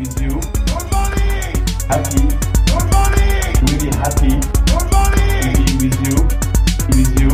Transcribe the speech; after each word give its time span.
with 0.00 0.22
you. 0.22 0.40
Happy. 1.88 2.22
Really 3.66 3.90
happy. 3.98 4.32
To 4.40 5.56
be 5.56 5.88
with 5.88 5.98
you. 6.06 6.16
With 6.88 7.20
you. 7.20 7.29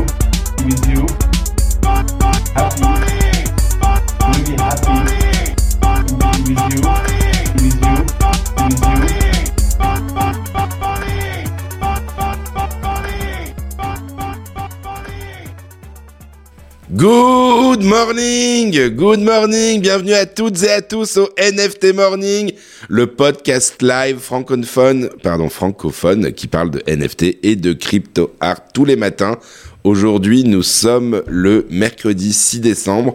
Morning, 17.86 18.96
good 18.96 19.20
morning, 19.20 19.80
bienvenue 19.80 20.12
à 20.12 20.26
toutes 20.26 20.60
et 20.64 20.70
à 20.70 20.82
tous 20.82 21.18
au 21.18 21.28
NFT 21.38 21.94
Morning, 21.94 22.52
le 22.88 23.06
podcast 23.06 23.80
live 23.80 24.18
francophone, 24.18 25.08
pardon 25.22 25.48
francophone 25.48 26.32
qui 26.32 26.48
parle 26.48 26.72
de 26.72 26.82
NFT 26.88 27.38
et 27.44 27.54
de 27.54 27.72
crypto 27.72 28.34
art 28.40 28.60
tous 28.74 28.84
les 28.84 28.96
matins. 28.96 29.38
Aujourd'hui, 29.84 30.42
nous 30.42 30.64
sommes 30.64 31.22
le 31.28 31.64
mercredi 31.70 32.32
6 32.32 32.58
décembre 32.58 33.12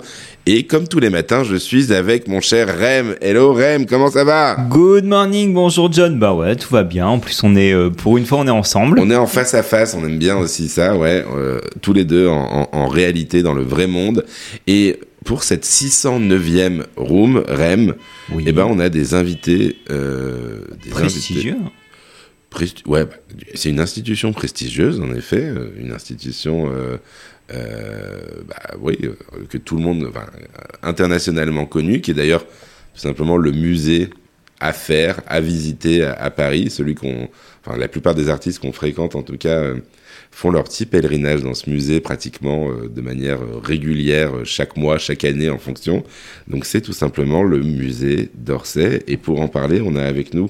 et 0.47 0.65
comme 0.65 0.87
tous 0.87 0.99
les 0.99 1.11
matins, 1.11 1.43
je 1.43 1.55
suis 1.55 1.93
avec 1.93 2.27
mon 2.27 2.41
cher 2.41 2.67
Rem. 2.67 3.15
Hello 3.21 3.53
Rem, 3.53 3.85
comment 3.85 4.09
ça 4.09 4.23
va? 4.23 4.55
Good 4.69 5.05
morning, 5.05 5.53
bonjour 5.53 5.91
John. 5.91 6.17
Bah 6.17 6.33
ouais, 6.33 6.55
tout 6.55 6.69
va 6.73 6.83
bien. 6.83 7.05
En 7.07 7.19
plus, 7.19 7.43
on 7.43 7.55
est 7.55 7.73
euh, 7.73 7.89
pour 7.91 8.17
une 8.17 8.25
fois, 8.25 8.39
on 8.39 8.47
est 8.47 8.51
ensemble. 8.51 8.99
On 8.99 9.11
est 9.11 9.15
en 9.15 9.27
face 9.27 9.53
à 9.53 9.61
face, 9.61 9.93
on 9.93 10.03
aime 10.03 10.17
bien 10.17 10.37
aussi 10.37 10.67
ça, 10.67 10.97
ouais, 10.97 11.23
euh, 11.35 11.59
tous 11.81 11.93
les 11.93 12.05
deux 12.05 12.27
en, 12.27 12.41
en- 12.63 12.69
en 12.71 12.87
réalité 12.87 13.43
dans 13.43 13.53
le 13.53 13.61
vrai 13.61 13.85
monde. 13.85 14.25
Et 14.65 14.99
pour 15.25 15.43
cette 15.43 15.63
609e 15.63 16.85
room, 16.97 17.43
Rem, 17.47 17.93
Oui. 18.33 18.43
eh 18.47 18.51
ben 18.51 18.65
on 18.67 18.79
a 18.79 18.89
des 18.89 19.13
invités, 19.13 19.77
euh, 19.91 20.61
des 20.83 20.89
prestigieux. 20.89 21.51
invités 21.53 21.71
presti- 22.51 22.87
ouais, 22.87 23.05
c'est 23.53 23.69
une 23.69 23.79
institution 23.79 24.33
prestigieuse 24.33 24.99
en 24.99 25.13
effet, 25.13 25.43
euh, 25.45 25.69
une 25.77 25.91
institution, 25.93 26.69
euh, 26.73 26.97
bah 28.47 28.77
oui, 28.79 28.97
euh, 29.03 29.15
que 29.49 29.57
tout 29.57 29.75
le 29.75 29.81
monde, 29.81 30.05
enfin, 30.09 30.25
euh, 30.35 30.45
internationalement 30.83 31.65
connue, 31.65 32.01
qui 32.01 32.11
est 32.11 32.15
d'ailleurs 32.15 32.45
tout 32.45 32.99
simplement 32.99 33.37
le 33.37 33.51
musée 33.51 34.09
à 34.59 34.73
faire, 34.73 35.21
à 35.27 35.41
visiter 35.41 36.03
à, 36.03 36.29
Paris, 36.29 36.69
celui 36.69 36.95
qu'on, 36.95 37.29
enfin 37.65 37.77
la 37.77 37.87
plupart 37.87 38.15
des 38.15 38.29
artistes 38.29 38.59
qu'on 38.59 38.71
fréquente 38.71 39.15
en 39.15 39.23
tout 39.23 39.37
cas. 39.37 39.57
euh, 39.59 39.79
font 40.31 40.49
leur 40.49 40.63
petit 40.63 40.85
pèlerinage 40.85 41.41
dans 41.41 41.53
ce 41.53 41.69
musée 41.69 41.99
pratiquement 41.99 42.69
euh, 42.69 42.87
de 42.87 43.01
manière 43.01 43.41
euh, 43.41 43.59
régulière 43.61 44.37
euh, 44.37 44.43
chaque 44.45 44.77
mois, 44.77 44.97
chaque 44.97 45.23
année 45.25 45.49
en 45.49 45.57
fonction. 45.57 46.03
Donc 46.47 46.65
c'est 46.65 46.81
tout 46.81 46.93
simplement 46.93 47.43
le 47.43 47.59
musée 47.59 48.29
d'Orsay. 48.35 49.03
Et 49.07 49.17
pour 49.17 49.41
en 49.41 49.47
parler, 49.47 49.81
on 49.83 49.95
a 49.95 50.03
avec 50.03 50.33
nous 50.33 50.49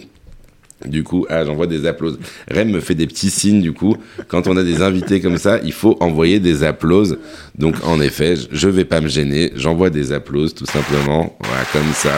du 0.86 1.04
coup, 1.04 1.26
ah, 1.30 1.46
j'envoie 1.46 1.68
des 1.68 1.86
applaudissements. 1.86 2.26
Rem 2.50 2.70
me 2.72 2.80
fait 2.80 2.96
des 2.96 3.08
petits 3.08 3.30
signes, 3.30 3.62
du 3.62 3.74
coup. 3.74 3.96
Quand 4.28 4.48
on 4.48 4.58
a 4.58 4.64
des 4.64 4.82
invités 4.82 5.22
comme 5.22 5.38
ça, 5.38 5.60
il 5.64 5.74
faut 5.74 5.98
envoyer 6.00 6.40
des 6.40 6.64
applaudissements. 6.64 7.18
Donc, 7.58 7.76
en 7.86 8.00
effet, 8.02 8.36
je- 8.52 8.68
vais 8.70 8.86
pas 8.86 9.02
me 9.02 9.08
gêner. 9.08 9.52
J'envoie 9.56 9.90
des 9.90 10.12
applaudissements, 10.12 10.58
tout 10.60 10.66
simplement. 10.72 11.36
Voilà, 11.42 11.64
comme 11.74 11.92
ça. 11.94 12.14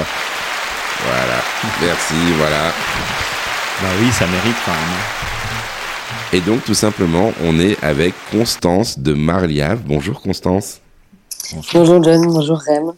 Voilà. 1.06 1.41
Merci, 1.81 2.14
voilà. 2.38 2.67
Bah 3.81 3.89
oui, 4.02 4.11
ça 4.11 4.25
mérite 4.28 4.56
quand 4.66 4.72
même. 4.72 5.00
Et 6.31 6.39
donc, 6.41 6.64
tout 6.64 6.73
simplement, 6.73 7.31
on 7.44 7.59
est 7.59 7.78
avec 7.84 8.14
Constance 8.31 9.00
de 9.00 9.14
Marliave. 9.14 9.81
Bonjour, 9.86 10.22
Constance. 10.22 10.80
Bonjour 11.53 12.02
John, 12.03 12.22
bonjour 12.28 12.58
Rem, 12.66 12.94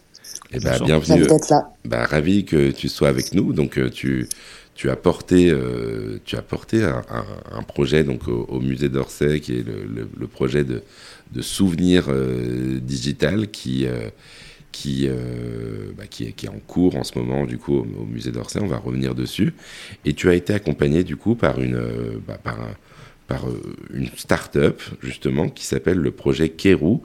Eh 0.52 0.60
ben, 0.60 0.70
Bonjour. 0.72 0.86
bienvenue. 0.86 1.24
ravi 1.24 1.28
d'être 1.28 1.50
là. 1.50 1.64
Bah, 1.84 2.06
ravi 2.06 2.46
que 2.46 2.72
tu 2.72 2.88
sois 2.88 3.10
avec 3.10 3.34
nous. 3.34 3.52
Donc, 3.54 3.78
euh, 3.78 3.90
tu, 3.90 4.30
tu 4.76 4.90
as 4.90 4.98
porté, 4.98 5.50
euh, 5.50 6.20
tu 6.26 6.36
as 6.36 6.42
porté 6.42 6.84
un, 6.84 7.64
projet 7.64 8.04
donc 8.04 8.28
au, 8.28 8.60
musée 8.60 8.90
d'Orsay, 8.90 9.40
qui 9.40 9.54
est 9.54 9.66
le, 9.66 10.28
projet 10.28 10.66
de, 10.66 10.84
souvenir 11.42 12.06
euh, 12.10 12.80
digital 12.82 13.50
qui, 13.50 13.86
euh, 13.86 14.10
qui, 14.74 15.08
bah, 15.98 16.04
qui, 16.08 16.26
est, 16.26 16.50
en 16.50 16.60
cours 16.68 16.98
en 16.98 17.06
ce 17.06 17.18
moment 17.18 17.46
du 17.46 17.58
coup 17.58 17.78
au, 17.78 18.06
musée 18.06 18.32
d'Orsay. 18.32 18.60
On 18.62 18.68
va 18.68 18.78
revenir 18.78 19.16
dessus. 19.16 19.54
Et 20.04 20.14
tu 20.14 20.30
as 20.30 20.36
été 20.36 20.54
accompagné 20.54 21.06
du 21.06 21.16
coup 21.16 21.36
par 21.36 21.60
une, 21.62 21.82
bah, 22.28 22.38
par 22.44 22.58
par 23.28 23.46
une 23.92 24.08
start-up 24.16 24.84
justement 25.02 25.50
qui 25.50 25.66
s'appelle 25.66 25.98
le 25.98 26.12
projet 26.12 26.50
Kerou. 26.50 27.02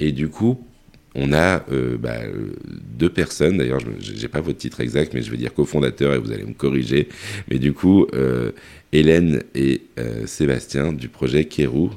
Et 0.00 0.10
du 0.10 0.28
coup, 0.28 0.66
on 1.14 1.32
a 1.32 1.62
euh, 1.72 1.96
bah, 1.98 2.18
euh, 2.22 2.54
deux 2.64 3.10
personnes, 3.10 3.58
d'ailleurs, 3.58 3.80
je 3.80 4.12
n'ai 4.12 4.28
pas 4.28 4.40
votre 4.40 4.58
titre 4.58 4.80
exact, 4.80 5.12
mais 5.14 5.22
je 5.22 5.30
vais 5.30 5.36
dire 5.36 5.52
cofondateur 5.52 6.14
et 6.14 6.18
vous 6.18 6.32
allez 6.32 6.44
me 6.44 6.54
corriger. 6.54 7.08
Mais 7.50 7.58
du 7.58 7.72
coup, 7.72 8.06
euh, 8.14 8.52
Hélène 8.92 9.42
et 9.54 9.82
euh, 9.98 10.26
Sébastien 10.26 10.92
du 10.92 11.08
projet 11.08 11.44
Kerou, 11.46 11.90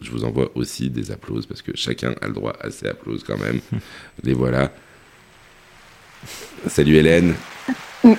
je 0.00 0.10
vous 0.10 0.24
envoie 0.24 0.50
aussi 0.54 0.90
des 0.90 1.10
applauses 1.10 1.46
parce 1.46 1.62
que 1.62 1.72
chacun 1.74 2.14
a 2.20 2.26
le 2.26 2.32
droit 2.32 2.54
à 2.60 2.70
ses 2.70 2.86
applauses 2.88 3.24
quand 3.24 3.38
même. 3.38 3.60
Les 4.24 4.34
voilà. 4.34 4.72
Salut 6.66 6.96
Hélène. 6.96 7.34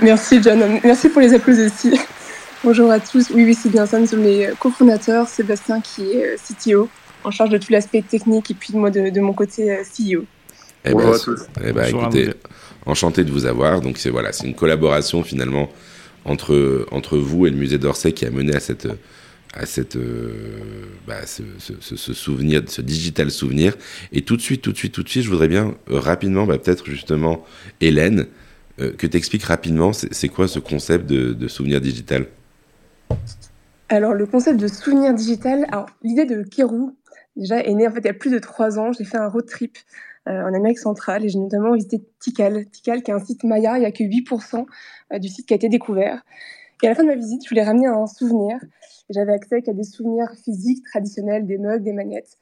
Merci 0.02 0.42
John, 0.42 0.80
merci 0.84 1.10
pour 1.10 1.22
les 1.22 1.34
applaudissements 1.34 1.92
aussi. 1.92 2.00
Bonjour 2.64 2.90
à 2.90 3.00
tous, 3.02 3.30
oui 3.32 3.44
oui 3.44 3.54
c'est 3.54 3.70
bien 3.70 3.86
ça, 3.86 4.00
nous 4.00 4.08
sommes 4.08 4.24
les 4.24 4.50
cofondateurs, 4.58 5.28
Sébastien 5.28 5.82
qui 5.82 6.12
est 6.12 6.38
CTO, 6.38 6.90
en 7.24 7.32
charge 7.32 7.50
de 7.50 7.58
tout 7.58 7.72
l'aspect 7.72 8.02
technique 8.02 8.52
et 8.52 8.54
puis 8.54 8.74
moi 8.76 8.90
de, 8.92 9.10
de 9.10 9.22
mon 9.22 9.34
côté 9.34 9.72
euh, 9.72 9.84
CEO. 9.84 10.26
Eh 10.86 10.92
Bonjour 10.92 11.14
à 11.16 11.20
tous. 11.20 11.40
eh 11.64 11.72
ben, 11.72 11.74
Bonjour 11.84 12.04
à 12.04 12.04
écoutez, 12.08 12.30
enchanté 12.86 13.24
de 13.24 13.32
vous 13.32 13.46
avoir. 13.46 13.82
Donc 13.82 13.98
c'est 13.98 14.10
voilà, 14.10 14.32
c'est 14.34 14.48
une 14.48 14.56
collaboration 14.56 15.24
finalement 15.24 15.70
entre 16.26 16.86
entre 16.92 17.18
vous 17.18 17.48
et 17.48 17.50
le 17.50 17.58
musée 17.58 17.78
d'Orsay 17.78 18.12
qui 18.14 18.26
a 18.26 18.32
mené 18.32 18.56
à 18.56 18.60
cette 18.60 18.88
à 19.56 19.66
cette 19.68 19.96
euh, 19.98 20.32
bah, 21.08 21.26
ce, 21.28 21.44
ce- 21.60 21.74
ce- 21.80 21.96
ce 21.96 22.14
souvenir, 22.14 22.64
ce 22.68 22.82
digital 22.82 23.30
souvenir. 23.30 23.76
Et 24.12 24.22
tout 24.24 24.36
de 24.36 24.42
suite, 24.42 24.62
tout 24.64 24.72
de 24.72 24.78
suite, 24.78 24.94
tout 24.94 25.04
de 25.04 25.10
suite, 25.10 25.24
je 25.24 25.30
voudrais 25.30 25.48
bien 25.48 25.76
euh, 25.92 26.00
rapidement, 26.00 26.46
bah, 26.48 26.58
peut-être 26.58 26.86
justement, 26.90 27.46
Hélène, 27.80 28.26
euh, 28.82 28.92
que 28.94 29.06
tu 29.06 29.16
expliques 29.16 29.44
rapidement, 29.44 29.94
c'est 29.94 30.28
quoi 30.30 30.48
ce 30.48 30.58
concept 30.60 31.06
de, 31.06 31.34
de 31.34 31.48
souvenir 31.48 31.80
digital? 31.82 32.26
Alors 33.90 34.14
le 34.14 34.26
concept 34.26 34.60
de 34.60 34.68
souvenir 34.68 35.14
digital, 35.14 35.66
alors 35.72 35.86
l'idée 36.02 36.26
de 36.26 36.42
Kerou 36.44 36.96
déjà 37.36 37.60
est 37.60 37.74
née 37.74 37.88
en 37.88 37.92
fait 37.92 38.00
il 38.00 38.06
y 38.06 38.10
a 38.10 38.14
plus 38.14 38.32
de 38.32 38.40
trois 38.40 38.80
ans, 38.80 38.92
j'ai 38.92 39.04
fait 39.04 39.18
un 39.18 39.28
road 39.28 39.46
trip 39.46 39.78
euh, 40.28 40.42
en 40.42 40.54
Amérique 40.54 40.80
centrale 40.80 41.26
et 41.26 41.30
j'ai 41.30 41.40
notamment 41.40 41.74
visité 41.74 42.04
Tikal, 42.20 42.66
Tikal 42.68 43.04
qui 43.04 43.12
est 43.12 43.14
un 43.14 43.20
site 43.20 43.44
Maya, 43.44 43.78
il 43.78 43.82
n'y 43.82 43.86
a 43.86 43.92
que 43.92 44.04
8% 44.04 44.66
euh, 45.14 45.20
du 45.20 45.28
site 45.28 45.46
qui 45.46 45.54
a 45.54 45.58
été 45.58 45.70
découvert. 45.70 46.24
Et 46.82 46.88
à 46.88 46.90
la 46.90 46.96
fin 46.96 47.04
de 47.04 47.08
ma 47.08 47.16
visite, 47.16 47.44
je 47.44 47.50
voulais 47.50 47.64
ramener 47.64 47.88
un 47.88 48.08
souvenir. 48.08 48.58
J'avais 49.10 49.32
accès 49.32 49.62
qu'à 49.62 49.72
des 49.72 49.84
souvenirs 49.84 50.30
physiques 50.44 50.84
traditionnels, 50.86 51.46
des 51.46 51.58
mugs, 51.58 51.82
des 51.82 51.94
magnettes. 51.94 52.38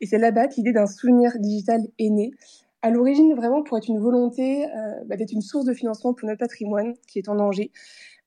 Et 0.00 0.06
c'est 0.06 0.18
là-bas 0.18 0.48
que 0.48 0.56
l'idée 0.56 0.72
d'un 0.72 0.86
souvenir 0.86 1.32
digital 1.38 1.80
est 1.98 2.10
née. 2.10 2.32
À 2.82 2.90
l'origine, 2.90 3.34
vraiment 3.34 3.62
pour 3.62 3.78
être 3.78 3.88
une 3.88 3.98
volonté 3.98 4.66
euh, 4.66 5.04
bah, 5.06 5.16
d'être 5.16 5.32
une 5.32 5.40
source 5.40 5.64
de 5.64 5.72
financement 5.72 6.12
pour 6.12 6.28
notre 6.28 6.40
patrimoine 6.40 6.94
qui 7.08 7.18
est 7.18 7.28
en 7.28 7.36
danger. 7.36 7.72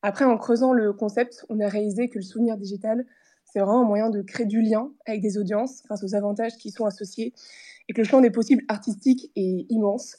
Après, 0.02 0.24
en 0.24 0.36
creusant 0.36 0.72
le 0.72 0.92
concept, 0.92 1.44
on 1.48 1.60
a 1.60 1.68
réalisé 1.68 2.08
que 2.08 2.18
le 2.18 2.24
souvenir 2.24 2.56
digital, 2.56 3.06
c'est 3.52 3.58
vraiment 3.58 3.82
un 3.82 3.84
moyen 3.84 4.10
de 4.10 4.22
créer 4.22 4.46
du 4.46 4.60
lien 4.60 4.90
avec 5.06 5.20
des 5.20 5.38
audiences 5.38 5.82
grâce 5.84 6.02
aux 6.04 6.14
avantages 6.14 6.56
qui 6.56 6.70
sont 6.70 6.84
associés 6.84 7.32
et 7.88 7.92
que 7.92 8.00
le 8.00 8.06
champ 8.06 8.20
des 8.20 8.30
possibles 8.30 8.62
artistiques 8.68 9.30
est 9.34 9.66
immense. 9.68 10.18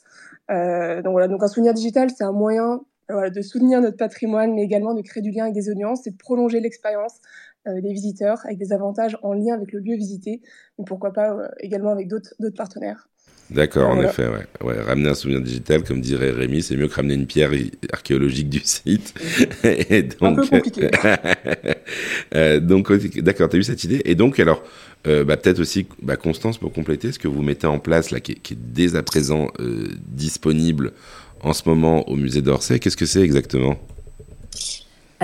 Euh, 0.50 1.00
donc 1.02 1.12
voilà, 1.12 1.28
donc 1.28 1.42
un 1.42 1.48
souvenir 1.48 1.72
digital, 1.72 2.10
c'est 2.10 2.24
un 2.24 2.32
moyen 2.32 2.82
euh, 3.10 3.30
de 3.30 3.40
soutenir 3.40 3.80
notre 3.80 3.96
patrimoine, 3.96 4.54
mais 4.54 4.62
également 4.62 4.94
de 4.94 5.02
créer 5.02 5.22
du 5.22 5.30
lien 5.30 5.44
avec 5.44 5.54
des 5.54 5.70
audiences 5.70 6.06
et 6.06 6.10
de 6.10 6.16
prolonger 6.16 6.60
l'expérience 6.60 7.20
euh, 7.66 7.80
des 7.80 7.92
visiteurs 7.92 8.44
avec 8.44 8.58
des 8.58 8.72
avantages 8.72 9.18
en 9.22 9.32
lien 9.32 9.54
avec 9.54 9.72
le 9.72 9.80
lieu 9.80 9.96
visité, 9.96 10.42
mais 10.78 10.84
pourquoi 10.84 11.12
pas 11.12 11.50
également 11.60 11.90
avec 11.90 12.08
d'autres 12.08 12.34
partenaires. 12.56 13.08
D'accord, 13.54 13.90
en 13.90 13.94
Voilà. 13.94 14.10
effet, 14.10 14.26
ouais. 14.26 14.46
ouais. 14.66 14.80
Ramener 14.82 15.10
un 15.10 15.14
souvenir 15.14 15.40
digital, 15.40 15.82
comme 15.84 16.00
dirait 16.00 16.30
Rémi, 16.30 16.62
c'est 16.62 16.76
mieux 16.76 16.88
que 16.88 16.94
ramener 16.94 17.14
une 17.14 17.26
pierre 17.26 17.50
archéologique 17.92 18.48
du 18.48 18.60
site. 18.64 19.14
Et 19.64 20.08
Un 20.20 20.34
peu 20.34 20.46
compliqué. 20.46 20.88
Euh, 22.34 22.60
donc, 22.60 22.90
d'accord, 23.18 23.48
tu 23.50 23.56
as 23.56 23.58
eu 23.58 23.62
cette 23.62 23.84
idée. 23.84 24.00
Et 24.06 24.14
donc, 24.14 24.40
alors, 24.40 24.62
euh, 25.06 25.22
bah, 25.24 25.36
peut-être 25.36 25.60
aussi, 25.60 25.86
bah, 26.00 26.16
Constance, 26.16 26.56
pour 26.56 26.72
compléter, 26.72 27.12
ce 27.12 27.18
que 27.18 27.28
vous 27.28 27.42
mettez 27.42 27.66
en 27.66 27.78
place, 27.78 28.10
là, 28.10 28.20
qui 28.20 28.32
est, 28.32 28.34
qui 28.36 28.54
est 28.54 28.58
dès 28.58 28.96
à 28.96 29.02
présent 29.02 29.48
euh, 29.60 29.88
disponible 30.08 30.92
en 31.40 31.52
ce 31.52 31.62
moment 31.68 32.08
au 32.08 32.16
musée 32.16 32.40
d'Orsay, 32.40 32.78
qu'est-ce 32.78 32.96
que 32.96 33.04
c'est 33.06 33.20
exactement? 33.20 33.78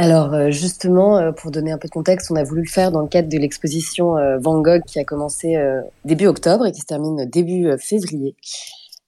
Alors 0.00 0.32
euh, 0.32 0.52
justement, 0.52 1.18
euh, 1.18 1.32
pour 1.32 1.50
donner 1.50 1.72
un 1.72 1.76
peu 1.76 1.88
de 1.88 1.92
contexte, 1.92 2.30
on 2.30 2.36
a 2.36 2.44
voulu 2.44 2.62
le 2.62 2.68
faire 2.68 2.92
dans 2.92 3.00
le 3.00 3.08
cadre 3.08 3.28
de 3.28 3.36
l'exposition 3.36 4.16
euh, 4.16 4.38
Van 4.38 4.60
Gogh 4.60 4.84
qui 4.86 5.00
a 5.00 5.04
commencé 5.04 5.56
début 6.04 6.26
octobre 6.26 6.66
et 6.66 6.70
qui 6.70 6.82
se 6.82 6.86
termine 6.86 7.28
début 7.28 7.68
février. 7.80 8.36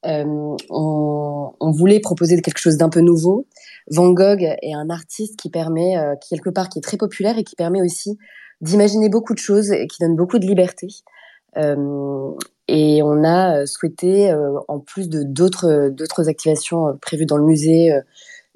On, 0.03 1.71
voulait 1.71 2.01
proposer 2.01 2.41
quelque 2.43 2.59
chose 2.59 2.77
d'un 2.77 2.89
peu 2.89 2.99
nouveau. 3.03 3.47
Van 3.89 4.11
Gogh 4.11 4.43
est 4.43 4.75
un 4.75 4.91
artiste 4.91 5.39
qui 5.39 5.49
permet, 5.49 5.95
quelque 6.29 6.51
part, 6.51 6.69
qui 6.69 6.81
est 6.81 6.83
très 6.83 6.97
populaire 6.97 7.39
et 7.39 7.45
qui 7.45 7.55
permet 7.55 7.81
aussi 7.81 8.19
d'imaginer 8.61 9.09
beaucoup 9.09 9.35
de 9.35 9.39
choses 9.39 9.71
et 9.71 9.87
qui 9.87 9.99
donne 10.01 10.17
beaucoup 10.17 10.41
de 10.41 10.47
liberté. 10.47 10.89
Et 11.57 13.03
on 13.05 13.25
a 13.25 13.65
souhaité, 13.67 14.35
en 14.67 14.81
plus 14.81 15.09
de 15.09 15.23
d'autres 15.23 15.91
d'autres 15.91 16.29
activations 16.29 16.99
prévues 17.01 17.27
dans 17.27 17.37
le 17.37 17.45
musée, 17.45 17.93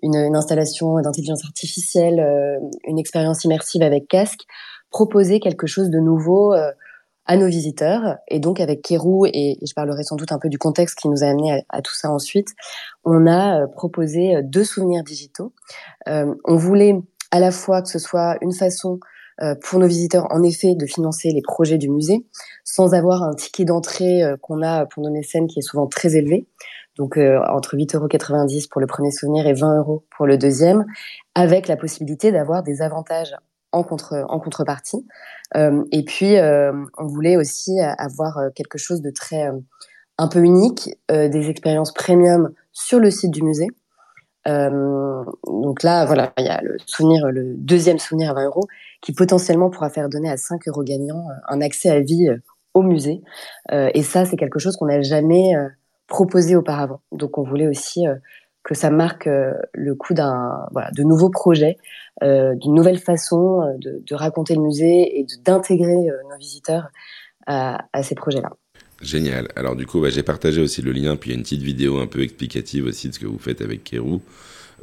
une, 0.04 0.16
une 0.16 0.36
installation 0.36 1.00
d'intelligence 1.00 1.44
artificielle, 1.44 2.20
une 2.86 2.98
expérience 2.98 3.44
immersive 3.44 3.82
avec 3.82 4.06
casque, 4.06 4.42
proposer 4.90 5.40
quelque 5.40 5.66
chose 5.66 5.90
de 5.90 5.98
nouveau 5.98 6.52
à 7.26 7.36
nos 7.36 7.46
visiteurs. 7.46 8.18
Et 8.28 8.38
donc 8.38 8.60
avec 8.60 8.82
Kérou, 8.82 9.26
et, 9.26 9.56
je 9.66 9.74
parlerai 9.74 10.04
sans 10.04 10.16
doute 10.16 10.30
un 10.30 10.38
peu 10.38 10.48
du 10.48 10.58
contexte 10.58 10.98
qui 10.98 11.08
nous 11.08 11.24
a 11.24 11.26
amené 11.26 11.64
à, 11.68 11.82
tout 11.82 11.94
ça 11.94 12.10
ensuite, 12.10 12.48
on 13.04 13.26
a 13.26 13.66
proposé 13.66 14.42
deux 14.42 14.64
souvenirs 14.64 15.02
digitaux. 15.02 15.52
on 16.06 16.56
voulait 16.56 17.00
à 17.30 17.40
la 17.40 17.50
fois 17.50 17.82
que 17.82 17.88
ce 17.88 17.98
soit 17.98 18.36
une 18.42 18.52
façon 18.52 19.00
euh, 19.42 19.56
pour 19.60 19.80
nos 19.80 19.88
visiteurs, 19.88 20.28
en 20.30 20.44
effet, 20.44 20.76
de 20.76 20.86
financer 20.86 21.30
les 21.30 21.42
projets 21.42 21.78
du 21.78 21.90
musée, 21.90 22.24
sans 22.62 22.94
avoir 22.94 23.24
un 23.24 23.34
ticket 23.34 23.64
d'entrée 23.64 24.22
euh, 24.22 24.36
qu'on 24.40 24.62
a 24.62 24.86
pour 24.86 25.02
nos 25.02 25.10
mécènes 25.10 25.48
qui 25.48 25.58
est 25.58 25.62
souvent 25.62 25.88
très 25.88 26.14
élevé. 26.14 26.46
Donc 26.96 27.16
euh, 27.16 27.40
entre 27.48 27.76
8,90 27.76 27.96
euros 27.96 28.08
pour 28.70 28.80
le 28.80 28.86
premier 28.86 29.10
souvenir 29.10 29.46
et 29.46 29.52
20 29.52 29.78
euros 29.78 30.04
pour 30.16 30.26
le 30.26 30.38
deuxième, 30.38 30.84
avec 31.34 31.68
la 31.68 31.76
possibilité 31.76 32.32
d'avoir 32.32 32.62
des 32.62 32.82
avantages 32.82 33.34
en, 33.72 33.82
contre, 33.82 34.24
en 34.28 34.38
contrepartie. 34.38 35.04
et 35.56 36.04
puis, 36.04 36.36
on 36.38 37.06
voulait 37.06 37.36
aussi 37.36 37.80
avoir 37.80 38.38
quelque 38.54 38.78
chose 38.78 39.02
de 39.02 39.10
très 39.10 39.50
un 40.16 40.28
peu 40.28 40.38
unique, 40.38 40.90
des 41.08 41.50
expériences 41.50 41.92
premium 41.92 42.50
sur 42.72 43.00
le 43.00 43.10
site 43.10 43.32
du 43.32 43.42
musée. 43.42 43.66
Euh, 44.46 45.24
donc 45.46 45.82
là, 45.82 46.04
voilà, 46.04 46.32
il 46.38 46.44
y 46.44 46.48
a 46.48 46.60
le 46.62 46.76
souvenir, 46.86 47.26
le 47.30 47.54
deuxième 47.56 47.98
souvenir 47.98 48.30
à 48.30 48.34
20 48.34 48.46
euros, 48.46 48.66
qui 49.00 49.12
potentiellement 49.12 49.70
pourra 49.70 49.90
faire 49.90 50.08
donner 50.08 50.30
à 50.30 50.36
5 50.36 50.68
euros 50.68 50.82
gagnants 50.82 51.28
euh, 51.30 51.34
un 51.48 51.60
accès 51.60 51.90
à 51.90 52.00
vie 52.00 52.28
euh, 52.28 52.36
au 52.74 52.82
musée. 52.82 53.22
et 53.70 54.02
ça, 54.02 54.24
c'est 54.24 54.36
quelque 54.36 54.58
chose 54.58 54.76
qu'on 54.76 54.86
n'a 54.86 55.00
jamais 55.00 55.52
proposé 56.06 56.56
auparavant. 56.56 57.00
Donc, 57.12 57.38
on 57.38 57.42
voulait 57.42 57.68
aussi 57.68 58.04
que 58.62 58.74
ça 58.74 58.90
marque 58.90 59.28
le 59.74 59.94
coup 59.94 60.14
d'un 60.14 60.66
voilà, 60.72 60.90
de 60.92 61.02
nouveaux 61.02 61.30
projets, 61.30 61.76
d'une 62.22 62.74
nouvelle 62.74 62.98
façon 62.98 63.76
de, 63.78 64.14
raconter 64.14 64.54
le 64.54 64.62
musée 64.62 65.18
et 65.18 65.26
d'intégrer 65.44 65.94
nos 66.30 66.38
visiteurs 66.38 66.88
à, 67.46 68.02
ces 68.02 68.14
projets-là. 68.14 68.50
Génial. 69.02 69.48
Alors 69.56 69.76
du 69.76 69.86
coup, 69.86 70.00
bah, 70.00 70.08
j'ai 70.08 70.22
partagé 70.22 70.62
aussi 70.62 70.80
le 70.80 70.92
lien, 70.92 71.16
puis 71.16 71.30
il 71.30 71.32
y 71.34 71.36
a 71.36 71.38
une 71.38 71.42
petite 71.42 71.62
vidéo 71.62 71.98
un 71.98 72.06
peu 72.06 72.22
explicative 72.22 72.86
aussi 72.86 73.08
de 73.08 73.14
ce 73.14 73.18
que 73.18 73.26
vous 73.26 73.38
faites 73.38 73.60
avec 73.60 73.84
Kérou. 73.84 74.22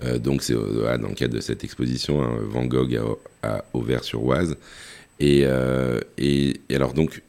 Euh, 0.03 0.19
donc 0.19 0.41
c'est 0.44 0.53
euh, 0.56 0.97
dans 0.97 1.09
le 1.09 1.15
cadre 1.15 1.33
de 1.33 1.41
cette 1.41 1.63
exposition, 1.63 2.21
hein, 2.23 2.38
Van 2.44 2.65
Gogh 2.65 3.00
à, 3.44 3.63
Auvers-sur-Oise. 3.73 4.57
Euh, 5.21 6.00
et, 6.18 6.62
alors 6.73 6.94
donc, 6.94 7.21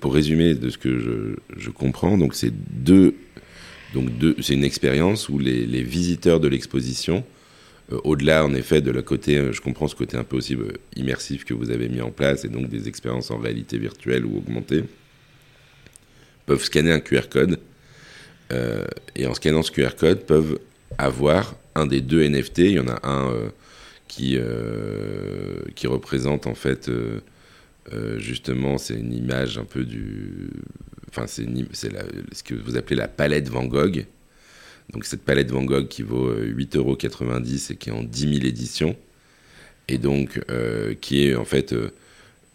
pour 0.00 0.14
résumer 0.14 0.54
de 0.54 0.70
ce 0.70 0.78
que 0.78 1.36
je, 1.56 1.70
comprends, 1.70 2.16
donc 2.16 2.34
c'est 2.34 2.52
deux, 2.52 3.14
donc 3.92 4.08
c'est 4.40 4.54
une 4.54 4.64
expérience 4.64 5.28
où 5.28 5.38
les, 5.38 5.82
visiteurs 5.82 6.40
de 6.40 6.48
l'exposition, 6.48 7.24
au-delà 7.90 8.44
en 8.44 8.54
effet 8.54 8.80
de 8.80 8.90
la 8.90 9.02
côté, 9.02 9.52
je 9.52 9.60
comprends 9.60 9.88
ce 9.88 9.94
côté 9.94 10.16
un 10.16 10.24
peu 10.24 10.36
aussi 10.36 10.56
immersif 10.96 11.44
que 11.44 11.52
vous 11.52 11.70
avez 11.70 11.88
mis 11.88 12.00
en 12.00 12.10
place, 12.10 12.44
et 12.44 12.48
donc 12.48 12.68
des 12.68 12.88
expériences 12.88 13.30
en 13.30 13.38
réalité 13.38 13.76
virtuelle 13.78 14.24
ou 14.24 14.38
augmentée 14.38 14.84
peuvent 16.46 16.62
scanner 16.62 16.92
un 16.92 17.00
QR 17.00 17.28
code 17.30 17.58
euh, 18.52 18.84
et 19.16 19.26
en 19.26 19.34
scannant 19.34 19.62
ce 19.62 19.70
QR 19.70 19.96
code 19.98 20.24
peuvent 20.24 20.58
avoir 20.98 21.54
un 21.74 21.86
des 21.86 22.00
deux 22.00 22.22
NFT. 22.28 22.58
Il 22.58 22.70
y 22.72 22.80
en 22.80 22.88
a 22.88 23.06
un 23.06 23.30
euh, 23.30 23.48
qui, 24.08 24.36
euh, 24.36 25.60
qui 25.74 25.86
représente 25.86 26.46
en 26.46 26.54
fait 26.54 26.90
justement 28.18 28.78
c'est 28.78 28.94
une 28.94 29.12
image 29.12 29.58
un 29.58 29.64
peu 29.64 29.84
du 29.84 30.50
enfin 31.10 31.26
c'est 31.26 31.46
ce 31.46 32.42
que 32.42 32.54
vous 32.54 32.76
appelez 32.76 32.96
la 32.96 33.08
palette 33.08 33.48
Van 33.48 33.64
Gogh. 33.64 34.06
Donc 34.92 35.04
cette 35.04 35.22
palette 35.22 35.50
Van 35.50 35.64
Gogh 35.64 35.88
qui 35.88 36.02
vaut 36.02 36.34
8,90€ 36.34 37.72
et 37.72 37.76
qui 37.76 37.90
est 37.90 37.92
en 37.92 38.02
10 38.02 38.20
000 38.20 38.46
éditions 38.46 38.96
et 39.88 39.98
donc 39.98 40.40
qui 41.00 41.26
est 41.26 41.34
en 41.34 41.44
fait 41.44 41.74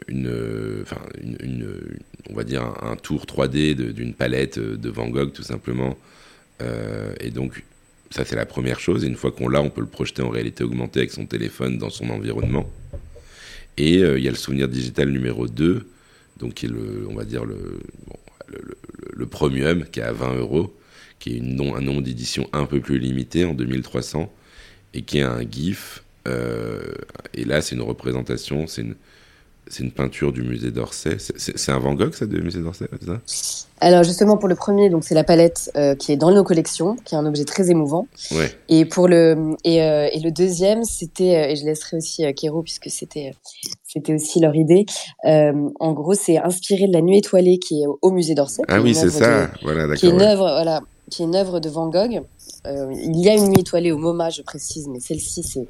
une, 0.07 0.81
enfin, 0.81 1.01
une, 1.21 1.67
on 2.29 2.33
va 2.33 2.43
dire 2.43 2.63
un, 2.81 2.95
tour 2.95 3.25
3D 3.25 3.91
d'une 3.91 4.13
palette 4.13 4.59
de 4.59 4.89
Van 4.89 5.09
Gogh 5.09 5.33
tout 5.33 5.43
simplement. 5.43 5.97
Euh, 6.61 7.13
et 7.19 7.31
donc 7.31 7.63
ça 8.09 8.25
c'est 8.25 8.35
la 8.35 8.45
première 8.45 8.79
chose. 8.79 9.03
Et 9.03 9.07
une 9.07 9.15
fois 9.15 9.31
qu'on 9.31 9.47
l'a, 9.49 9.61
on 9.61 9.69
peut 9.69 9.81
le 9.81 9.87
projeter 9.87 10.21
en 10.21 10.29
réalité 10.29 10.63
augmentée 10.63 10.99
avec 10.99 11.11
son 11.11 11.25
téléphone 11.25 11.77
dans 11.77 11.89
son 11.89 12.09
environnement. 12.09 12.69
Et 13.77 13.97
euh, 13.99 14.17
il 14.17 14.23
y 14.23 14.27
a 14.27 14.31
le 14.31 14.37
souvenir 14.37 14.67
digital 14.67 15.09
numéro 15.09 15.47
2, 15.47 15.87
donc 16.37 16.55
qui 16.55 16.65
est 16.65 16.69
le, 16.69 17.07
on 17.09 17.15
va 17.15 17.25
dire 17.25 17.45
le, 17.45 17.79
le, 19.13 19.25
premium 19.25 19.85
qui 19.85 19.99
est 19.99 20.03
à 20.03 20.11
20 20.11 20.35
euros, 20.35 20.75
qui 21.19 21.33
est 21.33 21.37
une 21.37 21.59
un 21.75 21.81
nombre 21.81 22.01
d'édition 22.01 22.49
un 22.53 22.65
peu 22.65 22.79
plus 22.79 22.99
limité 22.99 23.45
en 23.45 23.53
2300 23.53 24.31
et 24.93 25.01
qui 25.03 25.19
est 25.19 25.23
un 25.23 25.41
GIF. 25.49 26.03
Euh, 26.27 26.93
et 27.33 27.45
là, 27.45 27.61
c'est 27.61 27.75
une 27.75 27.81
représentation, 27.81 28.67
c'est 28.67 28.81
une, 28.81 28.95
c'est 29.69 29.83
une 29.83 29.91
peinture 29.91 30.33
du 30.33 30.41
musée 30.41 30.71
d'Orsay. 30.71 31.17
C'est 31.19 31.71
un 31.71 31.77
Van 31.77 31.93
Gogh, 31.93 32.13
ça, 32.13 32.25
du 32.25 32.41
musée 32.41 32.59
d'Orsay 32.59 32.85
Alors, 33.79 34.03
justement, 34.03 34.35
pour 34.35 34.49
le 34.49 34.55
premier, 34.55 34.89
donc 34.89 35.03
c'est 35.03 35.13
la 35.13 35.23
palette 35.23 35.71
euh, 35.77 35.95
qui 35.95 36.11
est 36.11 36.17
dans 36.17 36.31
nos 36.31 36.43
collections, 36.43 36.95
qui 37.05 37.13
est 37.13 37.17
un 37.17 37.25
objet 37.25 37.45
très 37.45 37.69
émouvant. 37.69 38.07
Ouais. 38.31 38.51
Et, 38.67 38.85
pour 38.85 39.07
le, 39.07 39.55
et, 39.63 39.83
euh, 39.83 40.09
et 40.11 40.19
le 40.19 40.31
deuxième, 40.31 40.83
c'était, 40.83 41.35
euh, 41.35 41.51
et 41.51 41.55
je 41.55 41.65
laisserai 41.65 41.97
aussi 41.97 42.23
Kéro, 42.33 42.63
puisque 42.63 42.89
c'était 42.89 43.31
c'était 43.85 44.13
aussi 44.13 44.39
leur 44.39 44.55
idée. 44.55 44.85
en 45.23 45.93
gros, 45.93 46.13
c'est 46.15 46.37
inspiré 46.37 46.87
de 46.87 46.93
la 46.93 47.01
nuit 47.01 47.19
étoilée 47.19 47.59
qui 47.59 47.83
est 47.83 47.87
au 48.01 48.11
musée 48.11 48.33
d'Orsay. 48.33 48.63
Ah 48.67 48.81
oui, 48.81 48.95
c'est 48.95 49.09
ça. 49.09 49.49
voilà, 49.61 49.81
d'accord. 49.81 49.95
Qui 49.95 50.07
est 50.07 50.11
une 50.11 50.21
œuvre, 50.21 50.49
voilà, 50.49 50.81
qui 51.09 51.21
est 51.21 51.25
une 51.25 51.35
œuvre 51.35 51.59
de 51.59 51.69
Van 51.69 51.87
Gogh. 51.87 52.21
Euh, 52.67 52.91
il 52.91 53.19
y 53.19 53.29
a 53.29 53.35
une 53.35 53.49
nuit 53.49 53.61
étoilée 53.61 53.91
au 53.91 53.97
MoMA, 53.97 54.29
je 54.29 54.41
précise, 54.41 54.87
mais 54.87 54.99
celle-ci, 54.99 55.43
c'est 55.43 55.67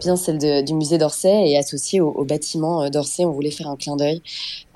bien 0.00 0.16
celle 0.16 0.64
du 0.64 0.74
musée 0.74 0.98
d'Orsay 0.98 1.50
et 1.50 1.58
associée 1.58 2.00
au, 2.00 2.24
bâtiment 2.24 2.82
euh, 2.82 2.88
d'Orsay. 2.88 3.24
On 3.24 3.32
voulait 3.32 3.50
faire 3.50 3.68
un 3.68 3.76
clin 3.76 3.96
d'œil, 3.96 4.22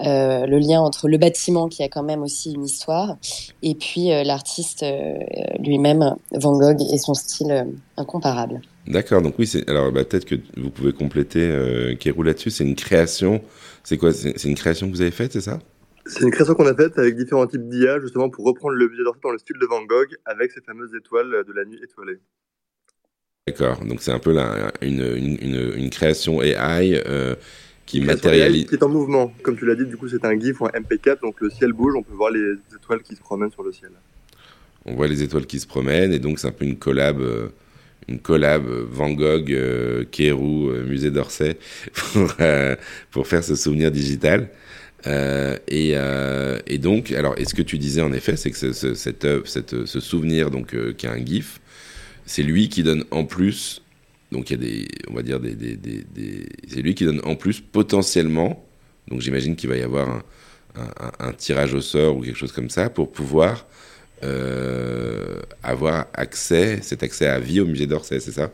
euh, 0.00 0.47
le 0.47 0.59
lien 0.59 0.81
entre 0.81 1.09
le 1.09 1.19
bâtiment 1.19 1.69
qui 1.69 1.82
a 1.82 1.88
quand 1.88 2.03
même 2.03 2.23
aussi 2.23 2.53
une 2.53 2.64
histoire 2.64 3.17
et 3.62 3.75
puis 3.75 4.09
l'artiste 4.25 4.85
lui-même, 5.61 6.17
Van 6.32 6.58
Gogh, 6.58 6.81
et 6.93 6.99
son 6.99 7.15
style 7.15 7.67
incomparable. 7.97 8.61
D'accord, 8.88 9.23
donc 9.23 9.35
oui, 9.38 9.49
alors 9.69 9.93
bah, 9.93 10.05
peut-être 10.05 10.25
que 10.25 10.35
vous 10.56 10.70
pouvez 10.70 10.93
compléter, 10.93 11.97
roule 12.15 12.26
là-dessus. 12.26 12.50
C'est 12.50 12.65
une 12.65 12.75
création. 12.75 13.41
C'est 13.85 13.97
quoi? 13.97 14.12
C'est 14.12 14.44
une 14.44 14.55
création 14.55 14.88
que 14.88 14.94
vous 14.94 15.00
avez 15.00 15.11
faite, 15.11 15.32
c'est 15.32 15.41
ça? 15.41 15.58
C'est 16.06 16.22
une 16.22 16.31
création 16.31 16.54
qu'on 16.54 16.66
a 16.66 16.75
faite 16.75 16.99
avec 16.99 17.16
différents 17.16 17.46
types 17.46 17.69
d'IA, 17.69 18.00
justement 18.00 18.28
pour 18.28 18.44
reprendre 18.44 18.75
le 18.75 18.88
musée 18.88 19.04
d'Orsay 19.04 19.20
dans 19.22 19.31
le 19.31 19.38
style 19.38 19.56
de 19.60 19.66
Van 19.66 19.82
Gogh, 19.84 20.16
avec 20.25 20.50
ces 20.50 20.60
fameuses 20.60 20.94
étoiles 20.94 21.44
de 21.46 21.52
la 21.52 21.64
nuit 21.64 21.81
étoilée. 21.82 22.19
D'accord, 23.46 23.84
donc 23.84 24.02
c'est 24.02 24.12
un 24.12 24.20
peu 24.20 24.36
une, 24.82 25.00
une, 25.00 25.72
une, 25.77 25.91
création 25.91 26.43
AI 26.43 27.03
euh, 27.06 27.34
qui 27.86 28.00
matérialise. 28.00 28.67
Qui 28.67 28.77
est 28.77 28.82
en 28.84 28.88
mouvement, 28.88 29.32
comme 29.43 29.56
tu 29.56 29.67
l'as 29.67 29.74
dit, 29.74 29.84
du 29.84 29.96
coup 29.96 30.08
c'est 30.08 30.24
un 30.24 30.38
GIF 30.38 30.60
ou 30.60 30.67
un 30.67 30.70
MP4, 30.70 31.20
donc 31.22 31.41
le 31.41 31.50
ciel 31.50 31.72
bouge, 31.72 31.94
on 31.96 32.03
peut 32.03 32.15
voir 32.15 32.31
les 32.31 32.55
étoiles 32.74 33.03
qui 33.03 33.17
se 33.17 33.20
promènent 33.20 33.50
sur 33.50 33.65
le 33.65 33.72
ciel. 33.72 33.91
On 34.84 34.94
voit 34.94 35.08
les 35.08 35.22
étoiles 35.22 35.46
qui 35.46 35.58
se 35.58 35.67
promènent, 35.67 36.12
et 36.12 36.20
donc 36.20 36.38
c'est 36.38 36.46
un 36.48 36.53
peu 36.53 36.65
une 36.65 36.79
collab. 36.79 37.20
Euh, 37.20 37.48
une 38.08 38.19
collab 38.19 38.65
Van 38.67 39.10
Gogh, 39.12 39.53
euh, 39.53 40.05
euh 40.20 40.84
musée 40.84 41.12
d'Orsay, 41.12 41.56
pour, 41.93 42.34
pour 43.12 43.27
faire 43.29 43.44
ce 43.44 43.55
souvenir 43.55 43.93
digital. 43.93 44.50
Euh, 45.06 45.56
et, 45.69 45.93
euh, 45.94 46.59
et, 46.67 46.79
donc, 46.79 47.13
alors, 47.13 47.35
et 47.39 47.44
ce 47.44 47.55
que 47.55 47.63
tu 47.63 47.79
disais 47.79 48.03
en 48.03 48.13
effet, 48.13 48.37
c'est 48.37 48.51
que 48.51 48.73
ce, 48.73 50.01
souvenir, 50.01 50.51
donc, 50.51 50.75
euh, 50.75 50.93
qui 50.93 51.06
est 51.06 51.09
un 51.09 51.25
GIF, 51.25 51.61
c'est 52.25 52.43
lui 52.43 52.69
qui 52.69 52.82
donne 52.82 53.05
en 53.11 53.25
plus, 53.25 53.82
donc 54.31 54.51
il 54.51 54.53
y 54.53 54.56
a 54.56 54.71
des, 54.71 54.89
on 55.11 55.15
va 55.15 55.23
dire 55.23 55.41
c'est 56.69 56.82
lui 56.82 56.94
qui 56.94 57.05
donne 57.05 57.21
en 57.25 57.35
plus 57.35 57.61
potentiellement, 57.61 58.65
donc 59.09 59.21
j'imagine 59.21 59.56
qu'il 59.56 59.69
va 59.69 59.77
y 59.77 59.82
avoir 59.82 60.23
un, 60.77 61.13
un, 61.19 61.32
tirage 61.32 61.75
au 61.75 61.81
sort 61.81 62.17
ou 62.17 62.23
quelque 62.23 62.39
chose 62.39 62.53
comme 62.53 62.71
ça 62.71 62.89
pour 62.89 63.11
pouvoir 63.11 63.67
avoir 65.65 66.06
accès, 66.15 66.81
cet 66.81 67.03
accès 67.03 67.27
à 67.27 67.41
vie 67.41 67.61
au 67.61 67.67
musée 67.67 67.87
d'Orsay, 67.87 68.21
c'est 68.21 68.31
ça? 68.31 68.53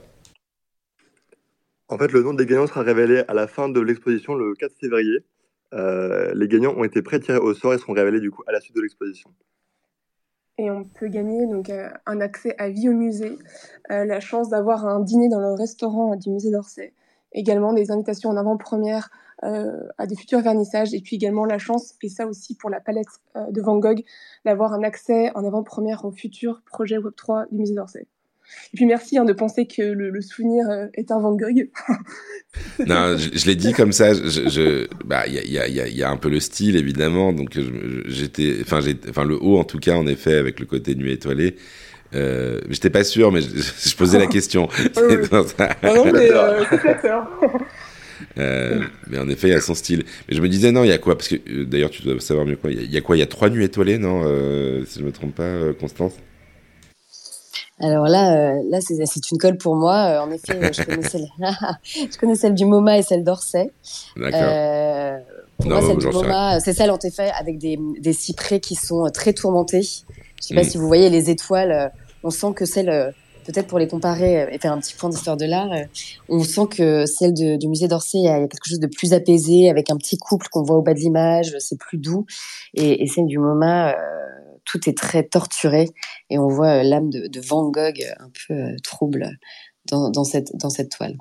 En 1.88 1.98
fait, 1.98 2.10
le 2.12 2.22
nom 2.22 2.32
des 2.32 2.46
gagnants 2.46 2.66
sera 2.66 2.82
révélé 2.82 3.22
à 3.28 3.34
la 3.34 3.46
fin 3.46 3.68
de 3.68 3.80
l'exposition 3.80 4.34
le 4.34 4.54
4 4.54 4.74
février. 4.80 5.24
Euh, 5.74 6.32
les 6.34 6.48
gagnants 6.48 6.74
ont 6.76 6.84
été 6.84 7.02
pré-tirés 7.02 7.38
au 7.38 7.54
sort 7.54 7.74
et 7.74 7.78
seront 7.78 7.92
révélés 7.92 8.20
du 8.20 8.30
coup 8.30 8.42
à 8.46 8.52
la 8.52 8.60
suite 8.60 8.76
de 8.76 8.80
l'exposition. 8.80 9.30
Et 10.56 10.70
on 10.70 10.84
peut 10.84 11.08
gagner 11.08 11.46
donc 11.46 11.70
euh, 11.70 11.88
un 12.06 12.20
accès 12.20 12.54
à 12.58 12.68
vie 12.68 12.88
au 12.88 12.92
musée, 12.92 13.38
euh, 13.90 14.04
la 14.04 14.18
chance 14.20 14.48
d'avoir 14.48 14.86
un 14.86 15.00
dîner 15.00 15.28
dans 15.28 15.40
le 15.40 15.52
restaurant 15.52 16.16
du 16.16 16.30
musée 16.30 16.50
d'Orsay, 16.50 16.94
également 17.32 17.72
des 17.72 17.90
invitations 17.90 18.30
en 18.30 18.36
avant-première 18.36 19.10
à 19.40 20.06
des 20.08 20.16
futurs 20.16 20.40
vernissages, 20.40 20.92
et 20.94 21.00
puis 21.00 21.14
également 21.14 21.44
la 21.44 21.58
chance, 21.58 21.94
et 22.02 22.08
ça 22.08 22.26
aussi 22.26 22.56
pour 22.56 22.70
la 22.70 22.80
palette 22.80 23.06
de 23.36 23.62
Van 23.62 23.78
Gogh, 23.78 24.02
d'avoir 24.44 24.72
un 24.72 24.82
accès 24.82 25.30
en 25.36 25.44
avant-première 25.44 26.04
au 26.04 26.10
futur 26.10 26.60
projet 26.66 26.98
Web3 26.98 27.46
du 27.52 27.58
musée 27.60 27.74
d'Orsay. 27.74 28.08
Et 28.72 28.76
puis 28.76 28.86
merci 28.86 29.18
hein, 29.18 29.24
de 29.24 29.32
penser 29.32 29.66
que 29.66 29.82
le, 29.82 30.20
souvenir 30.20 30.68
euh, 30.68 30.86
est 30.94 31.10
un 31.10 31.20
Van 31.20 31.34
Gogh. 31.34 31.68
non, 32.86 33.16
je, 33.16 33.46
l'ai 33.46 33.54
dit 33.56 33.72
comme 33.72 33.92
ça. 33.92 34.14
Je, 34.14 34.86
bah, 35.04 35.26
il 35.26 35.34
y 35.34 35.58
a, 35.58 35.66
y, 35.68 35.80
a, 35.80 35.88
y 35.88 36.02
a 36.02 36.10
un 36.10 36.16
peu 36.16 36.28
le 36.28 36.40
style 36.40 36.76
évidemment. 36.76 37.32
Donc 37.32 37.58
j'étais, 38.06 38.56
enfin, 38.62 38.80
le 39.24 39.38
haut 39.40 39.58
en 39.58 39.64
tout 39.64 39.78
cas, 39.78 39.94
en 39.94 40.06
effet, 40.06 40.34
avec 40.34 40.60
le 40.60 40.66
côté 40.66 40.94
nuit 40.94 41.12
étoilée. 41.12 41.56
Euh, 42.14 42.60
J'étais 42.70 42.90
pas 42.90 43.04
sûr, 43.04 43.32
mais 43.32 43.40
je, 43.42 43.48
je 43.50 43.96
posais 43.96 44.18
la 44.18 44.26
question. 44.28 44.68
Oui, 44.72 44.86
oui. 45.20 45.28
Dans 45.30 45.46
ça. 45.46 45.76
Non, 45.82 46.04
mais 46.12 46.30
euh. 46.32 46.64
Euh, 48.38 48.80
mais 49.08 49.18
en 49.18 49.28
effet, 49.28 49.48
il 49.48 49.52
y 49.52 49.54
a 49.54 49.60
son 49.60 49.74
style. 49.74 50.04
Mais 50.28 50.34
je 50.36 50.40
me 50.40 50.48
disais, 50.48 50.72
non, 50.72 50.84
il 50.84 50.88
y 50.88 50.92
a 50.92 50.98
quoi? 50.98 51.16
Parce 51.16 51.28
que 51.28 51.64
d'ailleurs, 51.64 51.90
tu 51.90 52.02
dois 52.02 52.18
savoir 52.20 52.46
mieux 52.46 52.56
quoi. 52.56 52.70
Il 52.70 52.78
y, 52.78 52.80
a- 52.80 52.84
il 52.84 52.90
y 52.92 52.96
a 52.96 53.00
quoi? 53.00 53.16
Il 53.16 53.20
y 53.20 53.22
a 53.22 53.26
trois 53.26 53.50
nuits 53.50 53.64
étoilées, 53.64 53.98
non 53.98 54.22
Si 54.86 55.00
je 55.00 55.04
me 55.04 55.12
trompe 55.12 55.34
pas, 55.34 55.72
Constance? 55.78 56.14
Alors 57.80 58.06
là, 58.06 58.34
euh, 58.56 58.62
là 58.70 58.78
c'est 58.80 59.30
une 59.30 59.38
colle 59.38 59.56
pour 59.56 59.76
moi. 59.76 59.94
Euh, 59.94 60.20
en 60.20 60.30
effet, 60.30 60.56
euh, 60.56 60.70
je 60.72 60.82
connais 60.82 61.08
celle, 61.08 61.28
je 61.84 62.18
connais 62.18 62.34
celle 62.34 62.54
du 62.54 62.64
MoMA 62.64 62.98
et 62.98 63.02
celle 63.02 63.22
d'Orsay. 63.24 63.70
D'accord. 64.16 64.40
Euh, 64.42 65.18
pour 65.58 65.66
Non, 65.70 65.80
moi, 65.80 65.88
celle 65.88 65.98
du 65.98 66.06
MoMA, 66.08 66.60
c'est 66.60 66.72
celle 66.72 66.90
en 66.90 66.98
effet 66.98 67.30
avec 67.38 67.58
des, 67.58 67.78
des 68.00 68.12
cyprès 68.12 68.60
qui 68.60 68.74
sont 68.74 69.04
très 69.12 69.32
tourmentés. 69.32 69.82
Je 69.82 70.46
sais 70.46 70.54
pas 70.54 70.62
Mm. 70.62 70.64
si 70.64 70.78
vous 70.78 70.86
voyez 70.86 71.10
les 71.10 71.30
étoiles. 71.30 71.92
On 72.24 72.30
sent 72.30 72.52
que 72.54 72.64
celle, 72.64 73.14
peut-être 73.46 73.66
pour 73.68 73.78
les 73.78 73.86
comparer 73.88 74.48
et 74.52 74.58
faire 74.58 74.72
un 74.72 74.78
petit 74.78 74.94
point 74.94 75.08
d'histoire 75.08 75.36
de 75.36 75.46
l'art, 75.46 75.70
on 76.28 76.42
sent 76.42 76.66
que 76.70 77.06
celle 77.06 77.32
de- 77.32 77.56
du 77.56 77.68
musée 77.68 77.86
d'Orsay, 77.86 78.18
il 78.18 78.24
y 78.24 78.28
a 78.28 78.38
il 78.38 78.42
y 78.42 78.44
a 78.44 78.48
quelque 78.48 78.66
chose 78.68 78.80
de 78.80 78.88
plus 78.88 79.12
apaisé, 79.12 79.70
avec 79.70 79.88
un 79.90 79.96
petit 79.96 80.16
couple 80.18 80.48
qu'on 80.50 80.62
voit 80.64 80.76
au 80.76 80.82
bas 80.82 80.94
de 80.94 80.98
l'image. 80.98 81.54
C'est 81.60 81.78
plus 81.78 81.98
doux. 81.98 82.26
Et, 82.74 83.02
et 83.02 83.06
celle 83.06 83.26
du 83.26 83.38
MoMA, 83.38 83.90
euh, 83.90 83.94
tout 84.68 84.88
est 84.88 84.96
très 84.96 85.24
torturé 85.24 85.88
et 86.30 86.38
on 86.38 86.48
voit 86.48 86.80
euh, 86.80 86.82
l'âme 86.82 87.10
de, 87.10 87.40
Van 87.40 87.68
Gogh 87.70 88.00
euh, 88.00 88.24
un 88.24 88.30
peu 88.46 88.54
euh, 88.54 88.76
trouble 88.82 89.30
dans, 89.90 90.24
cette 90.24 90.90
toile. 90.90 91.16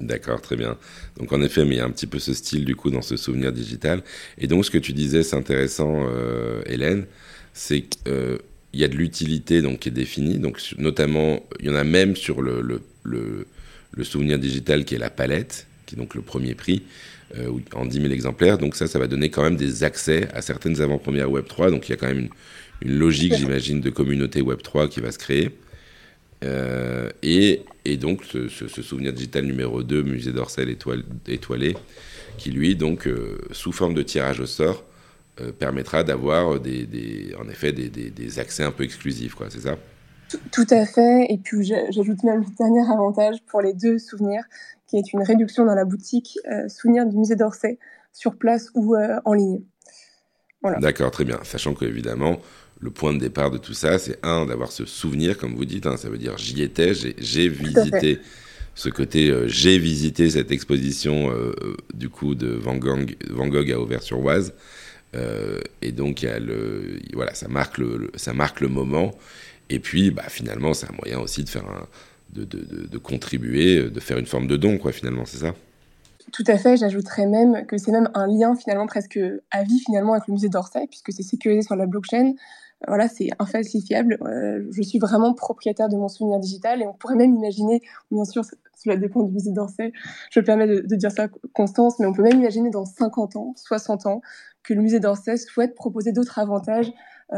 D'accord, 0.00 0.40
très 0.40 0.56
bien. 0.56 0.78
Donc 1.18 1.32
en 1.32 1.42
effet, 1.42 1.64
mais 1.64 1.74
il 1.74 1.78
y 1.78 1.80
a 1.80 1.84
un 1.84 1.90
petit 1.90 2.06
peu 2.06 2.18
ce 2.18 2.32
style 2.32 2.64
du 2.64 2.74
coup 2.74 2.90
dans 2.90 3.02
ce 3.02 3.16
souvenir 3.16 3.52
digital. 3.52 4.02
Et 4.38 4.46
donc 4.46 4.64
ce 4.64 4.70
que 4.70 4.78
tu 4.78 4.94
disais, 4.94 5.22
c'est 5.22 5.36
intéressant, 5.36 6.06
Hélène, 6.64 7.04
c'est 7.52 7.82
qu'il 7.82 8.38
y 8.72 8.84
a 8.84 8.88
de 8.88 8.94
l'utilité 8.94 9.60
donc 9.60 9.80
qui 9.80 9.90
est 9.90 9.92
définie. 9.92 10.38
Donc 10.38 10.58
notamment, 10.78 11.40
il 11.60 11.66
y 11.66 11.70
en 11.70 11.74
a 11.74 11.84
même 11.84 12.16
sur 12.16 12.40
le, 12.40 12.80
souvenir 14.04 14.38
digital 14.38 14.86
qui 14.86 14.94
est 14.94 14.98
la 14.98 15.10
palette, 15.10 15.66
qui 15.84 15.96
est 15.96 15.98
donc 15.98 16.14
le 16.14 16.22
premier 16.22 16.54
prix, 16.54 16.84
en 17.74 17.84
10 17.84 18.00
000 18.00 18.10
exemplaires. 18.10 18.56
Donc 18.56 18.74
ça, 18.74 18.86
ça 18.86 18.98
va 18.98 19.06
donner 19.06 19.28
quand 19.28 19.42
même 19.42 19.56
des 19.56 19.84
accès 19.84 20.28
à 20.32 20.40
certaines 20.40 20.80
avant-premières 20.80 21.30
Web 21.30 21.46
3. 21.46 21.70
Donc 21.70 21.88
il 21.88 21.90
y 21.90 21.94
a 21.94 21.96
quand 21.98 22.06
même 22.06 22.20
une, 22.20 22.30
une 22.82 22.98
logique, 22.98 23.34
j'imagine, 23.34 23.80
de 23.80 23.90
communauté 23.90 24.40
Web 24.40 24.62
3 24.62 24.88
qui 24.88 25.00
va 25.00 25.10
se 25.12 25.18
créer. 25.18 25.50
Euh, 26.44 27.10
et, 27.22 27.62
et 27.84 27.96
donc 27.96 28.24
ce, 28.24 28.48
souvenir 28.48 29.12
digital 29.12 29.44
numéro 29.44 29.82
2, 29.82 30.02
musée 30.02 30.32
d'Orsay 30.32 30.64
étoilé, 31.26 31.76
qui 32.36 32.50
lui, 32.50 32.76
donc, 32.76 33.06
euh, 33.06 33.38
sous 33.50 33.72
forme 33.72 33.94
de 33.94 34.02
tirage 34.02 34.38
au 34.40 34.46
sort, 34.46 34.84
euh, 35.40 35.50
permettra 35.50 36.04
d'avoir 36.04 36.60
des, 36.60 37.34
en 37.40 37.48
effet 37.48 37.72
des, 37.72 38.38
accès 38.38 38.62
un 38.62 38.70
peu 38.70 38.84
exclusifs, 38.84 39.34
quoi, 39.34 39.48
c'est 39.50 39.60
ça? 39.62 39.76
Tout- 40.52 40.66
à 40.70 40.84
fait. 40.84 41.26
Et 41.30 41.38
puis 41.38 41.64
j'a- 41.64 41.90
j'ajoute 41.90 42.22
même 42.22 42.40
le 42.40 42.56
dernier 42.56 42.82
avantage 42.92 43.36
pour 43.46 43.62
les 43.62 43.72
deux 43.72 43.98
souvenirs, 43.98 44.44
qui 44.86 44.96
est 44.96 45.12
une 45.12 45.22
réduction 45.22 45.64
dans 45.64 45.74
la 45.74 45.84
boutique 45.84 46.38
souvenir 46.68 47.06
du 47.06 47.16
musée 47.16 47.34
d'Orsay, 47.34 47.78
sur 48.12 48.36
place 48.36 48.70
ou 48.74 48.94
en 49.24 49.32
ligne. 49.32 49.60
Voilà. 50.62 50.78
D'accord, 50.80 51.10
très 51.10 51.24
bien. 51.24 51.38
Sachant 51.44 51.74
que, 51.74 51.84
évidemment, 51.84 52.40
le 52.80 52.90
point 52.90 53.12
de 53.12 53.18
départ 53.18 53.50
de 53.50 53.58
tout 53.58 53.74
ça, 53.74 53.98
c'est 53.98 54.18
un, 54.24 54.46
d'avoir 54.46 54.72
ce 54.72 54.84
souvenir, 54.86 55.38
comme 55.38 55.54
vous 55.54 55.64
dites, 55.64 55.86
hein, 55.86 55.96
ça 55.96 56.08
veut 56.10 56.18
dire 56.18 56.36
j'y 56.38 56.62
étais, 56.62 56.94
j'ai- 56.94 57.48
visité 57.48 58.20
ce 58.74 58.88
côté, 58.88 59.30
euh, 59.30 59.48
j'ai 59.48 59.78
visité 59.78 60.30
cette 60.30 60.52
exposition 60.52 61.30
euh, 61.32 61.52
euh, 61.62 61.76
du 61.94 62.08
coup 62.08 62.34
de 62.36 62.48
Van 62.48 62.76
Gogh, 62.76 63.16
Van 63.30 63.48
Gogh 63.48 63.70
à 63.72 63.80
Auvers-sur-Oise. 63.80 64.54
Euh, 65.16 65.60
et 65.82 65.92
donc, 65.92 66.22
il 66.22 66.26
y 66.26 66.28
a 66.28 66.38
le, 66.40 66.98
voilà, 67.14 67.34
ça 67.34 67.48
marque 67.48 67.78
le, 67.78 67.96
le- 67.98 68.12
ça 68.16 68.34
marque 68.34 68.60
le 68.60 68.68
moment. 68.68 69.18
Et 69.70 69.80
puis, 69.80 70.10
bah, 70.10 70.24
finalement, 70.28 70.74
c'est 70.74 70.86
un 70.88 70.94
moyen 71.04 71.20
aussi 71.20 71.44
de 71.44 71.48
faire 71.50 71.66
un, 71.66 71.86
de, 72.34 72.44
de, 72.44 72.58
de, 72.64 72.86
de 72.88 72.98
contribuer, 72.98 73.90
de 73.90 74.00
faire 74.00 74.18
une 74.18 74.26
forme 74.26 74.46
de 74.48 74.56
don, 74.56 74.78
quoi, 74.78 74.92
finalement, 74.92 75.24
c'est 75.26 75.38
ça? 75.38 75.54
Tout 76.32 76.44
à 76.46 76.58
fait, 76.58 76.76
j'ajouterais 76.76 77.26
même 77.26 77.64
que 77.66 77.78
c'est 77.78 77.90
même 77.92 78.10
un 78.14 78.26
lien 78.26 78.54
finalement 78.54 78.86
presque 78.86 79.18
à 79.50 79.62
vie 79.62 79.78
finalement 79.80 80.12
avec 80.12 80.26
le 80.26 80.32
musée 80.34 80.48
d'Orsay, 80.48 80.86
puisque 80.88 81.12
c'est 81.12 81.22
sécurisé 81.22 81.62
sur 81.62 81.74
la 81.76 81.86
blockchain. 81.86 82.28
Euh, 82.28 82.84
Voilà, 82.88 83.08
c'est 83.08 83.30
infalsifiable. 83.38 84.18
Euh, 84.22 84.66
je 84.70 84.82
suis 84.82 84.98
vraiment 84.98 85.32
propriétaire 85.34 85.88
de 85.88 85.96
mon 85.96 86.08
souvenir 86.08 86.38
digital 86.38 86.82
et 86.82 86.86
on 86.86 86.92
pourrait 86.92 87.14
même 87.16 87.34
imaginer, 87.34 87.80
bien 88.10 88.24
sûr, 88.24 88.42
cela 88.76 88.96
dépend 88.96 89.22
du 89.22 89.32
musée 89.32 89.52
d'Orsay, 89.52 89.92
je 90.30 90.40
me 90.40 90.44
permets 90.44 90.66
de, 90.66 90.80
de 90.80 90.96
dire 90.96 91.10
ça, 91.10 91.28
Constance, 91.54 91.98
mais 91.98 92.06
on 92.06 92.12
peut 92.12 92.22
même 92.22 92.38
imaginer 92.40 92.70
dans 92.70 92.84
50 92.84 93.36
ans, 93.36 93.54
60 93.56 94.06
ans, 94.06 94.20
que 94.62 94.74
le 94.74 94.82
musée 94.82 95.00
d'Orsay 95.00 95.36
souhaite 95.38 95.74
proposer 95.74 96.12
d'autres 96.12 96.38
avantages 96.38 96.92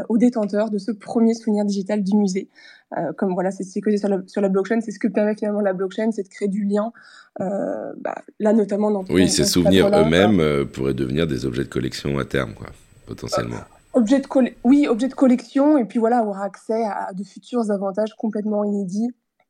aux 0.09 0.17
détenteurs 0.17 0.69
de 0.69 0.77
ce 0.77 0.91
premier 0.91 1.33
souvenir 1.33 1.65
digital 1.65 2.03
du 2.03 2.15
musée. 2.15 2.49
Euh, 2.97 3.13
comme 3.13 3.33
voilà, 3.33 3.51
c'est 3.51 3.63
sécurisé 3.63 3.99
sur 3.99 4.09
la, 4.09 4.21
sur 4.27 4.41
la 4.41 4.49
blockchain, 4.49 4.81
c'est 4.81 4.91
ce 4.91 4.99
que 4.99 5.07
permet 5.07 5.35
finalement 5.35 5.61
la 5.61 5.73
blockchain, 5.73 6.11
c'est 6.11 6.23
de 6.23 6.27
créer 6.27 6.49
du 6.49 6.65
lien. 6.65 6.91
Euh, 7.39 7.93
bah, 7.97 8.15
là, 8.39 8.51
notamment 8.51 8.91
dans 8.91 9.05
Oui, 9.09 9.29
ces 9.29 9.43
ce 9.45 9.51
souvenirs 9.51 9.87
eux-mêmes 9.87 10.39
euh, 10.41 10.65
pourraient 10.65 10.93
devenir 10.93 11.25
des 11.25 11.45
objets 11.45 11.63
de 11.63 11.69
collection 11.69 12.19
à 12.19 12.25
terme, 12.25 12.53
quoi, 12.53 12.67
potentiellement. 13.05 13.57
Objet 13.93 14.19
de 14.19 14.27
oui, 14.63 14.87
objet 14.87 15.07
de 15.07 15.13
collection, 15.13 15.77
et 15.77 15.85
puis 15.85 15.99
voilà, 15.99 16.19
avoir 16.19 16.41
accès 16.41 16.83
à 16.83 17.13
de 17.13 17.23
futurs 17.23 17.71
avantages 17.71 18.13
complètement 18.17 18.63
inédits 18.63 19.09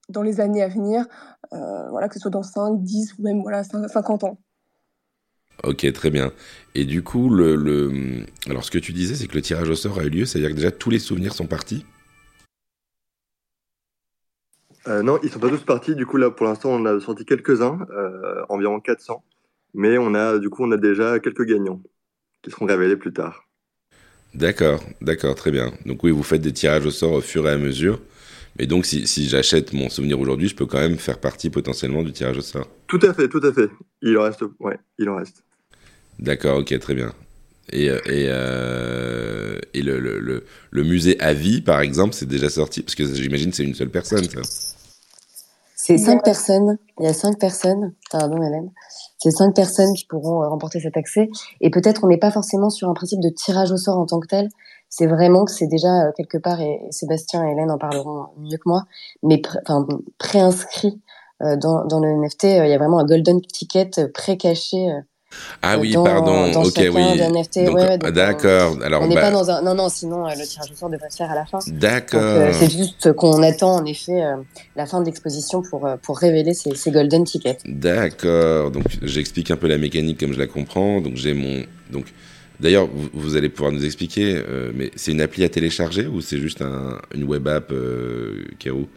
dans 0.09 0.21
les 0.21 0.39
années 0.39 0.61
à 0.61 0.67
venir, 0.67 1.05
euh, 1.53 1.89
voilà, 1.89 2.07
que 2.09 2.15
ce 2.15 2.19
soit 2.19 2.31
dans 2.31 2.43
5, 2.43 2.83
10 2.83 3.15
ou 3.17 3.23
même 3.23 3.41
voilà, 3.41 3.63
5 3.63 3.87
50 3.87 4.23
ans. 4.23 4.37
Ok, 5.63 5.91
très 5.93 6.09
bien. 6.09 6.31
Et 6.73 6.85
du 6.85 7.03
coup, 7.03 7.29
le, 7.29 7.55
le... 7.55 8.25
alors 8.49 8.63
ce 8.63 8.71
que 8.71 8.79
tu 8.79 8.93
disais, 8.93 9.15
c'est 9.15 9.27
que 9.27 9.35
le 9.35 9.41
tirage 9.41 9.69
au 9.69 9.75
sort 9.75 9.99
a 9.99 10.03
eu 10.03 10.09
lieu, 10.09 10.25
c'est-à-dire 10.25 10.49
que 10.49 10.55
déjà 10.55 10.71
tous 10.71 10.89
les 10.89 10.99
souvenirs 10.99 11.33
sont 11.33 11.47
partis? 11.47 11.85
Euh, 14.87 15.03
non, 15.03 15.19
ils 15.21 15.29
sont 15.29 15.39
pas 15.39 15.49
tous 15.49 15.63
partis. 15.63 15.95
Du 15.95 16.05
coup, 16.05 16.17
là, 16.17 16.31
pour 16.31 16.45
l'instant, 16.45 16.71
on 16.71 16.85
a 16.85 16.99
sorti 16.99 17.25
quelques-uns, 17.25 17.85
euh, 17.91 18.43
environ 18.49 18.79
400. 18.79 19.23
Mais 19.73 19.97
on 19.97 20.15
a, 20.15 20.39
du 20.39 20.49
coup, 20.49 20.63
on 20.63 20.71
a 20.71 20.77
déjà 20.77 21.19
quelques 21.19 21.45
gagnants 21.45 21.81
qui 22.41 22.51
seront 22.51 22.65
révélés 22.65 22.97
plus 22.97 23.13
tard. 23.13 23.47
D'accord, 24.33 24.81
d'accord, 25.01 25.35
très 25.35 25.51
bien. 25.51 25.73
Donc 25.85 26.03
oui, 26.03 26.11
vous 26.11 26.23
faites 26.23 26.41
des 26.41 26.53
tirages 26.53 26.85
au 26.85 26.91
sort 26.91 27.13
au 27.13 27.21
fur 27.21 27.47
et 27.47 27.51
à 27.51 27.57
mesure. 27.57 28.01
Mais 28.59 28.65
donc, 28.65 28.85
si, 28.85 29.07
si 29.07 29.29
j'achète 29.29 29.73
mon 29.73 29.89
souvenir 29.89 30.19
aujourd'hui, 30.19 30.47
je 30.47 30.55
peux 30.55 30.65
quand 30.65 30.79
même 30.79 30.97
faire 30.97 31.19
partie 31.19 31.49
potentiellement 31.49 32.03
du 32.03 32.11
tirage 32.11 32.37
au 32.37 32.41
sort? 32.41 32.67
Tout 32.87 32.99
à 33.03 33.13
fait, 33.13 33.27
tout 33.29 33.41
à 33.43 33.53
fait. 33.53 33.69
Il 34.01 34.17
en 34.17 34.23
reste, 34.23 34.43
ouais, 34.59 34.77
il 34.97 35.09
en 35.09 35.15
reste. 35.15 35.43
D'accord, 36.21 36.59
ok, 36.59 36.77
très 36.79 36.93
bien. 36.93 37.13
Et, 37.71 37.89
euh, 37.89 37.99
euh, 38.07 39.59
le, 40.71 40.83
musée 40.83 41.19
à 41.19 41.33
vie, 41.33 41.61
par 41.61 41.81
exemple, 41.81 42.13
c'est 42.13 42.27
déjà 42.27 42.49
sorti 42.49 42.81
Parce 42.81 42.95
que 42.95 43.05
j'imagine 43.05 43.53
c'est 43.53 43.63
une 43.63 43.73
seule 43.73 43.89
personne. 43.89 44.25
C'est 45.75 45.97
cinq 45.97 46.23
personnes. 46.23 46.77
Il 46.99 47.05
y 47.05 47.09
a 47.09 47.13
cinq 47.13 47.39
personnes. 47.39 47.93
Pardon, 48.11 48.37
Hélène. 48.37 48.71
C'est 49.17 49.31
cinq 49.31 49.55
personnes 49.55 49.93
qui 49.95 50.05
pourront 50.05 50.43
euh, 50.43 50.47
remporter 50.47 50.79
cet 50.79 50.95
accès. 50.95 51.29
Et 51.59 51.71
peut-être 51.71 52.03
on 52.03 52.07
n'est 52.07 52.17
pas 52.17 52.31
forcément 52.31 52.69
sur 52.69 52.87
un 52.89 52.93
principe 52.93 53.19
de 53.19 53.29
tirage 53.29 53.71
au 53.71 53.77
sort 53.77 53.97
en 53.97 54.05
tant 54.05 54.19
que 54.19 54.27
tel. 54.27 54.49
C'est 54.89 55.07
vraiment 55.07 55.45
que 55.45 55.51
c'est 55.51 55.67
déjà 55.67 56.11
quelque 56.17 56.37
part, 56.37 56.59
et 56.59 56.81
Sébastien 56.91 57.47
et 57.47 57.51
Hélène 57.53 57.71
en 57.71 57.77
parleront 57.77 58.25
mieux 58.37 58.57
que 58.57 58.67
moi, 58.67 58.83
mais 59.23 59.37
pré- 59.37 59.59
préinscrit 60.17 61.01
dans, 61.39 61.85
dans 61.85 61.99
le 62.01 62.09
NFT. 62.09 62.43
Il 62.43 62.67
y 62.67 62.73
a 62.73 62.77
vraiment 62.77 62.99
un 62.99 63.05
golden 63.05 63.39
ticket 63.41 63.89
pré-caché 64.13 64.91
Ah 65.61 65.77
oui, 65.77 65.93
dans- 65.93 66.03
pardon, 66.03 66.51
dans 66.51 66.63
ok, 66.63 66.77
oui. 66.77 66.89
Ouais, 66.91 67.19
ah, 67.21 68.05
euh, 68.05 68.11
d'accord. 68.11 68.77
Alors, 68.83 69.03
On 69.03 69.07
n'est 69.07 69.15
bah, 69.15 69.21
pas 69.21 69.31
dans 69.31 69.49
un. 69.49 69.61
Non, 69.61 69.75
non, 69.75 69.89
sinon 69.89 70.25
euh, 70.27 70.31
le 70.37 70.45
tirage 70.45 70.71
au 70.71 70.75
sort 70.75 70.89
devrait 70.89 71.09
se 71.09 71.17
faire 71.17 71.31
à 71.31 71.35
la 71.35 71.45
fin. 71.45 71.59
Donc, 71.59 71.77
d'accord. 71.77 72.21
euh, 72.21 72.53
c'est 72.53 72.71
juste 72.71 73.13
qu'on 73.13 73.41
attend 73.43 73.75
en 73.75 73.85
effet 73.85 74.23
euh, 74.23 74.35
la 74.75 74.85
fin 74.85 74.99
de 75.01 75.05
l'exposition 75.05 75.61
pour, 75.61 75.85
euh, 75.87 75.95
pour 76.01 76.17
révéler 76.17 76.53
ces, 76.53 76.75
ces 76.75 76.91
golden 76.91 77.23
tickets. 77.23 77.61
D'accord. 77.65 78.71
Donc 78.71 78.85
j'explique 79.01 79.51
un 79.51 79.57
peu 79.57 79.67
la 79.67 79.77
mécanique 79.77 80.19
comme 80.19 80.33
je 80.33 80.39
la 80.39 80.47
comprends. 80.47 81.01
Donc 81.01 81.15
j'ai 81.15 81.33
mon 81.33 81.63
donc 81.91 82.05
d'ailleurs 82.59 82.87
vous, 82.93 83.09
vous 83.13 83.35
allez 83.35 83.49
pouvoir 83.49 83.71
nous 83.71 83.85
expliquer 83.85 84.35
euh, 84.35 84.71
mais 84.75 84.91
c'est 84.95 85.11
une 85.11 85.21
appli 85.21 85.43
à 85.43 85.49
télécharger 85.49 86.07
ou 86.07 86.21
c'est 86.21 86.37
juste 86.37 86.61
un, 86.61 86.99
une 87.13 87.23
web 87.23 87.47
app 87.47 87.71
euh, 87.71 88.45
Kero 88.59 88.87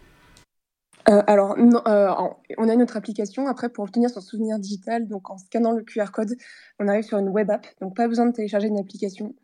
Euh, 1.09 1.23
alors, 1.27 1.57
euh, 1.59 2.09
on 2.57 2.69
a 2.69 2.77
notre 2.77 2.97
application. 2.97 3.47
Après, 3.47 3.69
pour 3.69 3.85
obtenir 3.85 4.09
son 4.11 4.21
souvenir 4.21 4.59
digital, 4.59 5.07
donc 5.07 5.31
en 5.31 5.39
scannant 5.39 5.73
le 5.73 5.83
QR 5.83 6.11
code, 6.13 6.35
on 6.79 6.89
arrive 6.89 7.05
sur 7.05 7.19
une 7.19 7.29
web 7.29 7.51
app. 7.51 7.67
Donc, 7.81 7.95
pas 7.97 8.09
besoin 8.09 8.27
de 8.27 8.33
télécharger 8.33 8.69
une 8.69 8.79
application. 8.79 9.35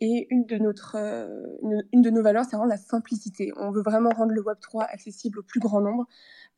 Et 0.00 0.28
une 0.30 0.46
de, 0.46 0.56
notre, 0.58 0.96
euh, 0.96 1.28
une, 1.62 1.84
une 1.92 2.02
de 2.02 2.10
nos 2.10 2.22
valeurs, 2.22 2.44
c'est 2.44 2.56
vraiment 2.56 2.70
la 2.70 2.76
simplicité. 2.76 3.52
On 3.56 3.70
veut 3.70 3.82
vraiment 3.82 4.10
rendre 4.10 4.32
le 4.32 4.42
Web3 4.42 4.86
accessible 4.86 5.40
au 5.40 5.42
plus 5.42 5.60
grand 5.60 5.80
nombre. 5.80 6.06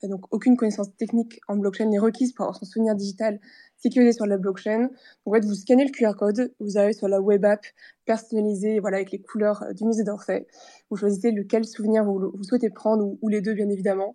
Donc, 0.03 0.33
aucune 0.33 0.57
connaissance 0.57 0.95
technique 0.97 1.41
en 1.47 1.57
blockchain 1.57 1.87
n'est 1.87 1.99
requise 1.99 2.33
pour 2.33 2.45
avoir 2.45 2.57
son 2.57 2.65
souvenir 2.65 2.95
digital 2.95 3.39
sécurisé 3.77 4.13
sur 4.13 4.27
la 4.27 4.39
blockchain. 4.39 4.81
Donc, 4.81 4.91
en 5.27 5.33
fait, 5.33 5.45
vous 5.45 5.55
scannez 5.55 5.85
le 5.85 5.91
QR 5.91 6.15
code, 6.17 6.55
vous 6.61 6.79
arrivez 6.79 6.93
sur 6.93 7.09
la 7.09 7.21
web 7.21 7.45
app 7.45 7.65
personnalisée, 8.07 8.81
voilà, 8.81 8.97
avec 8.99 9.11
les 9.11 9.21
couleurs 9.21 9.63
euh, 9.63 9.73
du 9.73 9.85
musée 9.85 10.05
d'Orsay. 10.05 10.47
Vous 10.91 10.97
choisissez 10.97 11.31
lequel 11.33 11.65
souvenir 11.65 12.05
vous, 12.05 12.33
vous 12.35 12.45
souhaitez 12.45 12.71
prendre, 12.71 13.05
ou, 13.05 13.19
ou 13.21 13.29
les 13.29 13.41
deux, 13.41 13.55
bien 13.55 13.69
évidemment. 13.69 14.15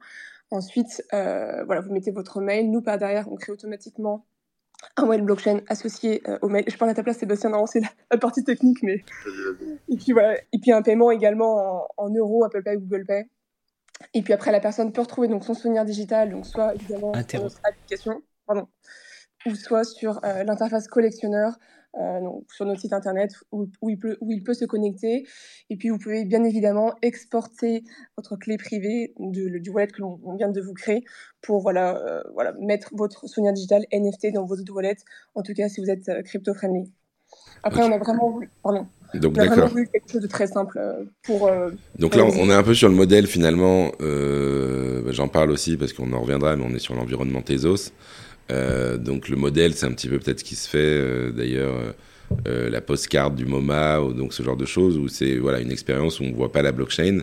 Ensuite, 0.51 1.03
euh, 1.13 1.63
voilà, 1.65 1.81
vous 1.81 1.91
mettez 1.91 2.11
votre 2.11 2.41
mail. 2.41 2.71
Nous, 2.71 2.81
par 2.81 2.97
derrière, 2.97 3.31
on 3.31 3.35
crée 3.35 3.51
automatiquement 3.51 4.25
un 4.97 5.05
wallet 5.05 5.23
blockchain 5.23 5.61
associé 5.67 6.21
euh, 6.27 6.37
au 6.41 6.49
mail. 6.49 6.65
Je 6.67 6.77
parle 6.77 6.91
à 6.91 6.93
ta 6.93 7.03
place, 7.03 7.17
Sébastien, 7.17 7.49
non, 7.49 7.65
c'est 7.65 7.79
la, 7.79 7.89
la 8.11 8.17
partie 8.17 8.43
technique, 8.43 8.83
mais... 8.83 9.03
Et 9.89 9.97
puis 9.97 10.11
voilà, 10.11 10.37
et 10.51 10.59
puis 10.59 10.71
un 10.71 10.81
paiement 10.81 11.11
également 11.11 11.87
en, 11.97 12.05
en 12.05 12.09
euros, 12.09 12.43
Apple 12.43 12.63
Pay, 12.63 12.77
Google 12.77 13.05
Pay. 13.05 13.25
Et 14.13 14.21
puis 14.21 14.33
après, 14.33 14.51
la 14.51 14.59
personne 14.59 14.91
peut 14.91 15.01
retrouver 15.01 15.27
donc 15.27 15.43
son 15.43 15.53
souvenir 15.53 15.85
digital, 15.85 16.31
donc 16.31 16.45
soit 16.45 16.75
évidemment 16.75 17.13
sur 17.27 17.43
notre 17.43 17.59
application, 17.63 18.21
pardon, 18.45 18.67
ou 19.45 19.55
soit 19.55 19.83
sur 19.83 20.23
euh, 20.23 20.43
l'interface 20.43 20.87
collectionneur, 20.87 21.57
euh, 21.97 22.19
donc 22.21 22.51
sur 22.51 22.65
notre 22.65 22.81
site 22.81 22.93
internet 22.93 23.31
où, 23.51 23.67
où, 23.81 23.89
il 23.89 23.97
peut, 23.97 24.17
où 24.21 24.31
il 24.31 24.43
peut 24.43 24.53
se 24.53 24.65
connecter. 24.65 25.25
Et 25.69 25.77
puis 25.77 25.89
vous 25.89 25.97
pouvez 25.97 26.25
bien 26.25 26.43
évidemment 26.43 26.93
exporter 27.01 27.83
votre 28.17 28.35
clé 28.35 28.57
privée 28.57 29.13
de, 29.19 29.59
du 29.59 29.69
wallet 29.69 29.87
que 29.87 30.01
l'on 30.01 30.35
vient 30.35 30.49
de 30.49 30.61
vous 30.61 30.73
créer 30.73 31.03
pour 31.41 31.61
voilà, 31.61 31.97
euh, 31.97 32.21
voilà, 32.33 32.53
mettre 32.59 32.89
votre 32.93 33.27
souvenir 33.27 33.53
digital 33.53 33.85
NFT 33.93 34.33
dans 34.33 34.45
votre 34.45 34.63
wallet, 34.73 34.97
en 35.35 35.41
tout 35.41 35.53
cas 35.53 35.69
si 35.69 35.81
vous 35.81 35.89
êtes 35.89 36.23
crypto-friendly. 36.23 36.91
Après, 37.63 37.83
on 37.83 37.91
a 37.91 37.97
vraiment 37.97 38.29
voulu, 38.29 38.49
pardon, 38.61 38.87
Donc 39.13 39.37
on 39.37 39.39
a 39.39 39.45
vraiment 39.45 39.67
d'accord. 39.67 39.69
voulu 39.69 39.87
quelque 39.91 40.11
chose 40.11 40.21
de 40.21 40.27
très 40.27 40.47
simple 40.47 40.77
euh, 40.77 41.03
pour. 41.23 41.47
euh, 41.47 41.71
Donc 41.99 42.15
là, 42.15 42.25
on 42.25 42.49
est 42.49 42.53
un 42.53 42.63
peu 42.63 42.73
sur 42.73 42.89
le 42.89 42.95
modèle 42.95 43.27
finalement. 43.27 43.91
euh, 44.01 45.01
bah, 45.01 45.11
J'en 45.13 45.27
parle 45.27 45.51
aussi 45.51 45.77
parce 45.77 45.93
qu'on 45.93 46.11
en 46.13 46.21
reviendra, 46.21 46.55
mais 46.55 46.65
on 46.67 46.75
est 46.75 46.79
sur 46.79 46.95
l'environnement 46.95 47.41
Tezos. 47.41 47.91
Euh, 48.51 48.97
donc 48.97 49.29
le 49.29 49.37
modèle, 49.37 49.73
c'est 49.75 49.85
un 49.87 49.91
petit 49.93 50.09
peu 50.09 50.19
peut-être 50.19 50.39
ce 50.39 50.43
qui 50.45 50.55
se 50.55 50.69
fait 50.69 50.77
euh, 50.79 51.31
d'ailleurs 51.31 51.75
la 52.45 52.81
postcard 52.81 53.31
du 53.31 53.45
MoMA 53.45 54.01
ou 54.01 54.13
donc 54.13 54.33
ce 54.33 54.41
genre 54.43 54.57
de 54.57 54.65
choses 54.65 54.97
où 54.97 55.07
c'est 55.07 55.37
voilà 55.37 55.59
une 55.59 55.71
expérience 55.71 56.19
où 56.19 56.23
on 56.23 56.31
voit 56.33 56.51
pas 56.51 56.61
la 56.63 56.71
blockchain, 56.71 57.19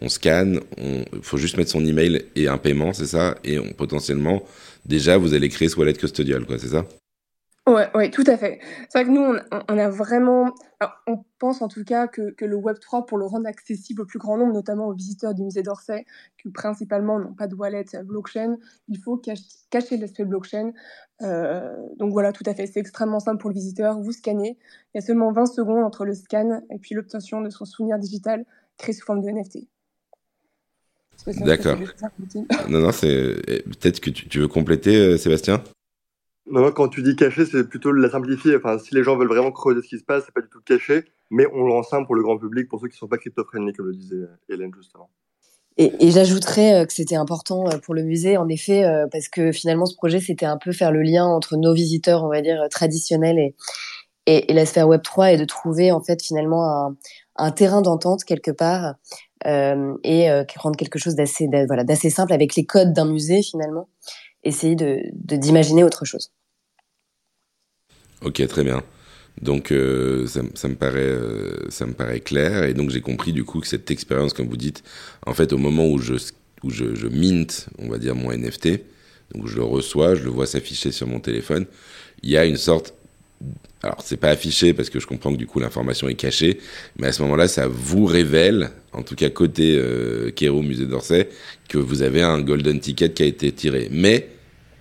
on 0.00 0.08
scanne, 0.08 0.60
on 0.78 1.04
faut 1.22 1.38
juste 1.38 1.56
mettre 1.56 1.70
son 1.70 1.84
email 1.84 2.24
et 2.36 2.48
un 2.48 2.56
paiement, 2.58 2.92
c'est 2.92 3.06
ça, 3.06 3.36
et 3.44 3.58
on, 3.58 3.72
potentiellement 3.72 4.44
déjà 4.86 5.16
vous 5.18 5.34
allez 5.34 5.48
créer 5.48 5.68
ce 5.68 5.76
wallet 5.78 5.94
custodial, 5.94 6.46
quoi, 6.46 6.58
c'est 6.58 6.68
ça? 6.68 6.86
Ouais, 7.66 7.88
ouais, 7.94 8.10
tout 8.10 8.24
à 8.26 8.36
fait. 8.36 8.60
C'est 8.90 8.98
vrai 8.98 9.04
que 9.06 9.10
nous, 9.10 9.22
on, 9.22 9.58
on 9.70 9.78
a 9.78 9.88
vraiment, 9.88 10.52
alors, 10.80 10.92
on 11.06 11.24
pense 11.38 11.62
en 11.62 11.68
tout 11.68 11.82
cas 11.82 12.08
que, 12.08 12.30
que 12.32 12.44
le 12.44 12.56
Web 12.56 12.78
3, 12.78 13.06
pour 13.06 13.16
le 13.16 13.24
rendre 13.24 13.46
accessible 13.46 14.02
au 14.02 14.04
plus 14.04 14.18
grand 14.18 14.36
nombre, 14.36 14.52
notamment 14.52 14.88
aux 14.88 14.92
visiteurs 14.92 15.32
du 15.32 15.42
musée 15.42 15.62
d'Orsay, 15.62 16.04
qui 16.36 16.50
principalement 16.50 17.18
n'ont 17.18 17.32
pas 17.32 17.46
de 17.46 17.54
wallet 17.54 17.86
blockchain, 18.04 18.58
il 18.88 18.98
faut 18.98 19.16
cacher, 19.16 19.96
l'aspect 19.96 20.26
blockchain. 20.26 20.72
Euh, 21.22 21.74
donc 21.96 22.12
voilà, 22.12 22.32
tout 22.32 22.44
à 22.44 22.52
fait. 22.52 22.66
C'est 22.66 22.80
extrêmement 22.80 23.20
simple 23.20 23.40
pour 23.40 23.48
le 23.48 23.54
visiteur. 23.54 23.98
Vous 23.98 24.12
scannez. 24.12 24.58
Il 24.92 24.98
y 24.98 25.02
a 25.02 25.06
seulement 25.06 25.32
20 25.32 25.46
secondes 25.46 25.84
entre 25.84 26.04
le 26.04 26.12
scan 26.12 26.60
et 26.70 26.78
puis 26.78 26.94
l'obtention 26.94 27.40
de 27.40 27.48
son 27.48 27.64
souvenir 27.64 27.98
digital 27.98 28.44
créé 28.76 28.94
sous 28.94 29.06
forme 29.06 29.22
de 29.22 29.30
NFT. 29.30 29.60
D'accord. 31.46 31.78
Non, 32.68 32.80
non, 32.80 32.92
c'est 32.92 33.36
eh, 33.46 33.62
peut-être 33.62 34.00
que 34.00 34.10
tu, 34.10 34.28
tu 34.28 34.40
veux 34.40 34.48
compléter, 34.48 34.96
euh, 34.96 35.16
Sébastien? 35.16 35.62
Non, 36.46 36.70
quand 36.72 36.88
tu 36.88 37.02
dis 37.02 37.16
caché, 37.16 37.46
c'est 37.46 37.68
plutôt 37.68 37.90
la 37.92 38.10
simplifier. 38.10 38.58
Si 38.82 38.94
les 38.94 39.02
gens 39.02 39.16
veulent 39.16 39.28
vraiment 39.28 39.52
creuser 39.52 39.80
ce 39.82 39.88
qui 39.88 39.98
se 39.98 40.04
passe, 40.04 40.24
c'est 40.26 40.34
pas 40.34 40.42
du 40.42 40.48
tout 40.48 40.60
caché, 40.64 41.04
mais 41.30 41.46
on 41.52 41.64
le 41.66 41.72
rend 41.72 41.82
simple 41.82 42.06
pour 42.06 42.14
le 42.14 42.22
grand 42.22 42.38
public, 42.38 42.68
pour 42.68 42.80
ceux 42.80 42.88
qui 42.88 42.98
sont 42.98 43.08
pas 43.08 43.18
crypto-friendly, 43.18 43.72
comme 43.72 43.86
le 43.86 43.94
disait 43.94 44.26
Hélène 44.48 44.72
justement. 44.76 45.08
Et, 45.76 46.10
j'ajouterais 46.10 46.82
euh, 46.82 46.86
que 46.86 46.92
c'était 46.92 47.16
important 47.16 47.66
euh, 47.66 47.78
pour 47.78 47.94
le 47.94 48.04
musée, 48.04 48.36
en 48.36 48.48
effet, 48.48 48.84
euh, 48.84 49.06
parce 49.10 49.28
que 49.28 49.50
finalement, 49.50 49.86
ce 49.86 49.96
projet, 49.96 50.20
c'était 50.20 50.46
un 50.46 50.56
peu 50.56 50.70
faire 50.70 50.92
le 50.92 51.02
lien 51.02 51.26
entre 51.26 51.56
nos 51.56 51.74
visiteurs, 51.74 52.22
on 52.22 52.28
va 52.28 52.42
dire, 52.42 52.60
traditionnels 52.70 53.38
et, 53.38 53.54
et, 54.26 54.52
la 54.52 54.66
sphère 54.66 54.86
Web3 54.86 55.34
et 55.34 55.36
de 55.36 55.44
trouver, 55.44 55.90
en 55.90 56.00
fait, 56.00 56.22
finalement, 56.22 56.94
un, 57.36 57.50
terrain 57.50 57.82
d'entente 57.82 58.24
quelque 58.24 58.52
part 58.52 58.94
et 59.44 60.30
rendre 60.56 60.76
quelque 60.76 60.98
chose 60.98 61.14
d'assez 61.16 62.10
simple 62.10 62.32
avec 62.32 62.54
les 62.54 62.64
codes 62.64 62.94
d'un 62.94 63.04
musée, 63.04 63.42
finalement. 63.42 63.88
Essayer 64.44 64.76
de 64.76 65.00
d'imaginer 65.12 65.84
autre 65.84 66.04
chose. 66.04 66.30
Ok, 68.22 68.46
très 68.46 68.64
bien. 68.64 68.82
Donc 69.42 69.72
euh, 69.72 70.26
ça, 70.26 70.68
me 70.68 70.74
paraît 70.74 71.00
euh, 71.00 71.68
ça 71.68 71.86
me 71.86 71.92
paraît 71.92 72.20
clair 72.20 72.62
et 72.64 72.72
donc 72.72 72.90
j'ai 72.90 73.00
compris 73.00 73.32
du 73.32 73.44
coup 73.44 73.60
que 73.60 73.66
cette 73.66 73.90
expérience 73.90 74.32
comme 74.32 74.46
vous 74.46 74.56
dites 74.56 74.84
en 75.26 75.34
fait 75.34 75.52
au 75.52 75.58
moment 75.58 75.88
où 75.88 75.98
je 75.98 76.14
où 76.62 76.70
je, 76.70 77.08
mint 77.08 77.66
on 77.78 77.88
va 77.88 77.98
dire 77.98 78.14
mon 78.14 78.32
NFT 78.32 78.80
donc 79.34 79.48
je 79.48 79.56
le 79.56 79.64
reçois 79.64 80.14
je 80.14 80.22
le 80.22 80.30
vois 80.30 80.46
s'afficher 80.46 80.92
sur 80.92 81.08
mon 81.08 81.18
téléphone 81.18 81.66
il 82.22 82.30
y 82.30 82.36
a 82.36 82.44
une 82.44 82.56
sorte 82.56 82.94
alors 83.82 83.98
c'est 84.04 84.16
pas 84.16 84.30
affiché 84.30 84.72
parce 84.72 84.88
que 84.88 85.00
je 85.00 85.06
comprends 85.08 85.32
que 85.32 85.36
du 85.36 85.48
coup 85.48 85.58
l'information 85.58 86.08
est 86.08 86.14
cachée 86.14 86.60
mais 86.96 87.08
à 87.08 87.12
ce 87.12 87.20
moment-là 87.22 87.48
ça 87.48 87.66
vous 87.66 88.06
révèle 88.06 88.70
en 88.92 89.02
tout 89.02 89.16
cas 89.16 89.30
côté 89.30 89.76
euh, 89.76 90.30
Kero 90.30 90.62
musée 90.62 90.86
d'Orsay 90.86 91.28
que 91.68 91.76
vous 91.76 92.02
avez 92.02 92.22
un 92.22 92.40
golden 92.40 92.78
ticket 92.78 93.12
qui 93.12 93.24
a 93.24 93.26
été 93.26 93.50
tiré 93.50 93.88
mais 93.90 94.28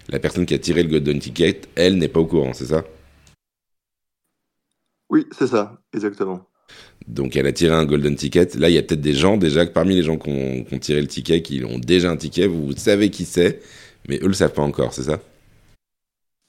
la 0.09 0.19
personne 0.19 0.45
qui 0.45 0.53
a 0.53 0.59
tiré 0.59 0.83
le 0.83 0.89
golden 0.89 1.19
ticket 1.19 1.61
elle 1.75 1.97
n'est 1.97 2.07
pas 2.07 2.19
au 2.19 2.25
courant 2.25 2.53
c'est 2.53 2.65
ça? 2.67 2.83
Oui, 5.09 5.25
c'est 5.31 5.47
ça, 5.47 5.79
exactement. 5.93 6.49
Donc 7.07 7.35
elle 7.35 7.47
a 7.47 7.51
tiré 7.53 7.73
un 7.73 7.85
golden 7.85 8.15
ticket. 8.15 8.47
Là, 8.55 8.69
il 8.69 8.75
y 8.75 8.77
a 8.77 8.83
peut-être 8.83 9.01
des 9.01 9.13
gens 9.13 9.37
déjà, 9.37 9.65
parmi 9.65 9.95
les 9.95 10.03
gens 10.03 10.17
qui 10.17 10.29
ont, 10.29 10.63
qui 10.63 10.73
ont 10.75 10.79
tiré 10.79 11.01
le 11.01 11.07
ticket, 11.07 11.41
qui 11.41 11.63
ont 11.65 11.79
déjà 11.79 12.09
un 12.09 12.17
ticket, 12.17 12.47
vous, 12.47 12.67
vous 12.67 12.77
savez 12.77 13.09
qui 13.09 13.25
c'est, 13.25 13.61
mais 14.07 14.19
eux 14.21 14.27
le 14.27 14.33
savent 14.33 14.53
pas 14.53 14.61
encore, 14.61 14.93
c'est 14.93 15.03
ça? 15.03 15.19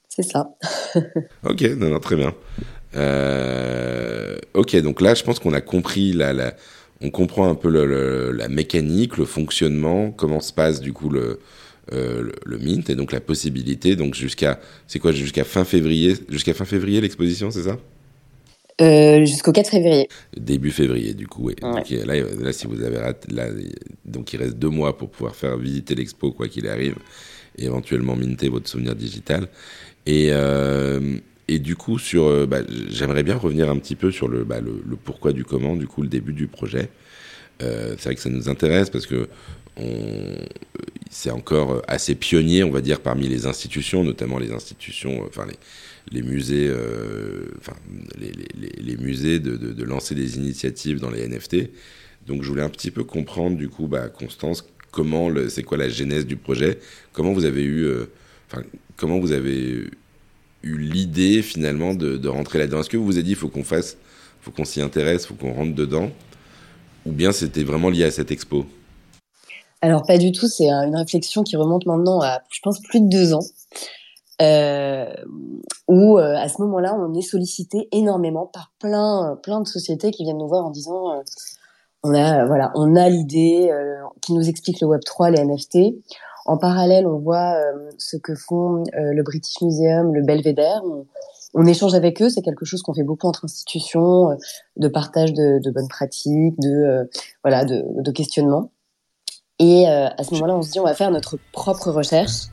C'est 0.08 0.22
ça. 0.22 0.48
Ok, 1.44 1.60
non, 1.78 1.90
non, 1.90 2.00
très 2.00 2.16
bien. 2.16 2.34
Euh, 2.96 4.38
ok, 4.54 4.76
donc 4.82 5.00
là, 5.00 5.14
je 5.14 5.22
pense 5.24 5.38
qu'on 5.40 5.52
a 5.52 5.60
compris 5.60 6.12
la, 6.12 6.32
la, 6.32 6.54
on 7.02 7.10
comprend 7.10 7.48
un 7.50 7.54
peu 7.54 7.68
le, 7.70 7.86
le- 7.86 8.32
la 8.32 8.48
mécanique, 8.48 9.16
le 9.18 9.24
fonctionnement, 9.26 10.10
comment 10.12 10.40
se 10.40 10.52
passe 10.52 10.80
du 10.80 10.92
coup 10.92 11.10
le, 11.10 11.20
euh, 11.22 11.40
le, 11.92 12.32
le 12.44 12.58
mint 12.58 12.88
et 12.90 12.94
donc 12.94 13.12
la 13.12 13.20
possibilité. 13.20 13.96
Donc 13.96 14.14
jusqu'à, 14.14 14.60
c'est 14.86 14.98
quoi, 14.98 15.12
jusqu'à 15.12 15.44
fin 15.44 15.64
février, 15.64 16.16
jusqu'à 16.28 16.54
fin 16.54 16.64
février 16.64 17.00
l'exposition, 17.00 17.50
c'est 17.50 17.64
ça? 17.64 17.78
Euh, 18.80 19.24
Jusqu'au 19.24 19.52
4 19.52 19.70
février. 19.70 20.08
Début 20.36 20.70
février, 20.72 21.14
du 21.14 21.28
coup, 21.28 21.44
oui. 21.44 21.54
Ouais. 21.62 21.70
Donc, 21.70 21.90
là, 21.90 22.14
là, 22.40 22.52
si 22.52 22.66
vous 22.66 22.82
avez 22.82 22.98
raté, 22.98 23.32
là, 23.32 23.46
donc 24.04 24.32
il 24.32 24.38
reste 24.38 24.56
deux 24.56 24.68
mois 24.68 24.98
pour 24.98 25.10
pouvoir 25.10 25.36
faire 25.36 25.56
visiter 25.56 25.94
l'expo, 25.94 26.32
quoi 26.32 26.48
qu'il 26.48 26.66
arrive, 26.66 26.96
et 27.56 27.66
éventuellement 27.66 28.16
minter 28.16 28.48
votre 28.48 28.68
souvenir 28.68 28.96
digital. 28.96 29.48
Et, 30.06 30.30
euh, 30.32 31.16
et 31.46 31.60
du 31.60 31.76
coup, 31.76 31.98
sur, 32.00 32.24
euh, 32.24 32.46
bah, 32.46 32.62
j'aimerais 32.90 33.22
bien 33.22 33.36
revenir 33.36 33.70
un 33.70 33.78
petit 33.78 33.94
peu 33.94 34.10
sur 34.10 34.26
le, 34.26 34.42
bah, 34.44 34.60
le, 34.60 34.82
le 34.84 34.96
pourquoi 34.96 35.32
du 35.32 35.44
comment, 35.44 35.76
du 35.76 35.86
coup, 35.86 36.02
le 36.02 36.08
début 36.08 36.32
du 36.32 36.48
projet. 36.48 36.90
Euh, 37.62 37.94
c'est 37.96 38.06
vrai 38.06 38.14
que 38.16 38.20
ça 38.20 38.30
nous 38.30 38.48
intéresse 38.48 38.90
parce 38.90 39.06
que 39.06 39.28
on, 39.76 40.34
c'est 41.14 41.30
encore 41.30 41.80
assez 41.86 42.16
pionnier, 42.16 42.64
on 42.64 42.72
va 42.72 42.80
dire, 42.80 43.00
parmi 43.00 43.28
les 43.28 43.46
institutions, 43.46 44.02
notamment 44.02 44.40
les 44.40 44.50
institutions, 44.50 45.22
euh, 45.22 45.28
enfin 45.28 45.46
les, 46.10 46.22
musées, 46.22 46.66
euh, 46.68 47.52
enfin 47.60 47.74
les, 48.18 48.96
musées 48.96 49.38
de, 49.38 49.84
lancer 49.84 50.16
des 50.16 50.38
initiatives 50.38 50.98
dans 50.98 51.10
les 51.10 51.28
NFT. 51.28 51.70
Donc 52.26 52.42
je 52.42 52.48
voulais 52.48 52.64
un 52.64 52.68
petit 52.68 52.90
peu 52.90 53.04
comprendre 53.04 53.56
du 53.56 53.68
coup, 53.68 53.86
bah, 53.86 54.08
Constance, 54.08 54.66
comment 54.90 55.30
c'est 55.48 55.62
quoi 55.62 55.78
la 55.78 55.88
genèse 55.88 56.26
du 56.26 56.34
projet, 56.34 56.80
comment 57.12 57.32
vous 57.32 57.44
avez 57.44 57.62
eu, 57.62 57.84
euh, 57.84 58.06
enfin 58.50 58.64
comment 58.96 59.20
vous 59.20 59.30
avez 59.30 59.88
eu 60.64 60.76
l'idée 60.78 61.42
finalement 61.42 61.94
de, 61.94 62.16
de 62.16 62.28
rentrer 62.28 62.58
là-dedans? 62.58 62.80
Est-ce 62.80 62.90
que 62.90 62.96
vous 62.96 63.06
vous 63.06 63.18
êtes 63.20 63.24
dit, 63.24 63.36
faut 63.36 63.48
qu'on 63.48 63.62
fasse, 63.62 63.98
faut 64.42 64.50
qu'on 64.50 64.64
s'y 64.64 64.80
intéresse, 64.80 65.26
faut 65.26 65.34
qu'on 65.34 65.52
rentre 65.52 65.76
dedans, 65.76 66.12
ou 67.06 67.12
bien 67.12 67.30
c'était 67.30 67.62
vraiment 67.62 67.88
lié 67.88 68.02
à 68.02 68.10
cette 68.10 68.32
expo? 68.32 68.66
Alors 69.84 70.02
pas 70.06 70.16
du 70.16 70.32
tout, 70.32 70.48
c'est 70.48 70.70
un- 70.70 70.86
une 70.86 70.96
réflexion 70.96 71.42
qui 71.42 71.56
remonte 71.56 71.84
maintenant 71.84 72.22
à, 72.22 72.40
je 72.50 72.60
pense, 72.62 72.80
plus 72.80 73.02
de 73.02 73.06
deux 73.06 73.34
ans, 73.34 73.42
euh, 74.40 75.04
où 75.88 76.16
euh, 76.18 76.34
à 76.36 76.48
ce 76.48 76.62
moment-là, 76.62 76.96
on 76.98 77.12
est 77.12 77.20
sollicité 77.20 77.86
énormément 77.92 78.46
par 78.46 78.72
plein, 78.78 79.38
plein 79.42 79.60
de 79.60 79.68
sociétés 79.68 80.10
qui 80.10 80.24
viennent 80.24 80.38
nous 80.38 80.48
voir 80.48 80.64
en 80.64 80.70
disant, 80.70 81.12
euh, 81.12 81.20
on 82.02 82.14
a, 82.14 82.44
euh, 82.44 82.46
voilà, 82.46 82.72
on 82.76 82.96
a 82.96 83.10
l'idée, 83.10 83.68
euh, 83.70 83.96
qui 84.22 84.32
nous 84.32 84.48
explique 84.48 84.80
le 84.80 84.86
Web 84.86 85.02
3, 85.04 85.28
les 85.28 85.40
NFT. 85.44 85.96
En 86.46 86.56
parallèle, 86.56 87.06
on 87.06 87.18
voit 87.18 87.54
euh, 87.56 87.90
ce 87.98 88.16
que 88.16 88.34
font 88.34 88.84
euh, 88.94 89.12
le 89.12 89.22
British 89.22 89.60
Museum, 89.60 90.14
le 90.14 90.22
Belvedere. 90.22 90.82
On, 91.54 91.66
échange 91.66 91.92
avec 91.94 92.22
eux, 92.22 92.30
c'est 92.30 92.40
quelque 92.42 92.64
chose 92.64 92.80
qu'on 92.80 92.94
fait 92.94 93.02
beaucoup 93.02 93.26
entre 93.28 93.44
institutions, 93.44 94.30
euh, 94.30 94.36
de 94.78 94.88
partage 94.88 95.34
de, 95.34 95.60
de 95.62 95.70
bonnes 95.70 95.88
pratiques, 95.88 96.58
de 96.58 96.70
euh, 96.70 97.04
voilà, 97.44 97.66
de, 97.66 97.84
de 98.02 98.10
questionnement. 98.12 98.70
Et 99.58 99.88
euh, 99.88 100.08
à 100.08 100.24
ce 100.24 100.34
moment-là, 100.34 100.56
on 100.56 100.62
se 100.62 100.70
dit, 100.72 100.80
on 100.80 100.84
va 100.84 100.94
faire 100.94 101.10
notre 101.10 101.38
propre 101.52 101.90
recherche. 101.90 102.48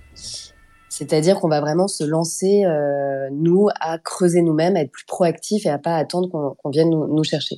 C'est-à-dire 0.89 1.39
qu'on 1.39 1.47
va 1.47 1.61
vraiment 1.61 1.87
se 1.87 2.03
lancer, 2.03 2.63
euh, 2.65 3.29
nous, 3.31 3.69
à 3.79 3.97
creuser 3.97 4.41
nous-mêmes, 4.41 4.75
à 4.75 4.81
être 4.81 4.91
plus 4.91 5.05
proactifs 5.05 5.65
et 5.65 5.69
à 5.69 5.77
pas 5.79 5.95
attendre 5.95 6.29
qu'on 6.29 6.69
vienne 6.69 6.89
nous, 6.89 7.07
nous 7.07 7.23
chercher. 7.23 7.55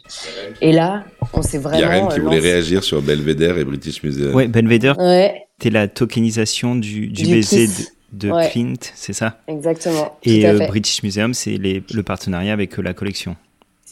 Et 0.61 0.71
là, 0.71 1.03
on 1.33 1.41
s'est 1.41 1.57
Il 1.57 1.59
y 1.59 1.63
vraiment. 1.63 1.85
a 1.85 1.89
Rennes 1.89 2.07
qui 2.09 2.19
euh, 2.19 2.23
voulait 2.23 2.39
réagir 2.39 2.83
sur 2.83 3.01
Belvedere 3.01 3.57
et 3.57 3.65
British 3.65 4.01
Museum. 4.03 4.33
Ouais, 4.35 4.47
Belvedere, 4.47 4.97
Ouais, 4.99 5.47
c'était 5.57 5.71
la 5.71 5.87
tokenisation 5.87 6.75
du, 6.75 7.07
du, 7.07 7.23
Du 7.23 7.31
baiser 7.33 7.65
kiss. 7.65 7.91
de, 8.13 8.27
de 8.27 8.33
Ouais. 8.33 8.49
Clint, 8.49 8.75
c'est 8.93 9.13
ça? 9.13 9.39
Exactement. 9.47 10.15
Et 10.23 10.41
tout 10.41 10.47
à 10.47 10.49
euh. 10.51 10.67
British 10.67 11.01
Museum, 11.03 11.33
c'est 11.33 11.57
le 11.57 12.01
partenariat 12.03 12.53
avec 12.53 12.77
euh, 12.77 12.83
la 12.83 12.93
collection. 12.93 13.35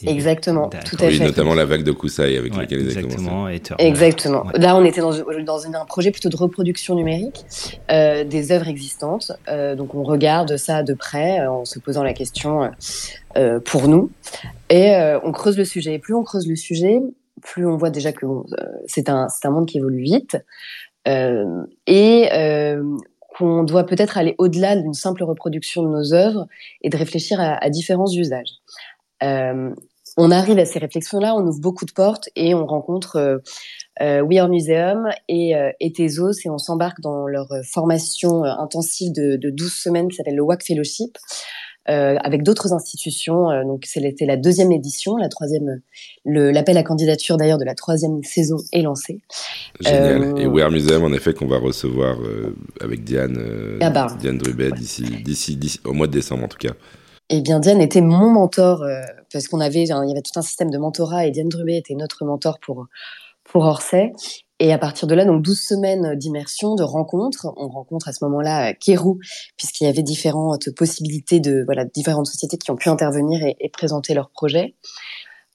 Exactement, 0.06 0.68
tout 0.68 0.96
à 1.00 1.06
Oui, 1.06 1.18
fait. 1.18 1.24
notamment 1.24 1.54
la 1.54 1.64
vague 1.64 1.84
de 1.84 1.92
Kusai 1.92 2.36
avec 2.38 2.52
Ouais, 2.52 2.60
laquelle 2.60 2.80
ils 2.80 2.90
avaient 2.98 3.02
commencé. 3.02 3.14
exactement. 3.16 3.48
et 3.48 3.60
Turner. 3.60 3.84
Exactement. 3.86 4.46
Ouais. 4.46 4.58
Là, 4.58 4.76
on 4.76 4.84
était 4.84 5.00
dans, 5.00 5.66
un 5.66 5.84
projet 5.84 6.10
plutôt 6.10 6.28
de 6.28 6.36
reproduction 6.36 6.94
numérique 6.94 7.44
euh, 7.90 8.24
des 8.24 8.52
œuvres 8.52 8.68
existantes. 8.68 9.32
Euh, 9.48 9.74
donc, 9.74 9.94
on 9.94 10.02
regarde 10.02 10.56
ça 10.56 10.82
de 10.82 10.94
près 10.94 11.40
euh, 11.40 11.50
en 11.50 11.64
se 11.64 11.78
posant 11.78 12.02
la 12.02 12.12
question 12.14 12.62
euh, 12.64 12.68
euh, 13.36 13.60
pour 13.60 13.88
nous. 13.88 14.10
Et 14.70 14.94
euh, 14.94 15.18
on 15.24 15.32
creuse 15.32 15.56
le 15.58 15.64
sujet. 15.64 15.94
Et 15.94 15.98
plus 15.98 16.14
on 16.14 16.22
creuse 16.24 16.46
le 16.48 16.56
sujet, 16.56 17.00
plus 17.42 17.66
on 17.66 17.76
voit 17.76 17.90
déjà 17.90 18.12
que 18.12 18.24
bon, 18.26 18.44
euh, 18.58 18.64
c'est 18.86 19.08
un, 19.08 19.28
c'est 19.28 19.46
un 19.46 19.50
monde 19.50 19.66
qui 19.66 19.78
évolue 19.78 20.02
vite. 20.02 20.36
et 21.06 22.28
qu'on 23.38 23.62
doit 23.62 23.84
peut-être 23.86 24.18
aller 24.18 24.34
au-delà 24.36 24.76
d'une 24.76 24.92
simple 24.92 25.24
reproduction 25.24 25.82
de 25.82 25.88
nos 25.88 26.12
œuvres 26.12 26.46
et 26.82 26.90
de 26.90 26.96
réfléchir 26.98 27.40
à, 27.40 27.54
à 27.64 27.70
différents 27.70 28.10
usages. 28.12 28.58
On 30.16 30.30
arrive 30.30 30.58
à 30.58 30.64
ces 30.64 30.78
réflexions-là, 30.78 31.34
on 31.34 31.46
ouvre 31.46 31.60
beaucoup 31.60 31.84
de 31.84 31.92
portes 31.92 32.28
et 32.36 32.54
on 32.54 32.66
rencontre 32.66 33.40
euh, 34.00 34.20
We 34.22 34.38
Are 34.38 34.48
Museum 34.48 35.08
et, 35.28 35.54
euh, 35.56 35.70
et 35.80 35.92
Tezos 35.92 36.32
et 36.44 36.50
on 36.50 36.58
s'embarque 36.58 37.00
dans 37.00 37.26
leur 37.26 37.50
euh, 37.52 37.62
formation 37.62 38.44
intensive 38.44 39.12
de, 39.12 39.36
de 39.36 39.50
12 39.50 39.72
semaines 39.72 40.08
qui 40.08 40.16
s'appelle 40.16 40.36
le 40.36 40.42
WAC 40.42 40.64
Fellowship. 40.64 41.16
Euh, 41.88 42.14
avec 42.22 42.44
d'autres 42.44 42.72
institutions. 42.72 43.48
donc 43.64 43.86
c'était 43.86 44.24
la 44.24 44.36
deuxième 44.36 44.70
édition, 44.70 45.16
la 45.16 45.28
troisième, 45.28 45.80
l'appel 46.24 46.76
à 46.76 46.84
candidature 46.84 47.36
d'ailleurs 47.36 47.58
de 47.58 47.64
la 47.64 47.74
troisième 47.74 48.22
saison 48.22 48.58
est 48.72 48.82
lancé. 48.82 49.20
Génial. 49.80 50.22
Euh, 50.22 50.36
et 50.36 50.46
We 50.46 50.62
Are 50.62 50.70
Museum, 50.70 51.02
en 51.02 51.12
effet, 51.12 51.34
qu'on 51.34 51.48
va 51.48 51.58
recevoir 51.58 52.18
avec 52.80 53.02
Diane, 53.02 53.36
ah 53.80 53.90
bah, 53.90 54.16
Diane 54.20 54.38
Drubet 54.38 54.70
d'ici, 54.70 55.02
d'ici, 55.24 55.80
au 55.84 55.92
mois 55.92 56.06
de 56.06 56.12
décembre 56.12 56.44
en 56.44 56.48
tout 56.48 56.58
cas. 56.58 56.74
Eh 57.28 57.40
bien, 57.40 57.60
Diane 57.60 57.80
était 57.80 58.00
mon 58.00 58.30
mentor 58.30 58.84
parce 59.32 59.48
qu'on 59.48 59.60
avait, 59.60 59.82
il 59.82 59.88
y 59.88 59.92
avait 59.92 60.22
tout 60.22 60.38
un 60.38 60.42
système 60.42 60.70
de 60.70 60.78
mentorat 60.78 61.26
et 61.26 61.30
Diane 61.30 61.48
Drubet 61.48 61.78
était 61.78 61.94
notre 61.94 62.24
mentor 62.24 62.58
pour 62.60 62.86
pour 63.44 63.64
Orsay. 63.64 64.12
Et 64.58 64.72
à 64.72 64.78
partir 64.78 65.08
de 65.08 65.14
là, 65.14 65.24
donc 65.24 65.42
12 65.42 65.58
semaines 65.58 66.14
d'immersion, 66.14 66.76
de 66.76 66.84
rencontres. 66.84 67.52
On 67.56 67.68
rencontre 67.68 68.08
à 68.08 68.12
ce 68.12 68.24
moment-là 68.24 68.70
euh, 68.70 68.74
Kérou, 68.78 69.18
puisqu'il 69.56 69.84
y 69.84 69.86
avait 69.88 70.04
différentes 70.04 70.70
possibilités 70.76 71.40
de 71.40 71.64
voilà 71.64 71.84
différentes 71.84 72.26
sociétés 72.26 72.58
qui 72.58 72.70
ont 72.70 72.76
pu 72.76 72.88
intervenir 72.88 73.40
et, 73.42 73.68
présenter 73.70 74.14
leurs 74.14 74.30
projets. 74.30 74.76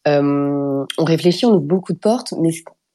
Euh, 0.07 0.83
on 0.97 1.03
réfléchit, 1.05 1.45
on 1.45 1.51
ouvre 1.51 1.61
beaucoup 1.61 1.93
de 1.93 1.99
portes, 1.99 2.33
mais 2.37 2.49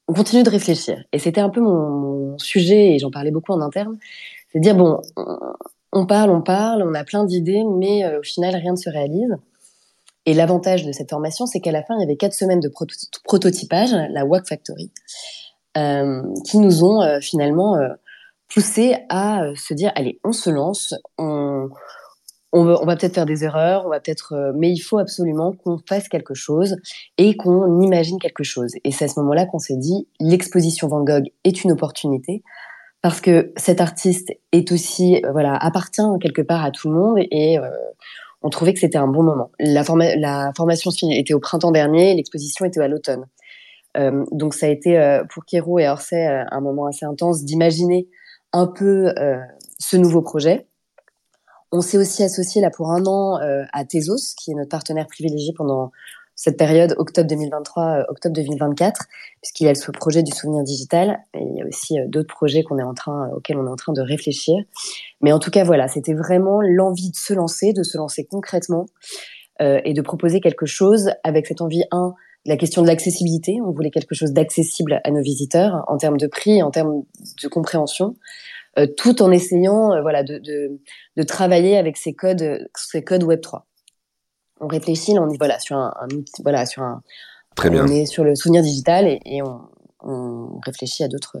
on 0.07 0.13
continue 0.13 0.43
de 0.43 0.49
réfléchir. 0.51 1.03
Et 1.13 1.19
c'était 1.19 1.41
un 1.41 1.49
peu 1.49 1.61
mon, 1.61 2.37
sujet, 2.37 2.93
et 2.93 2.99
j'en 2.99 3.11
parlais 3.11 3.31
beaucoup 3.31 3.51
en 3.51 3.61
interne, 3.61 3.97
c'est 4.51 4.59
de 4.59 4.63
dire 4.63 4.75
bon, 4.75 4.99
on 5.93 6.05
parle, 6.05 6.31
on 6.31 6.41
parle, 6.41 6.83
on 6.83 6.93
a 6.93 7.03
plein 7.03 7.23
d'idées, 7.23 7.63
mais 7.63 8.03
euh, 8.03 8.19
au 8.19 8.23
final 8.23 8.55
rien 8.55 8.71
ne 8.71 8.77
se 8.77 8.89
réalise. 8.89 9.35
Et 10.25 10.33
l'avantage 10.33 10.85
de 10.85 10.91
cette 10.91 11.09
formation, 11.09 11.45
c'est 11.45 11.59
qu'à 11.59 11.71
la 11.71 11.83
fin, 11.83 11.95
il 11.97 12.01
y 12.01 12.03
avait 12.03 12.15
quatre 12.15 12.33
semaines 12.33 12.61
de 12.61 12.71
prototypage, 13.25 13.91
la 14.09 14.25
WAC 14.25 14.47
Factory, 14.47 14.91
euh, 15.77 16.21
qui 16.45 16.59
nous 16.59 16.83
ont 16.83 17.01
euh, 17.01 17.19
finalement 17.19 17.75
poussé 18.47 18.95
à 19.09 19.41
se 19.55 19.73
dire, 19.73 19.91
allez, 19.95 20.19
on 20.23 20.31
se 20.31 20.49
lance, 20.49 20.93
on, 21.17 21.67
va, 22.53 22.85
va 22.85 22.95
peut-être 22.95 23.15
faire 23.15 23.25
des 23.25 23.43
erreurs, 23.43 23.85
on 23.85 23.89
va 23.89 23.99
peut-être, 23.99 24.53
mais 24.55 24.71
il 24.71 24.79
faut 24.79 24.97
absolument 24.97 25.51
qu'on 25.51 25.77
fasse 25.89 26.07
quelque 26.07 26.35
chose 26.35 26.77
et 27.17 27.35
qu'on 27.35 27.81
imagine 27.81 28.17
quelque 28.17 28.43
chose. 28.43 28.71
Et 28.85 28.91
c'est 28.91 29.05
à 29.05 29.07
ce 29.09 29.19
moment-là 29.19 29.45
qu'on 29.45 29.59
s'est 29.59 29.75
dit, 29.75 30.07
l'exposition 30.21 30.87
Van 30.87 31.03
Gogh 31.03 31.25
est 31.43 31.65
une 31.65 31.73
opportunité 31.73 32.43
parce 33.03 33.21
que 33.21 33.53
cet 33.55 33.81
artiste 33.81 34.31
est 34.51 34.71
aussi, 34.71 35.21
voilà, 35.31 35.55
appartient 35.55 36.01
quelque 36.19 36.41
part 36.41 36.65
à 36.65 36.71
tout 36.71 36.89
le 36.89 36.95
monde 36.95 37.17
et 37.19 37.59
on 38.41 38.49
trouvait 38.49 38.73
que 38.73 38.79
c'était 38.79 38.97
un 38.97 39.07
bon 39.07 39.23
moment. 39.23 39.51
La, 39.59 39.83
la 40.15 40.51
formation 40.55 40.89
était 41.11 41.35
au 41.35 41.39
printemps 41.39 41.71
dernier, 41.71 42.15
l'exposition 42.15 42.65
était 42.65 42.81
à 42.81 42.87
l'automne. 42.87 43.25
Euh, 43.97 44.25
donc 44.31 44.53
ça 44.53 44.65
a 44.65 44.69
été 44.69 44.97
euh, 44.97 45.23
pour 45.31 45.45
Kéro 45.45 45.79
et 45.79 45.87
Orsay 45.87 46.27
euh, 46.27 46.43
un 46.49 46.61
moment 46.61 46.87
assez 46.87 47.05
intense 47.05 47.43
d'imaginer 47.43 48.07
un 48.51 48.67
peu 48.67 49.13
ce 49.79 49.97
nouveau 49.97 50.21
projet. 50.21 50.67
On 51.71 51.81
s'est 51.81 51.97
aussi 51.97 52.21
associé 52.21 52.61
là 52.61 52.69
pour 52.69 52.91
un 52.91 53.03
an 53.07 53.39
à 53.73 53.83
Tezos, 53.83 54.35
qui 54.37 54.51
est 54.51 54.53
notre 54.53 54.69
partenaire 54.69 55.07
privilégié 55.07 55.53
pendant 55.57 55.91
cette 56.35 56.57
période 56.57 56.95
octobre 56.97 57.27
2023, 57.27 57.83
euh, 57.83 58.03
octobre 58.09 58.35
2024, 58.35 59.05
puisqu'il 59.41 59.65
y 59.65 59.69
a 59.69 59.75
ce 59.75 59.91
projet 59.91 60.23
du 60.23 60.31
souvenir 60.31 60.63
digital 60.63 61.19
et 61.33 61.39
il 61.39 61.57
y 61.57 61.61
a 61.61 61.65
aussi 61.65 61.99
euh, 61.99 62.05
d'autres 62.07 62.33
projets 62.33 62.63
qu'on 62.63 62.79
est 62.79 62.83
en 62.83 62.93
train, 62.93 63.27
euh, 63.27 63.35
auxquels 63.35 63.57
on 63.57 63.67
est 63.67 63.69
en 63.69 63.75
train 63.75 63.93
de 63.93 64.01
réfléchir. 64.01 64.55
Mais 65.21 65.31
en 65.31 65.39
tout 65.39 65.51
cas, 65.51 65.63
voilà, 65.63 65.87
c'était 65.87 66.13
vraiment 66.13 66.59
l'envie 66.61 67.11
de 67.11 67.15
se 67.15 67.33
lancer, 67.33 67.73
de 67.73 67.83
se 67.83 67.97
lancer 67.97 68.25
concrètement 68.25 68.87
euh, 69.61 69.79
et 69.85 69.93
de 69.93 70.01
proposer 70.01 70.41
quelque 70.41 70.65
chose 70.65 71.11
avec 71.23 71.45
cette 71.45 71.61
envie, 71.61 71.83
un, 71.91 72.13
la 72.45 72.57
question 72.57 72.81
de 72.81 72.87
l'accessibilité. 72.87 73.59
On 73.63 73.71
voulait 73.71 73.91
quelque 73.91 74.15
chose 74.15 74.31
d'accessible 74.31 74.99
à 75.03 75.11
nos 75.11 75.21
visiteurs 75.21 75.83
en 75.87 75.97
termes 75.97 76.17
de 76.17 76.27
prix, 76.27 76.63
en 76.63 76.71
termes 76.71 77.03
de 77.41 77.47
compréhension, 77.47 78.15
euh, 78.79 78.87
tout 78.97 79.21
en 79.21 79.31
essayant, 79.31 80.01
voilà, 80.01 80.23
de, 80.23 80.39
de, 80.39 80.79
de, 81.15 81.23
travailler 81.23 81.77
avec 81.77 81.97
ces 81.97 82.13
codes, 82.13 82.67
ces 82.75 83.03
codes 83.03 83.23
Web 83.23 83.41
3 83.41 83.67
on 84.63 84.67
réfléchit, 84.67 85.17
on 85.19 85.29
est 85.29 85.37
voilà 85.37 85.59
sur 85.59 85.77
un, 85.77 85.93
voilà 86.43 86.65
sur 86.65 86.83
un, 86.83 87.01
Très 87.55 87.69
on 87.79 87.87
est 87.87 88.05
sur 88.05 88.23
le 88.23 88.35
souvenir 88.35 88.63
digital 88.63 89.07
et, 89.07 89.41
on, 89.43 90.59
réfléchit 90.65 91.03
à 91.03 91.07
d'autres 91.07 91.37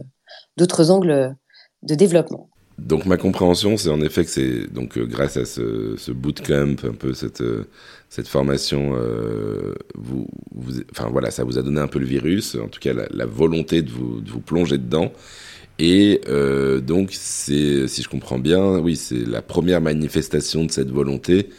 d'autres 0.55 0.89
angles 0.89 1.35
de 1.81 1.95
développement. 1.95 2.49
Donc 2.77 3.05
ma 3.05 3.17
compréhension, 3.17 3.75
c'est 3.75 3.89
en 3.89 3.99
effet 4.01 4.23
que 4.23 4.29
c'est 4.29 4.71
donc 4.71 4.97
euh, 4.97 5.05
grâce 5.05 5.35
à 5.35 5.45
ce, 5.45 6.11
bootcamp, 6.11 6.75
un 6.83 6.93
peu 6.93 7.13
cette 7.13 7.41
euh, 7.41 7.67
cette 8.09 8.27
formation, 8.27 8.95
euh, 8.95 9.73
vous, 9.95 10.27
enfin 10.91 11.09
voilà, 11.11 11.29
ça 11.29 11.43
vous 11.43 11.57
a 11.57 11.61
donné 11.61 11.81
un 11.81 11.87
peu 11.87 11.99
le 11.99 12.05
virus, 12.05 12.55
en 12.55 12.69
tout 12.69 12.79
cas 12.79 12.93
la, 12.93 13.25
volonté 13.25 13.81
de 13.81 13.91
vous, 13.91 14.21
de 14.21 14.29
vous, 14.29 14.39
plonger 14.39 14.77
dedans. 14.77 15.11
Et 15.79 16.21
donc 16.85 17.09
c'est, 17.11 17.87
si 17.87 18.01
je 18.03 18.07
comprends 18.07 18.39
bien, 18.39 18.77
oui, 18.77 18.95
c'est 18.95 19.25
la 19.25 19.41
première 19.41 19.81
manifestation 19.81 20.63
de 20.63 20.71
cette 20.71 20.91
volonté 20.91 21.49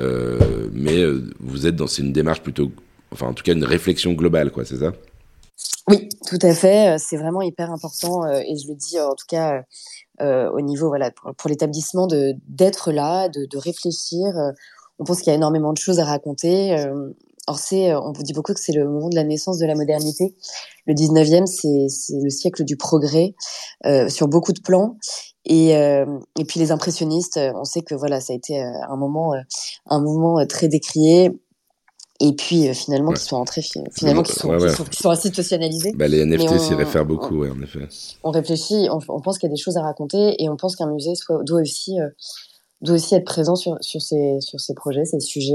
euh, 0.00 0.68
mais 0.72 0.98
euh, 0.98 1.30
vous 1.40 1.66
êtes 1.66 1.76
dans 1.76 1.86
une 1.86 2.12
démarche 2.12 2.42
plutôt, 2.42 2.70
enfin 3.12 3.26
en 3.26 3.34
tout 3.34 3.42
cas 3.42 3.52
une 3.52 3.64
réflexion 3.64 4.12
globale, 4.12 4.50
quoi, 4.50 4.64
c'est 4.64 4.78
ça? 4.78 4.92
Oui, 5.88 6.08
tout 6.26 6.38
à 6.42 6.54
fait. 6.54 6.94
Euh, 6.94 6.96
c'est 6.98 7.16
vraiment 7.16 7.42
hyper 7.42 7.70
important 7.70 8.26
et 8.26 8.56
je 8.56 8.68
le 8.68 8.74
dis 8.74 9.00
en 9.00 9.14
tout 9.14 9.26
cas 9.28 9.64
au 10.20 10.60
niveau 10.60 10.88
voilà 10.88 11.12
pour, 11.12 11.48
l'établissement 11.48 12.06
de 12.08 12.34
d'être 12.48 12.90
là, 12.90 13.28
de, 13.28 13.46
de 13.46 13.56
réfléchir. 13.56 14.26
on 14.98 15.04
pense 15.04 15.18
qu'il 15.18 15.28
y 15.28 15.30
a 15.30 15.34
énormément 15.34 15.72
de 15.72 15.78
choses 15.78 16.00
à 16.00 16.04
raconter. 16.04 16.76
Or, 17.48 17.58
c'est, 17.58 17.94
on 17.94 18.12
vous 18.12 18.22
dit 18.22 18.34
beaucoup 18.34 18.52
que 18.52 18.60
c'est 18.60 18.74
le 18.74 18.86
moment 18.86 19.08
de 19.08 19.14
la 19.14 19.24
naissance 19.24 19.56
de 19.56 19.64
la 19.64 19.74
modernité. 19.74 20.34
Le 20.86 20.92
19e, 20.92 21.46
c'est, 21.46 21.88
c'est 21.88 22.20
le 22.22 22.28
siècle 22.28 22.62
du 22.62 22.76
progrès 22.76 23.34
euh, 23.86 24.10
sur 24.10 24.28
beaucoup 24.28 24.52
de 24.52 24.60
plans. 24.60 24.96
Et, 25.46 25.74
euh, 25.74 26.04
et 26.38 26.44
puis 26.44 26.60
les 26.60 26.72
impressionnistes, 26.72 27.40
on 27.54 27.64
sait 27.64 27.80
que 27.80 27.94
voilà, 27.94 28.20
ça 28.20 28.34
a 28.34 28.36
été 28.36 28.62
euh, 28.62 28.70
un 28.90 28.96
moment, 28.96 29.32
euh, 29.32 29.40
un 29.86 29.98
moment 29.98 30.44
très 30.46 30.68
décrié. 30.68 31.30
Et 32.20 32.34
puis 32.34 32.74
finalement, 32.74 33.10
ouais. 33.10 33.14
qu'ils 33.14 33.28
sont 33.28 33.36
entrés, 33.36 33.62
finalement, 33.62 34.24
qu'ils 34.24 34.34
sont, 34.34 34.48
ouais, 34.48 34.60
ouais. 34.60 34.72
Qu 34.72 34.74
sont. 34.74 34.84
Bah, 35.94 36.08
les 36.08 36.26
NFT 36.26 36.58
s'y 36.58 36.74
réfèrent 36.74 37.06
beaucoup, 37.06 37.44
on, 37.44 37.52
en 37.52 37.62
effet. 37.62 37.88
On 38.24 38.30
réfléchit, 38.30 38.88
on, 38.90 38.98
on 39.08 39.20
pense 39.20 39.38
qu'il 39.38 39.48
y 39.48 39.52
a 39.52 39.54
des 39.54 39.60
choses 39.60 39.76
à 39.76 39.82
raconter, 39.82 40.34
et 40.42 40.48
on 40.48 40.56
pense 40.56 40.74
qu'un 40.76 40.90
musée 40.90 41.14
soit, 41.14 41.42
doit 41.44 41.60
aussi, 41.60 41.96
doit 42.80 42.96
aussi 42.96 43.14
être 43.14 43.24
présent 43.24 43.54
sur, 43.54 43.76
sur 43.80 44.02
ces, 44.02 44.38
sur 44.40 44.58
ces 44.58 44.74
projets, 44.74 45.04
ces 45.04 45.20
sujets 45.20 45.54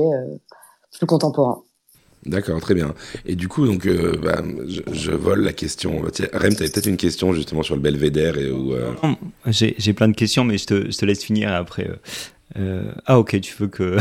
plus 0.93 1.05
contemporains. 1.05 1.61
D'accord, 2.25 2.61
très 2.61 2.73
bien. 2.73 2.93
Et 3.25 3.35
du 3.35 3.47
coup, 3.47 3.65
donc, 3.65 3.85
euh, 3.85 4.13
bah, 4.21 4.41
je, 4.93 5.11
vole 5.11 5.41
la 5.41 5.53
question. 5.53 6.01
Rem, 6.01 6.11
tu 6.11 6.23
avais 6.23 6.69
peut-être 6.69 6.87
une 6.87 6.97
question 6.97 7.33
justement 7.33 7.63
sur 7.63 7.75
le 7.75 7.81
Belvédère 7.81 8.37
et. 8.37 8.49
Euh... 8.49 8.93
J'ai 9.47 9.93
plein 9.93 10.07
de 10.07 10.15
questions, 10.15 10.43
mais 10.43 10.57
je 10.57 10.65
te, 10.65 10.91
je 10.91 10.97
te 10.97 11.05
laisse 11.05 11.23
finir 11.23 11.51
après. 11.53 11.89
Euh, 12.57 12.91
ah, 13.05 13.19
ok, 13.19 13.39
tu 13.41 13.53
veux 13.59 13.67
que. 13.67 13.97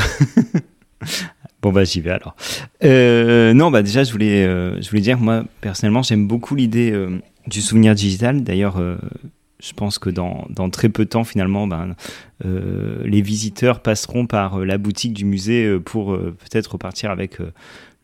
bon, 1.62 1.72
bah, 1.72 1.84
j'y 1.84 2.00
vais 2.00 2.10
alors. 2.10 2.36
Non, 2.82 3.70
bah, 3.70 3.82
déjà, 3.82 4.04
je 4.04 4.12
voulais, 4.12 4.44
je 4.80 4.88
voulais 4.88 5.02
dire, 5.02 5.18
moi, 5.18 5.44
personnellement, 5.60 6.02
j'aime 6.02 6.28
beaucoup 6.28 6.54
l'idée 6.54 6.94
du 7.48 7.60
souvenir 7.60 7.96
digital. 7.96 8.44
D'ailleurs, 8.44 8.80
je 9.60 9.72
pense 9.72 9.98
que 9.98 10.10
dans, 10.10 10.46
dans, 10.48 10.70
très 10.70 10.88
peu 10.88 11.06
de 11.06 11.10
temps, 11.10 11.24
finalement, 11.24 11.66
ben, 11.66 11.96
les 12.44 13.20
visiteurs 13.20 13.80
passeront 13.80 14.26
par 14.26 14.60
la 14.60 14.78
boutique 14.78 15.12
du 15.12 15.24
musée 15.24 15.80
pour 15.80 16.16
peut-être 16.16 16.72
repartir 16.74 17.10
avec 17.10 17.38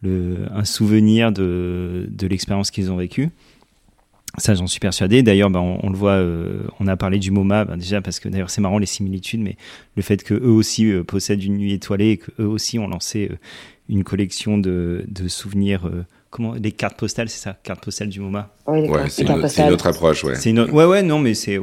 le, 0.02 0.46
un 0.52 0.64
souvenir 0.64 1.32
de, 1.32 2.06
de 2.08 2.26
l'expérience 2.26 2.70
qu'ils 2.70 2.90
ont 2.90 2.96
vécue. 2.96 3.30
Ça, 4.36 4.54
j'en 4.54 4.66
suis 4.66 4.78
persuadé. 4.78 5.22
D'ailleurs, 5.22 5.50
ben, 5.50 5.60
on, 5.60 5.80
on, 5.82 5.90
le 5.90 5.96
voit, 5.96 6.12
euh, 6.12 6.62
on 6.80 6.86
a 6.86 6.96
parlé 6.96 7.18
du 7.18 7.30
MoMA, 7.30 7.64
ben, 7.64 7.76
déjà 7.76 8.00
parce 8.00 8.20
que 8.20 8.28
d'ailleurs 8.28 8.50
c'est 8.50 8.60
marrant 8.60 8.78
les 8.78 8.86
similitudes, 8.86 9.40
mais 9.40 9.56
le 9.96 10.02
fait 10.02 10.22
que 10.22 10.34
eux 10.34 10.50
aussi 10.50 10.90
euh, 10.90 11.02
possèdent 11.02 11.42
une 11.42 11.56
nuit 11.56 11.72
étoilée 11.72 12.10
et 12.10 12.16
qu'eux 12.18 12.44
aussi 12.44 12.78
ont 12.78 12.86
lancé 12.86 13.28
euh, 13.32 13.36
une 13.88 14.04
collection 14.04 14.58
de, 14.58 15.04
de 15.08 15.28
souvenirs, 15.28 15.86
euh, 15.86 16.04
comment, 16.30 16.56
des 16.56 16.72
cartes 16.72 16.98
postales, 16.98 17.30
c'est 17.30 17.42
ça, 17.42 17.56
cartes 17.62 17.82
postales 17.82 18.10
du 18.10 18.20
MoMA. 18.20 18.54
Oui, 18.66 18.80
ouais, 18.88 19.08
c'est 19.08 19.22
une, 19.22 19.30
une, 19.30 19.72
autre 19.72 19.86
approche, 19.86 20.22
ouais. 20.24 20.34
C'est 20.34 20.50
une, 20.50 20.60
ouais, 20.60 20.84
ouais, 20.84 21.02
non, 21.02 21.18
mais 21.18 21.32
c'est, 21.34 21.58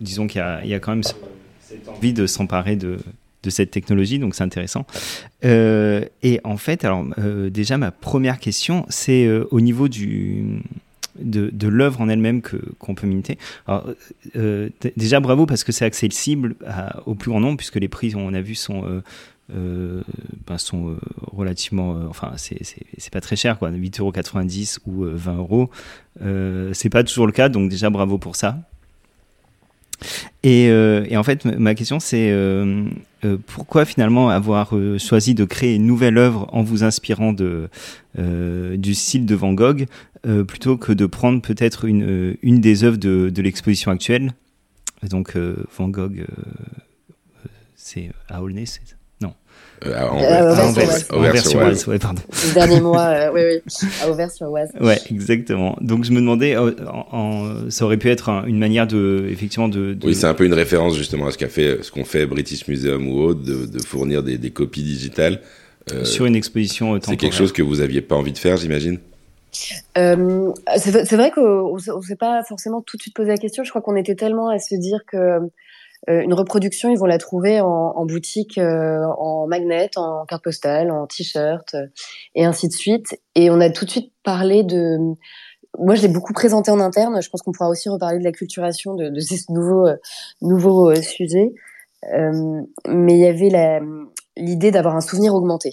disons 0.00 0.26
qu'il 0.26 0.42
y, 0.64 0.68
y 0.68 0.74
a, 0.74 0.80
quand 0.80 0.92
même 0.92 1.04
cette 1.04 1.88
envie 1.88 2.14
de 2.14 2.26
s'emparer 2.26 2.74
de 2.74 2.96
de 3.42 3.50
cette 3.50 3.70
technologie, 3.70 4.18
donc 4.18 4.34
c'est 4.34 4.44
intéressant. 4.44 4.86
Euh, 5.44 6.04
et 6.22 6.40
en 6.44 6.56
fait, 6.56 6.84
alors 6.84 7.04
euh, 7.18 7.50
déjà 7.50 7.78
ma 7.78 7.90
première 7.90 8.38
question, 8.38 8.84
c'est 8.88 9.26
euh, 9.26 9.46
au 9.50 9.60
niveau 9.60 9.88
du 9.88 10.62
de, 11.18 11.50
de 11.52 11.68
l'œuvre 11.68 12.00
en 12.00 12.08
elle-même 12.08 12.42
que 12.42 12.56
qu'on 12.78 12.94
peut 12.94 13.06
minter. 13.06 13.38
Alors, 13.66 13.88
déjà 14.96 15.18
bravo 15.18 15.46
parce 15.46 15.64
que 15.64 15.72
c'est 15.72 15.84
accessible 15.84 16.54
au 17.06 17.16
plus 17.16 17.30
grand 17.30 17.40
nombre 17.40 17.56
puisque 17.56 17.76
les 17.76 17.88
prix 17.88 18.14
on 18.14 18.32
a 18.34 18.40
vu 18.40 18.54
sont 18.54 19.02
ben 19.48 20.58
sont 20.58 20.96
relativement, 21.32 22.00
enfin 22.08 22.34
c'est 22.36 23.10
pas 23.10 23.20
très 23.20 23.34
cher 23.34 23.58
quoi, 23.58 23.72
8,90€ 23.72 24.78
ou 24.86 25.06
20 25.06 25.36
euros. 25.38 25.70
c'est 26.72 26.90
pas 26.90 27.02
toujours 27.02 27.26
le 27.26 27.32
cas, 27.32 27.48
donc 27.48 27.68
déjà 27.68 27.90
bravo 27.90 28.18
pour 28.18 28.36
ça. 28.36 28.58
Et, 30.42 30.66
et, 30.66 31.16
en 31.16 31.22
fait, 31.22 31.44
ma 31.44 31.74
question, 31.74 32.00
c'est 32.00 32.32
pourquoi 33.46 33.84
finalement 33.84 34.28
avoir 34.30 34.72
choisi 34.98 35.34
de 35.34 35.44
créer 35.44 35.74
une 35.74 35.86
nouvelle 35.86 36.18
œuvre 36.18 36.48
en 36.52 36.62
vous 36.62 36.84
inspirant 36.84 37.32
de, 37.32 37.68
du 38.16 38.94
style 38.94 39.26
de 39.26 39.34
Van 39.34 39.52
Gogh 39.52 39.86
plutôt 40.46 40.76
que 40.76 40.92
de 40.92 41.06
prendre 41.06 41.42
peut-être 41.42 41.84
une, 41.84 42.36
une 42.42 42.60
des 42.60 42.84
œuvres 42.84 42.98
de, 42.98 43.30
de 43.30 43.42
l'exposition 43.42 43.90
actuelle? 43.90 44.32
Donc, 45.02 45.36
Van 45.76 45.88
Gogh, 45.88 46.24
c'est 47.74 48.10
à 48.28 48.42
Aulnay, 48.42 48.66
c'est 48.66 48.96
non. 49.20 49.32
Euh, 49.86 49.94
à 49.94 50.12
Auvers-sur-Oise. 51.16 51.86
Ouais, 51.86 51.98
pardon. 51.98 52.20
Les 52.46 52.52
derniers 52.52 52.80
mois, 52.80 53.06
euh, 53.06 53.30
oui, 53.32 53.40
oui, 53.44 53.88
à 54.02 54.10
Auvers-sur-Oise. 54.10 54.70
Ouais, 54.80 54.98
exactement. 55.10 55.76
Donc 55.80 56.04
je 56.04 56.10
me 56.10 56.16
demandais, 56.16 56.56
en, 56.56 56.72
en, 57.12 57.70
ça 57.70 57.84
aurait 57.84 57.96
pu 57.96 58.10
être 58.10 58.28
un, 58.28 58.44
une 58.46 58.58
manière 58.58 58.86
de, 58.86 59.28
effectivement, 59.30 59.68
de. 59.68 59.94
de... 59.94 60.06
Oui, 60.06 60.14
c'est 60.14 60.26
un 60.26 60.34
peu 60.34 60.44
une 60.44 60.54
référence 60.54 60.96
justement 60.96 61.28
à 61.28 61.30
ce 61.30 61.38
qu'a 61.38 61.48
fait, 61.48 61.82
ce 61.82 61.92
qu'on 61.92 62.04
fait 62.04 62.26
British 62.26 62.66
Museum 62.66 63.08
ou 63.08 63.20
autre, 63.20 63.42
de, 63.42 63.66
de 63.66 63.82
fournir 63.82 64.22
des, 64.22 64.36
des, 64.38 64.50
copies 64.50 64.82
digitales. 64.82 65.40
Euh, 65.92 66.04
Sur 66.04 66.26
une 66.26 66.36
exposition 66.36 66.94
temporaire. 66.94 67.04
C'est 67.08 67.16
quelque 67.16 67.36
chose 67.36 67.52
que 67.52 67.62
vous 67.62 67.80
aviez 67.80 68.02
pas 68.02 68.16
envie 68.16 68.32
de 68.32 68.38
faire, 68.38 68.56
j'imagine? 68.56 68.98
Euh, 69.96 70.52
c'est 70.76 71.14
vrai 71.14 71.30
qu'on 71.30 71.74
ne 71.74 72.02
s'est 72.02 72.16
pas 72.16 72.42
forcément 72.44 72.82
tout 72.82 72.96
de 72.96 73.02
suite 73.02 73.14
posé 73.14 73.30
la 73.30 73.38
question. 73.38 73.64
Je 73.64 73.70
crois 73.70 73.80
qu'on 73.80 73.96
était 73.96 74.14
tellement 74.14 74.48
à 74.48 74.58
se 74.58 74.74
dire 74.74 75.00
que 75.06 75.16
euh, 75.16 75.40
une 76.06 76.32
reproduction, 76.32 76.88
ils 76.90 76.98
vont 76.98 77.06
la 77.06 77.18
trouver 77.18 77.60
en, 77.60 77.66
en 77.66 78.06
boutique, 78.06 78.56
euh, 78.58 79.04
en 79.18 79.46
magnet, 79.46 79.90
en 79.96 80.24
carte 80.26 80.44
postale, 80.44 80.90
en 80.90 81.06
t-shirt, 81.06 81.74
euh, 81.74 81.86
et 82.34 82.44
ainsi 82.44 82.68
de 82.68 82.72
suite. 82.72 83.20
Et 83.34 83.50
on 83.50 83.60
a 83.60 83.68
tout 83.70 83.84
de 83.84 83.90
suite 83.90 84.12
parlé 84.22 84.62
de. 84.62 84.98
Moi, 85.78 85.96
je 85.96 86.02
l'ai 86.02 86.08
beaucoup 86.08 86.32
présenté 86.32 86.70
en 86.70 86.80
interne. 86.80 87.20
Je 87.20 87.28
pense 87.28 87.42
qu'on 87.42 87.52
pourra 87.52 87.68
aussi 87.68 87.88
reparler 87.88 88.18
de 88.18 88.24
la 88.24 88.32
culturation 88.32 88.94
de, 88.94 89.08
de 89.08 89.20
ces 89.20 89.40
nouveaux, 89.50 89.88
nouveaux 90.40 90.94
sujets. 90.94 91.52
mais 92.02 93.14
il 93.14 93.18
y 93.18 93.26
avait 93.26 93.80
l'idée 94.36 94.70
d'avoir 94.70 94.96
un 94.96 95.00
souvenir 95.00 95.34
augmenté 95.34 95.70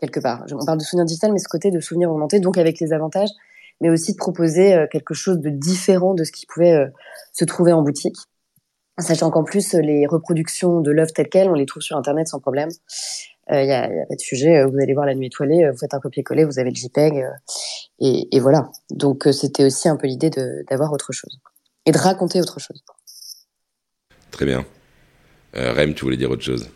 quelque 0.00 0.20
part. 0.20 0.44
On 0.52 0.64
parle 0.64 0.78
de 0.78 0.82
souvenir 0.82 1.06
digital, 1.06 1.32
mais 1.32 1.38
ce 1.38 1.48
côté 1.48 1.70
de 1.70 1.80
souvenir 1.80 2.10
augmenté, 2.10 2.40
donc 2.40 2.58
avec 2.58 2.80
les 2.80 2.92
avantages, 2.92 3.30
mais 3.80 3.90
aussi 3.90 4.12
de 4.12 4.16
proposer 4.16 4.86
quelque 4.90 5.14
chose 5.14 5.38
de 5.38 5.50
différent 5.50 6.14
de 6.14 6.24
ce 6.24 6.32
qui 6.32 6.46
pouvait 6.46 6.86
se 7.32 7.44
trouver 7.44 7.72
en 7.72 7.82
boutique. 7.82 8.16
Sachant 8.98 9.30
qu'en 9.30 9.44
plus, 9.44 9.74
les 9.74 10.06
reproductions 10.06 10.80
de 10.80 10.90
l'œuvre 10.90 11.12
telle 11.12 11.28
quelle, 11.28 11.48
on 11.48 11.54
les 11.54 11.66
trouve 11.66 11.82
sur 11.82 11.96
Internet 11.96 12.28
sans 12.28 12.40
problème. 12.40 12.68
Il 13.50 13.56
euh, 13.56 13.64
n'y 13.64 13.72
a, 13.72 13.88
pas 13.88 14.14
de 14.14 14.20
sujet. 14.20 14.58
Euh, 14.58 14.66
vous 14.66 14.78
allez 14.78 14.92
voir 14.92 15.06
la 15.06 15.14
nuit 15.14 15.28
étoilée, 15.28 15.64
euh, 15.64 15.72
vous 15.72 15.78
faites 15.78 15.94
un 15.94 16.00
copier-coller, 16.00 16.44
vous 16.44 16.58
avez 16.58 16.70
le 16.70 16.76
JPEG, 16.76 17.24
et, 18.00 18.28
et, 18.36 18.40
voilà. 18.40 18.70
Donc 18.90 19.28
c'était 19.32 19.64
aussi 19.64 19.88
un 19.88 19.96
peu 19.96 20.06
l'idée 20.06 20.30
d'avoir 20.68 20.92
autre 20.92 21.12
chose 21.12 21.38
et 21.86 21.92
de 21.92 21.98
raconter 21.98 22.40
autre 22.40 22.60
chose. 22.60 22.82
Très 24.30 24.44
bien. 24.44 24.66
Rem, 25.54 25.94
tu 25.94 26.04
voulais 26.04 26.16
dire 26.16 26.30
autre 26.30 26.42
chose? 26.42 26.68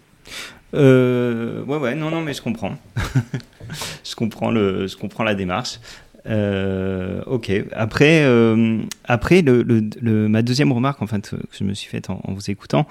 Euh, 0.74 1.62
ouais, 1.64 1.76
ouais, 1.76 1.94
non, 1.94 2.10
non, 2.10 2.22
mais 2.22 2.32
je 2.32 2.42
comprends. 2.42 2.76
je 4.04 4.14
comprends 4.14 4.50
le, 4.50 4.86
je 4.86 4.96
comprends 4.96 5.24
la 5.24 5.34
démarche. 5.34 5.80
Euh, 6.26 7.22
ok. 7.26 7.50
Après, 7.72 8.22
euh, 8.24 8.78
après 9.04 9.42
ma 9.42 10.42
deuxième 10.42 10.72
remarque, 10.72 11.02
en 11.02 11.06
fait, 11.06 11.30
que 11.30 11.36
je 11.52 11.64
me 11.64 11.74
suis 11.74 11.88
faite 11.88 12.10
en, 12.10 12.20
vous 12.28 12.50
écoutant, 12.50 12.86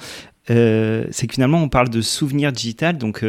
euh, 0.49 1.05
c'est 1.11 1.27
que 1.27 1.33
finalement, 1.33 1.61
on 1.61 1.69
parle 1.69 1.89
de 1.89 2.01
souvenir 2.01 2.51
digital. 2.51 2.97
Donc, 2.97 3.25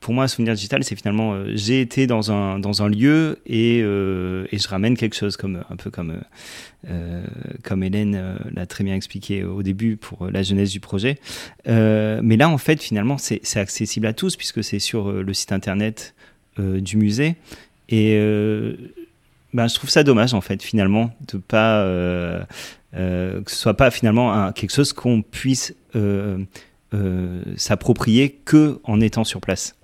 pour 0.00 0.12
moi, 0.12 0.24
un 0.24 0.28
souvenir 0.28 0.54
digital, 0.54 0.84
c'est 0.84 0.96
finalement 0.96 1.34
j'ai 1.54 1.80
été 1.80 2.06
dans 2.06 2.30
un 2.30 2.58
dans 2.58 2.82
un 2.82 2.88
lieu 2.88 3.38
et 3.46 3.78
et 3.78 4.58
je 4.58 4.68
ramène 4.68 4.96
quelque 4.96 5.16
chose, 5.16 5.36
comme 5.36 5.62
un 5.68 5.76
peu 5.76 5.90
comme 5.90 6.20
comme 7.62 7.82
Hélène 7.82 8.38
l'a 8.54 8.66
très 8.66 8.84
bien 8.84 8.94
expliqué 8.94 9.44
au 9.44 9.62
début 9.62 9.96
pour 9.96 10.30
la 10.30 10.42
jeunesse 10.42 10.70
du 10.70 10.80
projet. 10.80 11.18
mais 11.66 12.36
là, 12.36 12.48
en 12.48 12.58
fait, 12.58 12.82
finalement, 12.82 13.16
c'est 13.18 13.56
accessible 13.56 14.06
à 14.06 14.12
tous 14.12 14.36
puisque 14.36 14.62
c'est 14.62 14.78
sur 14.78 15.10
le 15.10 15.34
site 15.34 15.52
internet 15.52 16.14
du 16.58 16.96
musée. 16.98 17.36
Et 17.88 18.18
ben, 19.54 19.68
je 19.68 19.74
trouve 19.76 19.88
ça 19.88 20.02
dommage 20.02 20.34
en 20.34 20.40
fait 20.40 20.62
finalement 20.62 21.12
de 21.32 21.38
pas 21.38 21.80
euh, 21.82 22.42
euh, 22.96 23.40
que 23.40 23.50
ce 23.50 23.56
soit 23.56 23.74
pas 23.76 23.92
finalement 23.92 24.32
un, 24.32 24.52
quelque 24.52 24.72
chose 24.72 24.92
qu'on 24.92 25.22
puisse 25.22 25.74
euh, 25.94 26.38
euh 26.92 27.42
s'approprier 27.56 28.40
que 28.44 28.80
en 28.82 29.00
étant 29.00 29.22
sur 29.22 29.40
place. 29.40 29.76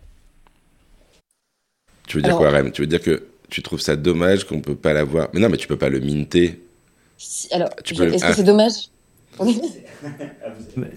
Tu 2.09 2.17
veux 2.17 2.23
dire 2.23 2.37
quoi, 2.37 2.51
Rem? 2.51 2.73
Tu 2.73 2.83
veux 2.83 2.89
dire 2.89 3.01
que 3.01 3.29
tu 3.49 3.63
trouves 3.63 3.81
ça 3.81 3.95
dommage 3.95 4.45
qu'on 4.45 4.61
peut 4.61 4.75
pas 4.75 4.93
l'avoir? 4.93 5.29
Mais 5.33 5.39
non, 5.39 5.49
mais 5.49 5.57
tu 5.57 5.69
peux 5.69 5.79
pas 5.79 5.89
le 5.89 6.01
minter. 6.01 6.61
alors, 7.53 7.71
est-ce 7.85 7.95
que 7.95 8.25
ah. 8.25 8.35
c'est 8.35 8.43
dommage? 8.43 8.89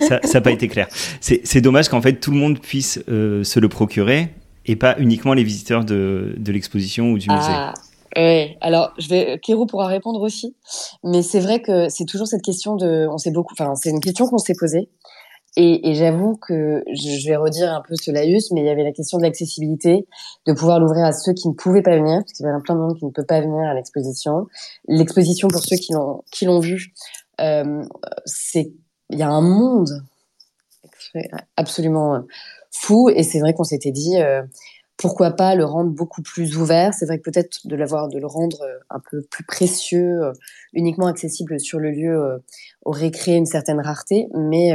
Ça 0.01 0.19
n'a 0.33 0.41
pas 0.41 0.51
été 0.51 0.67
clair. 0.67 0.87
C'est 1.21 1.61
dommage 1.61 1.89
qu'en 1.89 2.01
fait 2.01 2.13
tout 2.13 2.31
le 2.31 2.37
monde 2.37 2.59
puisse 2.59 2.99
se 3.05 3.59
le 3.59 3.69
procurer 3.69 4.29
et 4.65 4.75
pas 4.75 4.95
uniquement 4.97 5.35
les 5.35 5.43
visiteurs 5.43 5.85
de, 5.85 6.33
de 6.37 6.51
l'exposition 6.51 7.11
ou 7.11 7.19
du 7.19 7.27
ah. 7.29 7.37
musée. 7.37 7.83
Oui, 8.15 8.57
alors 8.61 8.93
je 8.99 9.09
vais, 9.09 9.39
Kérou 9.39 9.65
pourra 9.65 9.87
répondre 9.87 10.21
aussi, 10.21 10.55
mais 11.03 11.23
c'est 11.23 11.39
vrai 11.39 11.61
que 11.61 11.89
c'est 11.89 12.05
toujours 12.05 12.27
cette 12.27 12.43
question 12.43 12.75
de, 12.75 13.07
on 13.09 13.17
s'est 13.17 13.31
beaucoup, 13.31 13.55
enfin 13.57 13.73
c'est 13.75 13.89
une 13.89 14.01
question 14.01 14.27
qu'on 14.27 14.37
s'est 14.37 14.53
posée, 14.53 14.89
et, 15.55 15.89
et 15.89 15.95
j'avoue 15.95 16.35
que 16.35 16.83
je 16.93 17.27
vais 17.27 17.35
redire 17.35 17.73
un 17.73 17.81
peu 17.81 17.95
ce 17.95 18.11
laïus, 18.11 18.51
mais 18.51 18.61
il 18.61 18.65
y 18.67 18.69
avait 18.69 18.83
la 18.83 18.91
question 18.91 19.17
de 19.17 19.23
l'accessibilité, 19.23 20.07
de 20.45 20.53
pouvoir 20.53 20.79
l'ouvrir 20.79 21.05
à 21.05 21.11
ceux 21.11 21.33
qui 21.33 21.47
ne 21.47 21.53
pouvaient 21.53 21.81
pas 21.81 21.95
venir, 21.95 22.19
parce 22.19 22.33
qu'il 22.33 22.45
y 22.45 22.49
a 22.49 22.59
plein 22.59 22.75
de 22.75 22.81
monde 22.81 22.97
qui 22.97 23.05
ne 23.05 23.11
peut 23.11 23.25
pas 23.25 23.41
venir 23.41 23.67
à 23.67 23.73
l'exposition. 23.73 24.45
L'exposition 24.87 25.47
pour 25.47 25.63
ceux 25.63 25.77
qui 25.77 25.93
l'ont 25.93 26.23
qui 26.31 26.45
l'ont 26.45 26.59
vu, 26.59 26.93
euh, 27.41 27.83
c'est 28.25 28.73
il 29.09 29.17
y 29.17 29.23
a 29.23 29.29
un 29.29 29.41
monde 29.41 29.89
absolument 31.55 32.23
fou, 32.71 33.09
et 33.09 33.23
c'est 33.23 33.39
vrai 33.39 33.53
qu'on 33.53 33.63
s'était 33.63 33.91
dit. 33.91 34.17
Euh, 34.21 34.43
pourquoi 35.03 35.31
pas 35.31 35.53
le 35.53 35.65
rendre 35.65 35.89
beaucoup 35.91 36.21
plus 36.21 36.55
ouvert 36.55 36.93
C'est 36.93 37.05
vrai 37.05 37.17
que 37.17 37.29
peut-être 37.29 37.67
de 37.67 37.75
l'avoir, 37.75 38.07
de 38.07 38.19
le 38.19 38.25
rendre 38.25 38.61
euh, 38.61 38.79
un 38.89 39.01
peu 39.11 39.21
plus 39.21 39.43
précieux, 39.43 40.23
euh, 40.23 40.31
uniquement 40.71 41.07
accessible 41.07 41.59
sur 41.59 41.77
le 41.77 41.91
lieu, 41.91 42.17
euh, 42.17 42.37
aurait 42.85 43.11
créé 43.11 43.35
une 43.35 43.45
certaine 43.45 43.81
rareté. 43.81 44.29
Mais 44.33 44.71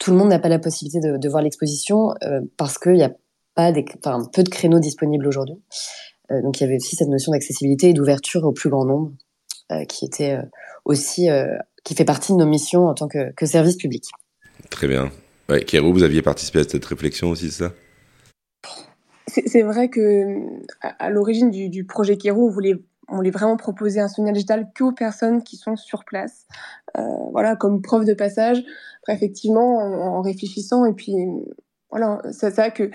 tout 0.00 0.10
le 0.10 0.16
monde 0.16 0.30
n'a 0.30 0.40
pas 0.40 0.48
la 0.48 0.58
possibilité 0.58 0.98
de, 0.98 1.28
voir 1.28 1.44
l'exposition 1.44 2.12
parce 2.56 2.76
qu'il 2.76 2.94
n'y 2.94 3.04
a 3.04 3.12
pas 3.54 3.70
des, 3.70 3.84
enfin, 4.04 4.28
peu 4.32 4.42
de 4.42 4.48
créneaux 4.48 4.80
disponibles 4.80 5.28
aujourd'hui. 5.28 5.54
donc 6.30 6.60
il 6.60 6.64
y 6.64 6.66
avait 6.66 6.76
aussi 6.76 6.96
cette 6.96 7.08
notion 7.08 7.30
d'accessibilité 7.30 7.90
et 7.90 7.92
d'ouverture 7.92 8.42
au 8.44 8.52
plus 8.52 8.68
grand 8.68 8.84
nombre, 8.84 9.12
qui 9.88 10.04
était 10.04 10.38
aussi, 10.84 11.28
qui 11.84 11.94
fait 11.94 12.04
partie 12.04 12.32
de 12.32 12.38
nos 12.38 12.46
missions 12.46 12.86
en 12.86 12.94
tant 12.94 13.06
que, 13.06 13.32
que 13.32 13.46
service 13.46 13.76
public. 13.76 14.04
Très 14.70 14.88
bien. 14.88 15.12
Ouais, 15.48 15.64
Kéro, 15.64 15.92
vous 15.92 16.02
aviez 16.02 16.22
participé 16.22 16.60
à 16.60 16.64
cette 16.64 16.84
réflexion 16.84 17.30
aussi, 17.30 17.50
c'est 17.50 17.64
ça? 17.64 17.72
C'est 19.46 19.62
vrai 19.62 19.88
que 19.88 20.38
à, 20.80 21.10
l'origine 21.10 21.50
du, 21.50 21.84
projet 21.84 22.16
Kero, 22.16 22.46
on 22.46 22.50
voulait, 22.50 22.74
on 23.08 23.16
voulait 23.16 23.30
vraiment 23.30 23.56
proposer 23.56 24.00
un 24.00 24.08
souvenir 24.08 24.32
digital 24.32 24.70
qu'aux 24.76 24.92
personnes 24.92 25.42
qui 25.42 25.56
sont 25.56 25.76
sur 25.76 26.04
place, 26.04 26.46
euh, 26.98 27.02
voilà, 27.30 27.56
comme 27.56 27.82
preuve 27.82 28.04
de 28.04 28.14
passage. 28.14 28.62
Effectivement, 29.08 29.78
en, 29.78 30.20
réfléchissant, 30.22 30.84
et 30.84 30.92
puis 30.92 31.14
voilà, 31.90 32.22
c'est 32.30 32.52
ça 32.52 32.70
que 32.70 32.90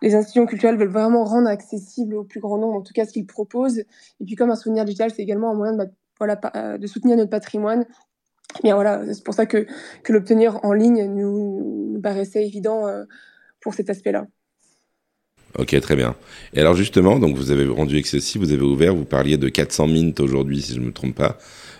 les 0.00 0.14
institutions 0.14 0.46
culturelles 0.46 0.78
veulent 0.78 0.88
vraiment 0.88 1.24
rendre 1.24 1.48
accessible 1.48 2.14
au 2.14 2.24
plus 2.24 2.40
grand 2.40 2.58
nombre, 2.58 2.76
en 2.76 2.82
tout 2.82 2.94
cas 2.94 3.04
ce 3.04 3.12
qu'ils 3.12 3.26
proposent. 3.26 3.78
Et 3.78 4.24
puis 4.24 4.34
comme 4.34 4.50
un 4.50 4.56
souvenir 4.56 4.84
digital, 4.84 5.10
c'est 5.10 5.22
également 5.22 5.50
un 5.50 5.54
moyen 5.54 5.74
de, 5.74 5.86
voilà, 6.18 6.40
euh, 6.56 6.78
de 6.78 6.86
soutenir 6.86 7.16
notre 7.16 7.30
patrimoine. 7.30 7.84
Bien 8.62 8.74
voilà, 8.74 9.02
c'est 9.12 9.24
pour 9.24 9.34
ça 9.34 9.46
que, 9.46 9.66
que 10.02 10.12
l'obtenir 10.12 10.60
en 10.64 10.72
ligne 10.72 11.04
nous, 11.06 11.92
nous 11.92 12.00
paraissait 12.00 12.46
évident 12.46 12.86
euh, 12.86 13.04
pour 13.60 13.74
cet 13.74 13.90
aspect-là. 13.90 14.26
Ok, 15.58 15.78
très 15.80 15.96
bien. 15.96 16.14
Et 16.54 16.60
alors 16.60 16.74
justement, 16.74 17.18
donc 17.18 17.36
vous 17.36 17.50
avez 17.50 17.66
rendu 17.66 17.98
accessible, 17.98 18.44
vous 18.44 18.52
avez 18.52 18.62
ouvert, 18.62 18.94
vous 18.94 19.04
parliez 19.04 19.36
de 19.36 19.48
400 19.48 19.86
minutes 19.86 20.20
aujourd'hui, 20.20 20.62
si 20.62 20.74
je 20.74 20.80
ne 20.80 20.86
me 20.86 20.92
trompe 20.92 21.14
pas. 21.14 21.38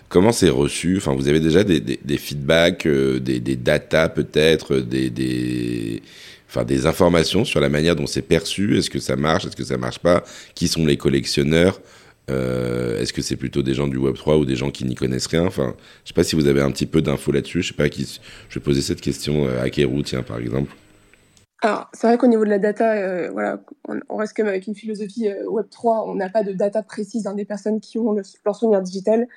Comment 0.09 0.31
c'est 0.31 0.49
reçu? 0.49 0.97
Enfin, 0.97 1.15
vous 1.15 1.27
avez 1.27 1.39
déjà 1.39 1.63
des, 1.63 1.79
des, 1.79 1.99
des 2.03 2.17
feedbacks, 2.17 2.85
euh, 2.85 3.19
des, 3.19 3.39
des 3.39 3.55
datas 3.55 4.09
peut-être, 4.09 4.77
des, 4.77 5.09
des, 5.09 6.03
enfin, 6.47 6.63
des 6.65 6.85
informations 6.85 7.45
sur 7.45 7.59
la 7.59 7.69
manière 7.69 7.95
dont 7.95 8.05
c'est 8.05 8.21
perçu? 8.21 8.77
Est-ce 8.77 8.91
que 8.91 8.99
ça 8.99 9.15
marche? 9.15 9.45
Est-ce 9.45 9.55
que 9.55 9.63
ça 9.63 9.77
marche 9.77 9.97
pas? 9.97 10.23
Qui 10.53 10.67
sont 10.67 10.85
les 10.85 10.97
collectionneurs? 10.97 11.81
Euh, 12.29 13.01
Est-ce 13.01 13.11
que 13.11 13.23
c'est 13.23 13.35
plutôt 13.37 13.63
des 13.63 13.73
gens 13.73 13.87
du 13.87 13.97
Web 13.97 14.15
3 14.15 14.37
ou 14.37 14.45
des 14.45 14.55
gens 14.55 14.69
qui 14.69 14.85
n'y 14.85 14.93
connaissent 14.93 15.25
rien? 15.27 15.45
Enfin, 15.45 15.73
je 16.03 16.09
sais 16.09 16.13
pas 16.13 16.23
si 16.23 16.35
vous 16.35 16.45
avez 16.45 16.61
un 16.61 16.69
petit 16.71 16.85
peu 16.85 17.01
d'infos 17.01 17.31
là-dessus. 17.31 17.63
Je 17.63 17.69
sais 17.69 17.73
pas 17.73 17.89
qui. 17.89 18.19
Je 18.49 18.59
vais 18.59 18.63
poser 18.63 18.81
cette 18.83 19.01
question 19.01 19.47
à 19.59 19.67
Kérou, 19.71 20.03
tiens, 20.03 20.21
par 20.21 20.37
exemple. 20.37 20.71
Alors, 21.63 21.89
c'est 21.93 22.07
vrai 22.07 22.17
qu'au 22.17 22.27
niveau 22.27 22.43
de 22.43 22.49
la 22.49 22.59
data, 22.59 22.91
euh, 22.91 23.29
voilà, 23.31 23.61
on, 24.09 24.17
reste 24.17 24.33
quand 24.35 24.43
même 24.43 24.49
avec 24.49 24.67
une 24.67 24.75
philosophie 24.75 25.29
euh, 25.29 25.45
Web3. 25.45 26.09
On 26.09 26.15
n'a 26.15 26.27
pas 26.27 26.43
de 26.43 26.51
data 26.51 26.83
précise 26.83 27.25
hein, 27.25 27.35
des 27.35 27.45
personnes 27.45 27.79
qui 27.79 27.97
ont 27.97 28.13
leur 28.45 28.55
souvenir 28.55 28.81
digital. 28.81 29.29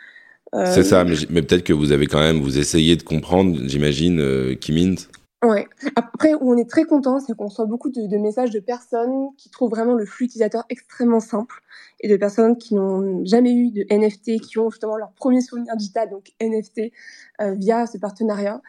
Euh, 0.52 0.66
c'est 0.66 0.82
ça, 0.82 1.04
mais, 1.04 1.14
mais 1.30 1.42
peut-être 1.42 1.62
que 1.62 1.72
vous 1.72 1.92
avez 1.92 2.08
quand 2.08 2.18
même, 2.18 2.40
vous 2.40 2.58
essayez 2.58 2.96
de 2.96 3.04
comprendre, 3.04 3.56
j'imagine, 3.66 4.56
qui 4.56 4.72
mint. 4.72 5.08
Ouais. 5.44 5.68
Après, 5.94 6.34
où 6.34 6.52
on 6.52 6.56
est 6.56 6.68
très 6.68 6.82
content, 6.82 7.20
c'est 7.20 7.36
qu'on 7.36 7.46
reçoit 7.46 7.66
beaucoup 7.66 7.90
de, 7.90 8.08
de, 8.08 8.16
messages 8.16 8.50
de 8.50 8.58
personnes 8.58 9.28
qui 9.38 9.48
trouvent 9.48 9.70
vraiment 9.70 9.94
le 9.94 10.04
flux 10.04 10.26
utilisateur 10.26 10.64
extrêmement 10.68 11.20
simple 11.20 11.62
et 12.00 12.08
de 12.08 12.16
personnes 12.16 12.58
qui 12.58 12.74
n'ont 12.74 13.24
jamais 13.24 13.52
eu 13.52 13.70
de 13.70 13.84
NFT, 13.88 14.40
qui 14.40 14.58
ont 14.58 14.68
justement 14.68 14.96
leur 14.96 15.12
premier 15.12 15.42
souvenir 15.42 15.76
digital, 15.76 16.10
donc 16.10 16.32
NFT, 16.40 16.92
via 17.38 17.86
ce 17.86 17.98
partenariat. 17.98 18.60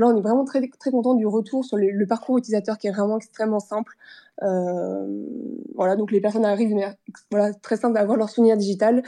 Là, 0.00 0.08
on 0.08 0.16
est 0.16 0.20
vraiment 0.20 0.44
très, 0.44 0.68
content 0.90 1.14
du 1.14 1.26
retour 1.26 1.64
sur 1.64 1.76
le, 1.76 2.06
parcours 2.06 2.38
utilisateur 2.38 2.78
qui 2.78 2.86
est 2.86 2.90
vraiment 2.90 3.16
extrêmement 3.16 3.60
simple. 3.60 3.94
Euh, 4.42 5.06
voilà, 5.74 5.96
donc 5.96 6.10
les 6.12 6.20
personnes 6.20 6.44
arrivent, 6.44 6.74
voilà, 7.30 7.52
très 7.54 7.76
simple 7.76 7.94
d'avoir 7.94 8.16
leur 8.16 8.30
souvenir 8.30 8.56
digital. 8.56 9.02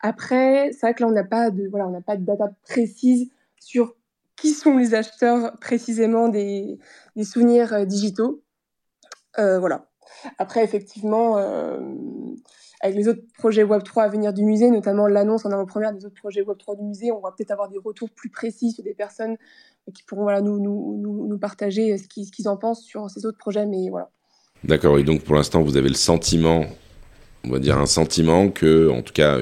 Après, 0.00 0.72
c'est 0.72 0.80
vrai 0.80 0.94
que 0.94 1.02
là, 1.02 1.08
on 1.08 1.12
n'a 1.12 1.24
pas 1.24 1.50
de, 1.50 1.68
voilà, 1.68 1.86
on 1.86 1.90
n'a 1.90 2.00
pas 2.00 2.16
de 2.16 2.24
data 2.24 2.50
précise 2.62 3.30
sur 3.60 3.94
qui 4.36 4.50
sont 4.50 4.76
les 4.76 4.94
acheteurs 4.94 5.58
précisément 5.58 6.28
des, 6.28 6.78
souvenirs 7.22 7.72
euh, 7.72 7.84
digitaux. 7.84 8.42
Euh, 9.38 9.58
voilà. 9.58 9.88
Après, 10.38 10.62
effectivement, 10.64 11.36
avec 12.80 12.96
les 12.96 13.08
autres 13.08 13.22
projets 13.38 13.64
Web3 13.64 14.04
à 14.04 14.08
venir 14.08 14.32
du 14.32 14.44
musée, 14.44 14.70
notamment 14.70 15.06
l'annonce 15.06 15.44
en 15.46 15.50
avant-première 15.50 15.92
des 15.92 16.04
autres 16.04 16.14
projets 16.14 16.42
Web3 16.42 16.76
du 16.76 16.84
musée, 16.84 17.12
on 17.12 17.20
va 17.20 17.32
peut-être 17.32 17.50
avoir 17.50 17.68
des 17.68 17.78
retours 17.78 18.10
plus 18.10 18.30
précis 18.30 18.72
sur 18.72 18.84
des 18.84 18.94
personnes 18.94 19.36
qui 19.94 20.02
pourront 20.04 20.22
voilà, 20.22 20.40
nous, 20.40 20.60
nous, 20.60 20.98
nous, 21.00 21.28
nous 21.28 21.38
partager 21.38 21.96
ce 21.98 22.08
qu'ils, 22.08 22.26
ce 22.26 22.32
qu'ils 22.32 22.48
en 22.48 22.56
pensent 22.56 22.84
sur 22.84 23.08
ces 23.10 23.24
autres 23.26 23.38
projets. 23.38 23.66
Mais 23.66 23.88
voilà. 23.90 24.10
D'accord, 24.64 24.98
et 24.98 25.04
donc 25.04 25.22
pour 25.22 25.34
l'instant, 25.34 25.62
vous 25.62 25.76
avez 25.76 25.88
le 25.88 25.94
sentiment, 25.94 26.64
on 27.44 27.50
va 27.50 27.58
dire 27.58 27.78
un 27.78 27.86
sentiment 27.86 28.48
que, 28.48 28.88
en 28.88 29.02
tout 29.02 29.12
cas, 29.12 29.38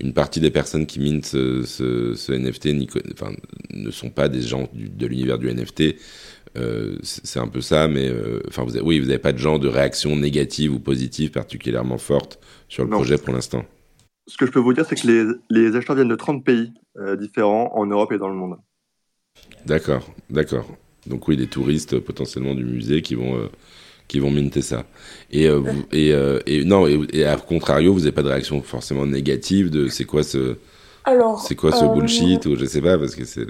une 0.00 0.12
partie 0.12 0.40
des 0.40 0.50
personnes 0.50 0.86
qui 0.86 1.00
mintent 1.00 1.24
ce, 1.24 1.62
ce, 1.64 2.32
NFT 2.32 2.68
enfin, 3.12 3.32
ne 3.72 3.90
sont 3.90 4.10
pas 4.10 4.28
des 4.28 4.42
gens 4.42 4.68
de 4.72 5.06
l'univers 5.06 5.38
du 5.38 5.52
NFT. 5.52 5.96
Euh, 6.56 6.96
c'est 7.02 7.38
un 7.38 7.46
peu 7.46 7.60
ça, 7.60 7.86
mais 7.86 8.08
euh, 8.08 8.40
enfin, 8.48 8.64
vous 8.64 8.76
oui, 8.78 8.98
vous 8.98 9.06
n'avez 9.06 9.18
pas 9.18 9.32
de 9.32 9.38
genre 9.38 9.60
de 9.60 9.68
réaction 9.68 10.16
négative 10.16 10.74
ou 10.74 10.80
positive 10.80 11.30
particulièrement 11.30 11.98
forte 11.98 12.40
sur 12.68 12.84
le 12.84 12.90
projet 12.90 13.18
pour 13.18 13.32
l'instant. 13.32 13.64
Ce 14.26 14.36
que 14.36 14.46
je 14.46 14.52
peux 14.52 14.58
vous 14.58 14.72
dire, 14.72 14.84
c'est 14.84 14.96
que 14.96 15.06
les, 15.06 15.24
les, 15.50 15.76
acheteurs 15.76 15.96
viennent 15.96 16.08
de 16.08 16.16
30 16.16 16.44
pays 16.44 16.72
euh, 16.98 17.16
différents 17.16 17.72
en 17.74 17.86
Europe 17.86 18.12
et 18.12 18.18
dans 18.18 18.28
le 18.28 18.34
monde. 18.34 18.56
D'accord, 19.66 20.12
d'accord. 20.28 20.66
Donc 21.06 21.28
oui, 21.28 21.36
des 21.36 21.46
touristes 21.46 21.98
potentiellement 21.98 22.54
du 22.54 22.64
musée 22.64 23.02
qui 23.02 23.14
vont 23.14 23.50
qui 24.10 24.18
vont 24.18 24.32
minter 24.32 24.60
ça. 24.60 24.84
Et, 25.30 25.46
euh, 25.46 25.62
et, 25.92 26.12
euh, 26.12 26.40
et, 26.44 26.64
non, 26.64 26.86
et, 26.86 27.24
à 27.24 27.36
contrario, 27.36 27.92
vous 27.92 28.00
n'avez 28.00 28.12
pas 28.12 28.22
de 28.22 28.28
réaction 28.28 28.60
forcément 28.60 29.06
négative 29.06 29.70
de 29.70 29.88
c'est 29.88 30.04
quoi 30.04 30.24
ce. 30.24 30.56
Alors, 31.04 31.40
c'est 31.40 31.54
quoi 31.54 31.72
ce 31.72 31.84
euh, 31.84 31.88
bullshit 31.88 32.44
ou 32.44 32.56
je 32.56 32.66
sais 32.66 32.82
pas 32.82 32.98
parce 32.98 33.14
que 33.14 33.24
c'est 33.24 33.46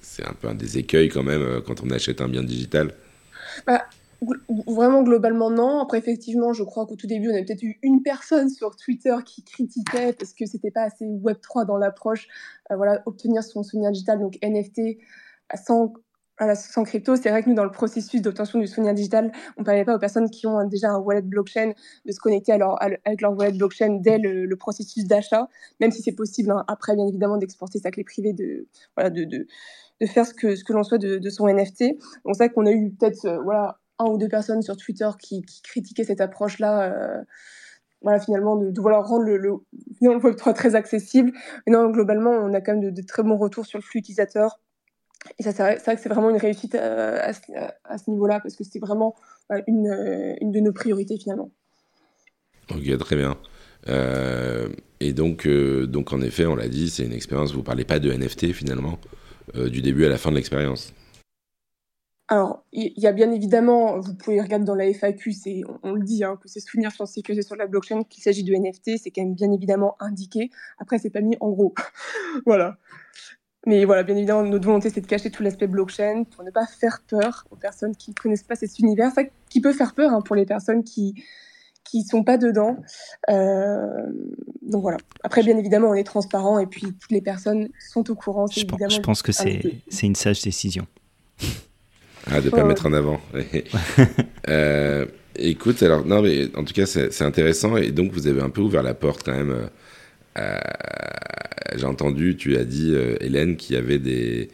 c'est 0.00 0.24
un 0.24 0.32
peu 0.40 0.48
un 0.48 0.54
des 0.54 0.78
écueils 0.78 1.08
quand 1.08 1.24
même 1.24 1.60
quand 1.66 1.82
on 1.82 1.90
achète 1.90 2.20
un 2.20 2.28
bien 2.28 2.44
digital. 2.44 2.92
Bah, 3.66 3.82
vraiment 4.66 5.02
globalement 5.02 5.50
non. 5.50 5.80
Après 5.80 5.98
effectivement, 5.98 6.52
je 6.52 6.62
crois 6.62 6.86
qu'au 6.86 6.96
tout 6.96 7.06
début, 7.06 7.30
on 7.30 7.34
a 7.34 7.42
peut-être 7.42 7.62
eu 7.62 7.78
une 7.82 8.02
personne 8.02 8.48
sur 8.48 8.76
Twitter 8.76 9.14
qui 9.24 9.42
critiquait 9.44 10.12
parce 10.12 10.32
que 10.32 10.46
c'était 10.46 10.70
pas 10.70 10.82
assez 10.82 11.06
Web 11.06 11.38
3 11.40 11.64
dans 11.64 11.76
l'approche. 11.76 12.28
voilà, 12.70 13.02
obtenir 13.06 13.42
son 13.42 13.62
souvenir 13.62 13.90
digital 13.90 14.18
donc 14.18 14.38
NFT 14.42 14.98
sans 15.54 15.92
à 16.38 16.46
la 16.46 16.54
sans 16.54 16.84
crypto, 16.84 17.16
c'est 17.16 17.30
vrai 17.30 17.42
que 17.42 17.48
nous, 17.48 17.54
dans 17.54 17.64
le 17.64 17.70
processus 17.70 18.20
d'obtention 18.20 18.58
du 18.58 18.66
souvenir 18.66 18.94
digital, 18.94 19.32
on 19.56 19.62
ne 19.62 19.64
permet 19.64 19.84
pas 19.84 19.94
aux 19.94 19.98
personnes 19.98 20.30
qui 20.30 20.46
ont 20.46 20.64
déjà 20.64 20.90
un 20.90 20.98
wallet 20.98 21.22
blockchain 21.22 21.72
de 22.04 22.12
se 22.12 22.20
connecter 22.20 22.52
à 22.52 22.56
avec 23.04 23.20
leur 23.22 23.36
wallet 23.36 23.56
blockchain 23.56 23.98
dès 24.02 24.18
le, 24.18 24.54
processus 24.56 25.04
d'achat, 25.06 25.48
même 25.80 25.90
si 25.90 26.02
c'est 26.02 26.12
possible 26.12 26.50
hein, 26.50 26.64
après, 26.68 26.94
bien 26.94 27.06
évidemment, 27.06 27.36
d'exporter 27.38 27.78
sa 27.78 27.90
clé 27.90 28.04
privée, 28.04 28.32
de, 28.32 28.66
voilà, 28.96 29.10
de, 29.10 29.24
de, 29.24 29.46
de 30.00 30.06
faire 30.06 30.26
ce 30.26 30.34
que, 30.34 30.56
ce 30.56 30.64
que 30.64 30.72
l'on 30.72 30.82
souhaite 30.82 31.02
de, 31.02 31.18
de, 31.18 31.30
son 31.30 31.46
NFT. 31.46 31.84
Donc, 32.24 32.34
c'est 32.34 32.44
vrai 32.44 32.50
qu'on 32.50 32.66
a 32.66 32.72
eu 32.72 32.90
peut-être 32.90 33.24
euh, 33.26 33.40
voilà, 33.42 33.78
un 33.98 34.06
ou 34.06 34.18
deux 34.18 34.28
personnes 34.28 34.62
sur 34.62 34.76
Twitter 34.76 35.08
qui, 35.20 35.44
critiquaient 35.62 36.04
cette 36.04 36.20
approche-là. 36.20 36.92
Euh, 36.92 37.22
voilà, 38.02 38.20
finalement, 38.20 38.56
de, 38.56 38.78
vouloir 38.78 39.06
rendre 39.06 39.24
le, 39.24 39.36
le, 39.36 39.52
le 40.00 40.18
Web3 40.18 40.54
très 40.54 40.74
accessible. 40.74 41.32
Mais 41.66 41.72
non, 41.72 41.90
globalement, 41.90 42.30
on 42.30 42.52
a 42.52 42.60
quand 42.60 42.74
même 42.74 42.92
de, 42.92 43.02
très 43.02 43.22
bons 43.22 43.36
retours 43.36 43.66
sur 43.66 43.78
le 43.78 43.82
flux 43.82 44.00
utilisateur 44.00 44.60
et 45.40 45.42
ça, 45.42 45.50
c'est 45.50 45.62
vrai, 45.62 45.96
que 45.96 46.00
c'est 46.00 46.08
vraiment 46.08 46.30
une 46.30 46.36
réussite 46.36 46.76
euh, 46.76 47.18
à, 47.20 47.32
ce, 47.98 48.08
niveau-là, 48.08 48.38
parce 48.38 48.54
que 48.54 48.62
c'était 48.62 48.78
vraiment 48.78 49.16
euh, 49.50 49.60
une, 49.66 50.36
une, 50.40 50.52
de 50.52 50.60
nos 50.60 50.72
priorités 50.72 51.18
finalement. 51.18 51.50
Ok, 52.70 52.96
très 52.98 53.16
bien. 53.16 53.36
et 55.00 55.12
donc, 55.12 55.48
donc, 55.48 56.12
en 56.12 56.20
effet, 56.20 56.46
on 56.46 56.54
l'a 56.54 56.68
dit, 56.68 56.90
c'est 56.90 57.04
une 57.04 57.12
expérience, 57.12 57.50
vous 57.52 57.58
ne 57.58 57.64
parlez 57.64 57.84
pas 57.84 57.98
de 57.98 58.12
NFT 58.12 58.52
finalement, 58.52 59.00
du 59.56 59.82
début 59.82 60.04
à 60.04 60.08
la 60.08 60.16
fin 60.16 60.30
de 60.30 60.36
l'expérience. 60.36 60.94
Alors, 62.28 62.64
il 62.72 62.92
y, 62.96 63.06
a 63.06 63.12
bien 63.12 63.30
évidemment, 63.30 64.00
vous 64.00 64.14
pouvez 64.14 64.40
regarder 64.40 64.64
dans 64.64 64.74
la 64.74 64.92
FAQ, 64.92 65.32
c'est, 65.32 65.60
on, 65.84 65.92
le 65.92 66.02
dit, 66.02 66.24
hein, 66.24 66.36
que 66.42 66.48
c'est 66.48 66.58
souvenirs 66.58 66.90
sont 66.90 67.06
sécurisés 67.06 67.42
sur 67.42 67.54
la 67.54 67.68
blockchain, 67.68 68.02
qu'il 68.02 68.20
s'agit 68.20 68.42
de 68.42 68.52
NFT, 68.52 68.98
c'est 69.00 69.12
quand 69.12 69.22
même 69.22 69.34
bien 69.34 69.52
évidemment 69.52 69.96
indiqué. 70.00 70.50
Après, 70.78 70.98
c'est 70.98 71.10
pas 71.10 71.20
mis 71.20 71.36
en 71.38 71.50
gros. 71.50 71.72
voilà. 72.46 72.78
Mais 73.64 73.84
voilà, 73.84 74.02
bien 74.02 74.16
évidemment, 74.16 74.42
notre 74.42 74.64
volonté, 74.64 74.90
c'est 74.90 75.00
de 75.00 75.06
cacher 75.06 75.30
tout 75.30 75.44
l'aspect 75.44 75.68
blockchain 75.68 76.24
pour 76.24 76.42
ne 76.42 76.50
pas 76.50 76.66
faire 76.66 77.02
peur 77.06 77.46
aux 77.52 77.56
personnes 77.56 77.94
qui 77.94 78.10
ne 78.10 78.14
connaissent 78.14 78.42
pas 78.42 78.56
cet 78.56 78.78
univers. 78.80 79.12
Ça 79.12 79.22
qui 79.48 79.60
peut 79.60 79.72
faire 79.72 79.94
peur 79.94 80.12
hein, 80.12 80.20
pour 80.20 80.34
les 80.34 80.46
personnes 80.46 80.82
qui 80.82 81.14
qui 81.84 82.02
sont 82.02 82.24
pas 82.24 82.36
dedans. 82.38 82.76
Euh, 83.30 83.86
donc 84.62 84.82
voilà. 84.82 84.98
Après, 85.22 85.42
bien 85.42 85.56
évidemment, 85.56 85.90
on 85.90 85.94
est 85.94 86.04
transparent 86.04 86.58
et 86.58 86.66
puis 86.66 86.82
toutes 86.82 87.10
les 87.10 87.20
personnes 87.20 87.68
sont 87.92 88.10
au 88.10 88.16
courant. 88.16 88.46
Je, 88.48 88.64
pense, 88.64 88.94
je 88.94 89.00
pense 89.00 89.22
que 89.22 89.32
c'est 89.32 89.62
c'est 89.88 90.06
une 90.06 90.16
sage 90.16 90.42
décision. 90.42 90.86
Ah, 92.30 92.40
de 92.40 92.50
pas 92.50 92.64
mettre 92.64 92.86
en 92.86 92.92
avant. 92.92 93.20
euh, 94.48 95.06
écoute, 95.36 95.82
alors 95.82 96.04
non, 96.04 96.22
mais 96.22 96.48
en 96.56 96.64
tout 96.64 96.74
cas, 96.74 96.86
c'est 96.86 97.22
intéressant 97.22 97.76
et 97.76 97.90
donc 97.92 98.12
vous 98.12 98.26
avez 98.26 98.40
un 98.40 98.50
peu 98.50 98.60
ouvert 98.60 98.82
la 98.82 98.94
porte 98.94 99.22
quand 99.24 99.36
même. 99.36 99.68
Euh, 100.38 100.58
j'ai 101.76 101.86
entendu, 101.86 102.36
tu 102.36 102.56
as 102.56 102.64
dit, 102.64 102.92
euh, 102.94 103.16
Hélène, 103.20 103.56
qu'il 103.56 103.76
y 103.76 103.78
avait 103.78 103.98
des, 103.98 104.48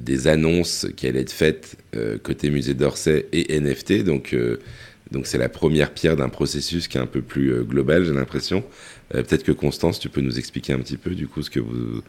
des 0.00 0.28
annonces 0.28 0.86
qui 0.96 1.06
allaient 1.06 1.20
être 1.20 1.32
faites 1.32 1.76
côté 2.22 2.50
musée 2.50 2.74
d'Orsay 2.74 3.26
et 3.32 3.60
NFT. 3.60 4.02
Donc, 4.04 4.34
donc 5.10 5.26
c'est 5.26 5.38
la 5.38 5.48
première 5.48 5.92
pierre 5.92 6.16
d'un 6.16 6.28
processus 6.28 6.88
qui 6.88 6.96
est 6.96 7.00
un 7.00 7.06
peu 7.06 7.20
plus 7.20 7.64
global, 7.64 8.04
j'ai 8.04 8.14
l'impression. 8.14 8.64
Peut-être 9.10 9.42
que 9.42 9.52
Constance, 9.52 9.98
tu 9.98 10.08
peux 10.08 10.20
nous 10.20 10.38
expliquer 10.38 10.72
un 10.72 10.78
petit 10.78 10.96
peu 10.96 11.10
du 11.10 11.26
coup 11.26 11.42
ce 11.42 11.50
que 11.50 11.60
vous, 11.60 12.02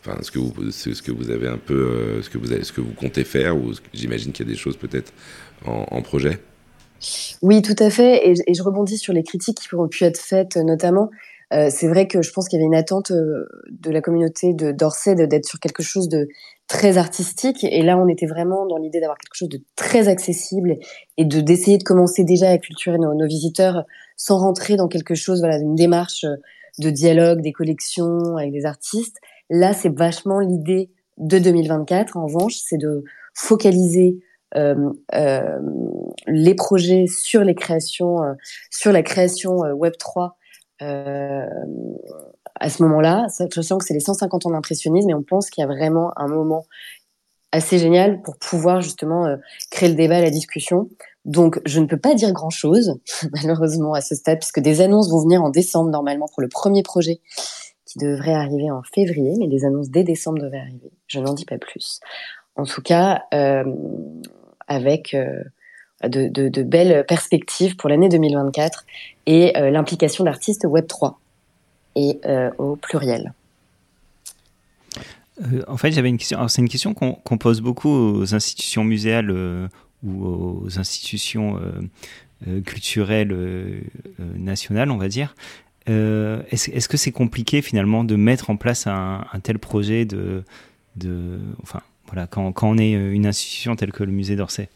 enfin 0.00 0.18
ce 0.22 0.30
que 0.30 0.38
vous, 0.38 0.70
ce, 0.70 1.02
que 1.02 1.12
vous 1.12 1.30
avez 1.30 1.48
un 1.48 1.58
peu, 1.58 2.20
ce 2.22 2.30
que 2.30 2.38
vous 2.38 2.52
avez, 2.52 2.64
ce 2.64 2.72
que 2.72 2.80
vous 2.80 2.94
comptez 2.94 3.24
faire 3.24 3.56
ou 3.56 3.72
j'imagine 3.92 4.32
qu'il 4.32 4.46
y 4.46 4.48
a 4.48 4.52
des 4.52 4.58
choses 4.58 4.76
peut-être 4.76 5.12
en, 5.64 6.02
projet? 6.02 6.38
Oui, 7.42 7.62
tout 7.62 7.76
à 7.78 7.90
fait. 7.90 8.28
Et, 8.28 8.34
et, 8.46 8.54
je 8.54 8.62
rebondis 8.62 8.98
sur 8.98 9.12
les 9.12 9.22
critiques 9.22 9.58
qui 9.60 9.74
ont 9.74 9.88
pu 9.88 10.04
être 10.04 10.18
faites, 10.18 10.56
notamment 10.56 11.10
euh, 11.52 11.68
c'est 11.70 11.88
vrai 11.88 12.06
que 12.06 12.20
je 12.20 12.30
pense 12.32 12.48
qu'il 12.48 12.58
y 12.58 12.62
avait 12.62 12.66
une 12.66 12.74
attente 12.74 13.10
euh, 13.10 13.46
de 13.70 13.90
la 13.90 14.02
communauté 14.02 14.52
de 14.52 14.70
d'Orsay 14.70 15.14
d'être 15.14 15.46
sur 15.46 15.60
quelque 15.60 15.82
chose 15.82 16.08
de 16.08 16.28
très 16.66 16.98
artistique. 16.98 17.64
Et 17.64 17.82
là, 17.82 17.96
on 17.96 18.06
était 18.08 18.26
vraiment 18.26 18.66
dans 18.66 18.76
l'idée 18.76 19.00
d'avoir 19.00 19.16
quelque 19.16 19.34
chose 19.34 19.48
de 19.48 19.60
très 19.74 20.08
accessible 20.08 20.76
et 21.16 21.24
de 21.24 21.40
d'essayer 21.40 21.78
de 21.78 21.84
commencer 21.84 22.24
déjà 22.24 22.50
à 22.50 22.58
culturer 22.58 22.98
nos, 22.98 23.14
nos, 23.14 23.26
visiteurs 23.26 23.84
sans 24.16 24.38
rentrer 24.38 24.76
dans 24.76 24.88
quelque 24.88 25.14
chose, 25.14 25.40
voilà, 25.40 25.56
une 25.56 25.74
démarche 25.74 26.26
de 26.78 26.90
dialogue, 26.90 27.40
des 27.40 27.52
collections 27.52 28.36
avec 28.36 28.52
des 28.52 28.66
artistes. 28.66 29.16
Là, 29.50 29.72
c'est 29.72 29.94
vachement 29.94 30.40
l'idée 30.40 30.90
de 31.16 31.38
2024. 31.38 32.16
En 32.16 32.26
revanche, 32.26 32.56
c'est 32.56 32.78
de 32.78 33.04
focaliser 33.34 34.18
euh, 34.56 34.90
euh, 35.14 35.58
les 36.26 36.54
projets 36.54 37.06
sur 37.06 37.44
les 37.44 37.54
créations, 37.54 38.22
euh, 38.22 38.34
sur 38.70 38.92
la 38.92 39.02
création 39.02 39.58
Web 39.58 39.94
3 39.98 40.38
euh, 40.82 41.46
à 42.60 42.70
ce 42.70 42.82
moment-là, 42.82 43.26
je 43.54 43.60
sens 43.60 43.78
que 43.78 43.84
c'est 43.84 43.94
les 43.94 44.00
150 44.00 44.46
ans 44.46 44.50
d'impressionnisme 44.50 45.08
mais 45.08 45.14
on 45.14 45.22
pense 45.22 45.50
qu'il 45.50 45.62
y 45.62 45.64
a 45.64 45.68
vraiment 45.68 46.12
un 46.16 46.28
moment 46.28 46.64
assez 47.52 47.78
génial 47.78 48.20
pour 48.22 48.36
pouvoir 48.36 48.80
justement 48.80 49.26
euh, 49.26 49.36
créer 49.70 49.88
le 49.88 49.94
débat, 49.94 50.20
la 50.20 50.30
discussion. 50.30 50.88
Donc, 51.24 51.60
je 51.64 51.80
ne 51.80 51.86
peux 51.86 51.96
pas 51.96 52.14
dire 52.14 52.32
grand-chose, 52.32 52.98
malheureusement, 53.32 53.94
à 53.94 54.00
ce 54.00 54.14
stade, 54.14 54.38
puisque 54.38 54.60
des 54.60 54.80
annonces 54.80 55.10
vont 55.10 55.22
venir 55.22 55.42
en 55.42 55.48
décembre, 55.50 55.90
normalement, 55.90 56.26
pour 56.26 56.42
le 56.42 56.48
premier 56.48 56.82
projet 56.82 57.20
qui 57.88 57.98
devrait 57.98 58.34
arriver 58.34 58.70
en 58.70 58.82
février, 58.82 59.32
mais 59.38 59.48
des 59.48 59.64
annonces 59.64 59.88
dès 59.88 60.04
décembre 60.04 60.38
devraient 60.40 60.60
arriver. 60.60 60.90
Je 61.06 61.20
n'en 61.20 61.32
dis 61.32 61.46
pas 61.46 61.56
plus. 61.56 62.00
En 62.54 62.64
tout 62.64 62.82
cas, 62.82 63.22
euh, 63.32 63.64
avec 64.66 65.14
euh, 65.14 65.42
de, 66.02 66.62
belles 66.62 67.06
perspectives 67.06 67.76
pour 67.76 67.88
l'année 67.88 68.10
2024 68.10 68.84
et 69.24 69.56
euh, 69.56 69.70
l'implication 69.70 70.24
d'artistes 70.24 70.64
Web3 70.64 71.14
et 71.96 72.20
au 72.58 72.76
pluriel. 72.76 73.32
En 75.66 75.76
fait, 75.76 75.90
j'avais 75.90 76.10
une 76.10 76.18
question. 76.18 76.46
C'est 76.46 76.62
une 76.62 76.68
question 76.68 76.94
qu'on 76.94 77.38
pose 77.38 77.60
beaucoup 77.60 77.88
aux 77.88 78.34
institutions 78.36 78.84
muséales 78.84 79.32
ou 80.04 80.24
aux 80.24 80.78
institutions 80.78 81.60
culturelles 82.64 83.82
nationales, 84.36 84.92
on 84.92 84.96
va 84.96 85.08
dire. 85.08 85.34
Est-ce 85.88 86.70
est 86.70 86.78
-ce 86.78 86.88
que 86.88 86.96
c'est 86.96 87.12
compliqué 87.12 87.62
finalement 87.62 88.04
de 88.04 88.16
mettre 88.16 88.50
en 88.50 88.56
place 88.56 88.86
un, 88.86 89.24
tel 89.42 89.58
projet 89.58 90.04
de, 90.04 90.42
enfin, 91.62 91.80
voilà, 92.06 92.26
quand, 92.26 92.52
on 92.62 92.78
est 92.78 92.92
une 92.92 93.26
institution 93.26 93.76
telle 93.76 93.92
que 93.92 94.04
le 94.04 94.12
musée 94.12 94.36
d'Orsay? 94.36 94.68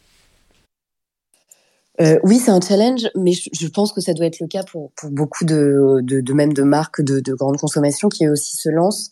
Euh, 2.01 2.19
oui, 2.23 2.37
c'est 2.37 2.51
un 2.51 2.59
challenge, 2.59 3.07
mais 3.15 3.33
je, 3.33 3.67
pense 3.67 3.93
que 3.93 4.01
ça 4.01 4.13
doit 4.13 4.25
être 4.25 4.39
le 4.39 4.47
cas 4.47 4.63
pour, 4.63 4.91
beaucoup 5.11 5.45
de, 5.45 6.33
même 6.33 6.53
de 6.53 6.63
marques 6.63 7.01
de, 7.01 7.19
de 7.19 7.33
grande 7.33 7.57
consommation 7.57 8.09
qui 8.09 8.27
aussi 8.27 8.57
se 8.57 8.69
lancent. 8.69 9.09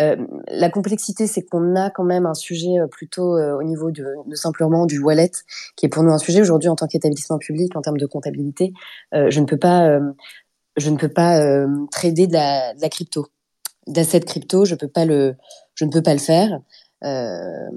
Euh, 0.00 0.16
la 0.48 0.70
complexité, 0.70 1.26
c'est 1.26 1.42
qu'on 1.42 1.76
a 1.76 1.90
quand 1.90 2.04
même 2.04 2.24
un 2.24 2.34
sujet 2.34 2.78
euh, 2.78 2.86
plutôt 2.86 3.36
euh, 3.36 3.58
au 3.58 3.62
niveau 3.62 3.90
de, 3.90 4.04
simplement 4.34 4.86
du 4.86 4.98
wallet, 4.98 5.32
qui 5.76 5.86
est 5.86 5.88
pour 5.88 6.02
nous 6.02 6.10
un 6.10 6.18
sujet 6.18 6.40
aujourd'hui 6.40 6.68
en 6.68 6.76
tant 6.76 6.86
qu'établissement 6.86 7.38
public 7.38 7.76
en 7.76 7.82
termes 7.82 7.98
de 7.98 8.06
comptabilité. 8.06 8.72
Euh, 9.14 9.30
je 9.30 9.40
ne 9.40 9.46
peux 9.46 9.58
pas, 9.58 9.98
je 10.76 10.90
ne 10.90 10.96
peux 10.96 11.08
pas 11.08 11.40
trader 11.90 12.26
de 12.26 12.32
la, 12.32 12.74
de 12.74 12.80
la 12.80 12.88
crypto, 12.88 13.26
d'assets 13.86 14.20
crypto. 14.20 14.64
Je 14.64 14.74
ne 14.74 14.78
peux 14.78 14.88
pas 14.88 15.04
le 15.04 16.20
faire. 16.20 16.60
Euh, 17.04 17.70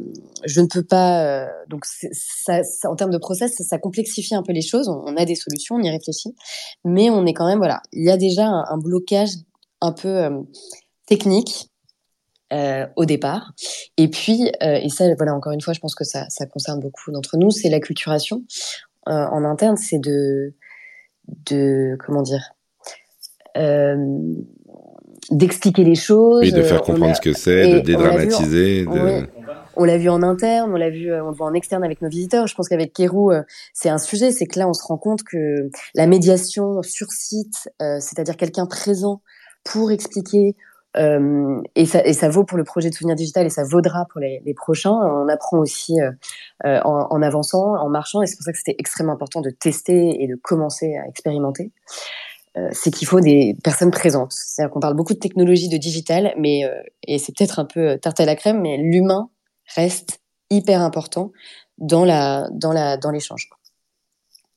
je 0.45 0.61
ne 0.61 0.67
peux 0.67 0.83
pas. 0.83 1.23
Euh, 1.25 1.47
donc, 1.69 1.85
en 2.83 2.95
termes 2.95 3.11
de 3.11 3.17
process, 3.17 3.53
ça, 3.55 3.77
complexifie 3.77 4.35
un 4.35 4.43
peu 4.43 4.51
les 4.51 4.61
choses. 4.61 4.89
On, 4.89 5.15
a 5.15 5.25
des 5.25 5.35
solutions, 5.35 5.75
on 5.75 5.81
y 5.81 5.89
réfléchit, 5.89 6.35
mais 6.83 7.09
on 7.09 7.25
est 7.25 7.33
quand 7.33 7.47
même 7.47 7.59
voilà. 7.59 7.81
Il 7.93 8.03
y 8.03 8.09
a 8.09 8.17
déjà 8.17 8.47
un, 8.47 8.77
blocage 8.77 9.29
un 9.81 9.93
peu 9.93 10.09
euh, 10.09 10.41
technique 11.05 11.69
euh, 12.51 12.85
au 12.95 13.05
départ. 13.05 13.53
Et 13.97 14.09
puis, 14.09 14.51
euh, 14.61 14.79
et 14.81 14.89
ça, 14.89 15.05
voilà, 15.15 15.33
encore 15.33 15.53
une 15.53 15.61
fois, 15.61 15.73
je 15.73 15.79
pense 15.79 15.95
que 15.95 16.03
ça, 16.03 16.27
concerne 16.51 16.79
beaucoup 16.79 17.11
d'entre 17.11 17.37
nous, 17.37 17.51
c'est 17.51 17.69
l'acculturation 17.69 18.43
en 19.05 19.43
interne, 19.43 19.75
c'est 19.75 19.99
de, 19.99 20.53
de, 21.27 21.97
comment 22.05 22.21
dire, 22.21 22.53
d'expliquer 25.31 25.83
les 25.83 25.95
choses. 25.95 26.41
Oui, 26.41 26.51
de 26.51 26.61
faire 26.61 26.81
comprendre 26.81 27.11
a, 27.11 27.15
ce 27.15 27.21
que 27.21 27.33
c'est, 27.33 27.73
de 27.73 27.79
dédramatiser. 27.79 28.85
On 29.75 29.85
l'a 29.85 29.97
vu, 29.97 30.07
en 30.09 30.21
interne, 30.21 30.71
on 30.71 30.77
l'a 30.77 30.91
vu, 30.91 31.11
on 31.11 31.29
le 31.29 31.35
voit 31.35 31.47
en 31.47 31.53
externe 31.53 31.83
avec 31.83 32.01
nos 32.01 32.09
visiteurs. 32.09 32.45
Je 32.45 32.53
pense 32.53 32.69
qu'avec 32.69 32.93
Kérou, 32.93 33.31
c'est 33.73 33.89
un 33.89 33.97
sujet, 33.97 34.31
c'est 34.31 34.45
que 34.45 34.59
là, 34.59 34.67
on 34.67 34.73
se 34.73 34.83
rend 34.85 34.97
compte 34.97 35.23
que 35.23 35.69
la 35.95 36.05
médiation 36.05 36.83
sur 36.83 37.07
site, 37.11 37.71
euh, 37.81 37.97
c'est-à-dire 37.99 38.37
quelqu'un 38.37 38.67
présent 38.67 39.21
pour 39.63 39.91
expliquer, 39.91 40.55
euh, 40.95 41.59
et, 41.75 41.87
ça, 41.87 42.05
et 42.05 42.13
ça 42.13 42.29
vaut 42.29 42.43
pour 42.43 42.59
le 42.59 42.63
projet 42.63 42.91
de 42.91 42.93
souvenir 42.93 43.15
digital 43.15 43.47
et 43.47 43.49
ça 43.49 43.63
vaudra 43.63 44.05
pour 44.11 44.21
les, 44.21 44.43
les 44.45 44.53
prochains. 44.53 44.91
On 44.91 45.27
apprend 45.27 45.57
aussi 45.57 45.99
euh, 45.99 46.11
en, 46.83 47.07
en, 47.09 47.21
avançant, 47.23 47.75
en 47.75 47.89
marchant, 47.89 48.21
et 48.21 48.27
c'est 48.27 48.35
pour 48.35 48.43
ça 48.43 48.51
que 48.51 48.59
c'était 48.59 48.75
extrêmement 48.77 49.13
important 49.13 49.41
de 49.41 49.49
tester 49.49 50.21
et 50.21 50.27
de 50.27 50.35
commencer 50.35 50.95
à 50.97 51.07
expérimenter. 51.07 51.71
Euh, 52.55 52.69
c'est 52.71 52.91
qu'il 52.91 53.07
faut 53.07 53.19
des 53.19 53.55
personnes 53.63 53.91
présentes. 53.91 54.31
C'est-à-dire 54.31 54.71
qu'on 54.71 54.79
parle 54.79 54.95
beaucoup 54.95 55.13
de 55.13 55.19
technologie, 55.19 55.69
de 55.69 55.77
digital, 55.77 56.33
mais 56.37 56.65
euh, 56.65 56.81
et 57.07 57.17
c'est 57.17 57.35
peut-être 57.35 57.59
un 57.59 57.65
peu 57.65 57.97
tarte 57.97 58.19
à 58.19 58.25
la 58.25 58.35
crème, 58.35 58.61
mais 58.61 58.77
l'humain 58.77 59.29
reste 59.75 60.21
hyper 60.51 60.81
important 60.81 61.31
dans 61.79 62.05
la 62.05 62.47
dans 62.51 62.71
la 62.71 62.97
dans 62.97 63.09
l'échange. 63.09 63.49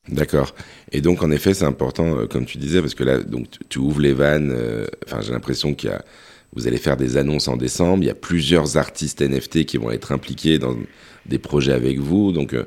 D'accord. 0.09 0.55
Et 0.93 1.01
donc 1.01 1.23
en 1.23 1.31
effet, 1.31 1.55
c'est 1.55 1.65
important, 1.65 2.19
euh, 2.19 2.27
comme 2.27 2.45
tu 2.45 2.59
disais, 2.59 2.81
parce 2.81 2.95
que 2.95 3.03
là, 3.03 3.19
donc 3.19 3.47
tu 3.71 3.79
ouvres 3.79 4.01
les 4.01 4.13
vannes. 4.13 4.55
Enfin, 5.07 5.23
j'ai 5.23 5.33
l'impression 5.33 5.75
qu'il 5.75 5.91
y 5.91 5.93
a 5.93 6.05
vous 6.57 6.67
allez 6.67 6.79
faire 6.79 6.97
des 6.97 7.17
annonces 7.17 7.49
en 7.49 7.57
décembre. 7.57 8.03
Il 8.03 8.07
y 8.07 8.11
a 8.11 8.15
plusieurs 8.15 8.77
artistes 8.79 9.21
NFT 9.21 9.67
qui 9.67 9.77
vont 9.77 9.91
être 9.91 10.13
impliqués 10.13 10.59
dans 10.59 10.75
des 11.27 11.39
projets 11.39 11.73
avec 11.73 11.99
vous. 11.99 12.33
Donc 12.33 12.55
euh, 12.55 12.65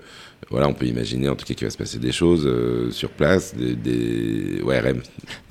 voilà, 0.50 0.68
on 0.68 0.74
peut 0.74 0.88
imaginer 0.88 1.30
en 1.30 1.36
tout 1.36 1.46
cas 1.46 1.54
qu'il 1.54 1.68
va 1.68 1.72
se 1.72 1.78
passer 1.78 2.00
des 2.00 2.12
choses 2.12 2.46
euh, 2.46 2.90
sur 2.92 3.12
place, 3.12 3.56
des, 3.56 3.76
des... 3.76 4.62
Ouais, 4.64 4.80
RM. 4.80 5.02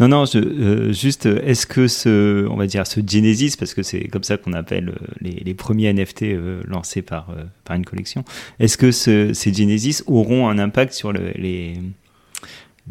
Non, 0.00 0.08
non, 0.08 0.24
je, 0.24 0.38
euh, 0.38 0.92
juste, 0.92 1.26
est-ce 1.26 1.66
que 1.66 1.86
ce, 1.86 2.46
on 2.48 2.56
va 2.56 2.66
dire, 2.66 2.86
ce 2.86 3.00
Genesis, 3.06 3.56
parce 3.56 3.74
que 3.74 3.82
c'est 3.82 4.08
comme 4.08 4.24
ça 4.24 4.36
qu'on 4.38 4.54
appelle 4.54 4.88
euh, 4.88 5.06
les, 5.20 5.42
les, 5.44 5.54
premiers 5.54 5.92
NFT 5.92 6.22
euh, 6.22 6.62
lancés 6.66 7.02
par, 7.02 7.28
par 7.64 7.76
une 7.76 7.84
collection, 7.84 8.24
est-ce 8.58 8.76
que 8.76 8.90
ce, 8.90 9.32
ces 9.34 9.52
Genesis 9.52 10.02
auront 10.06 10.48
un 10.48 10.58
impact 10.58 10.92
sur 10.92 11.12
le, 11.12 11.30
les, 11.36 11.78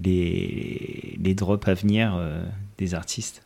les, 0.01 1.17
les 1.21 1.33
drops 1.33 1.67
à 1.67 1.73
venir 1.73 2.17
des 2.77 2.93
artistes? 2.93 3.41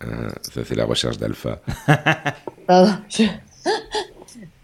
Ça, 0.00 0.64
c'est 0.64 0.76
la 0.76 0.84
recherche 0.84 1.18
d'alpha. 1.18 1.60
Pardon, 2.66 2.94
je... 3.08 3.24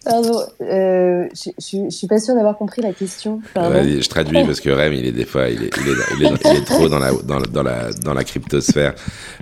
Pardon, 0.08 0.40
euh, 0.60 1.26
je, 1.34 1.50
je, 1.58 1.90
suis 1.90 2.06
pas 2.06 2.20
sûre 2.20 2.36
d'avoir 2.36 2.56
compris 2.56 2.80
la 2.80 2.92
question. 2.92 3.40
Je 3.56 4.08
traduis 4.08 4.44
parce 4.44 4.60
que 4.60 4.70
Rem, 4.70 4.92
il 4.92 5.04
est 5.04 5.12
des 5.12 5.24
fois, 5.24 5.48
il 5.48 5.64
est, 5.64 5.70
il 5.76 5.88
est, 5.88 5.94
il 6.18 6.26
est, 6.26 6.30
il 6.44 6.56
est 6.58 6.64
trop 6.64 6.88
dans 6.88 7.00
la, 7.00 7.10
dans, 7.10 7.40
dans, 7.40 7.62
la, 7.64 7.90
dans 8.04 8.14
la 8.14 8.22
cryptosphère. 8.22 8.94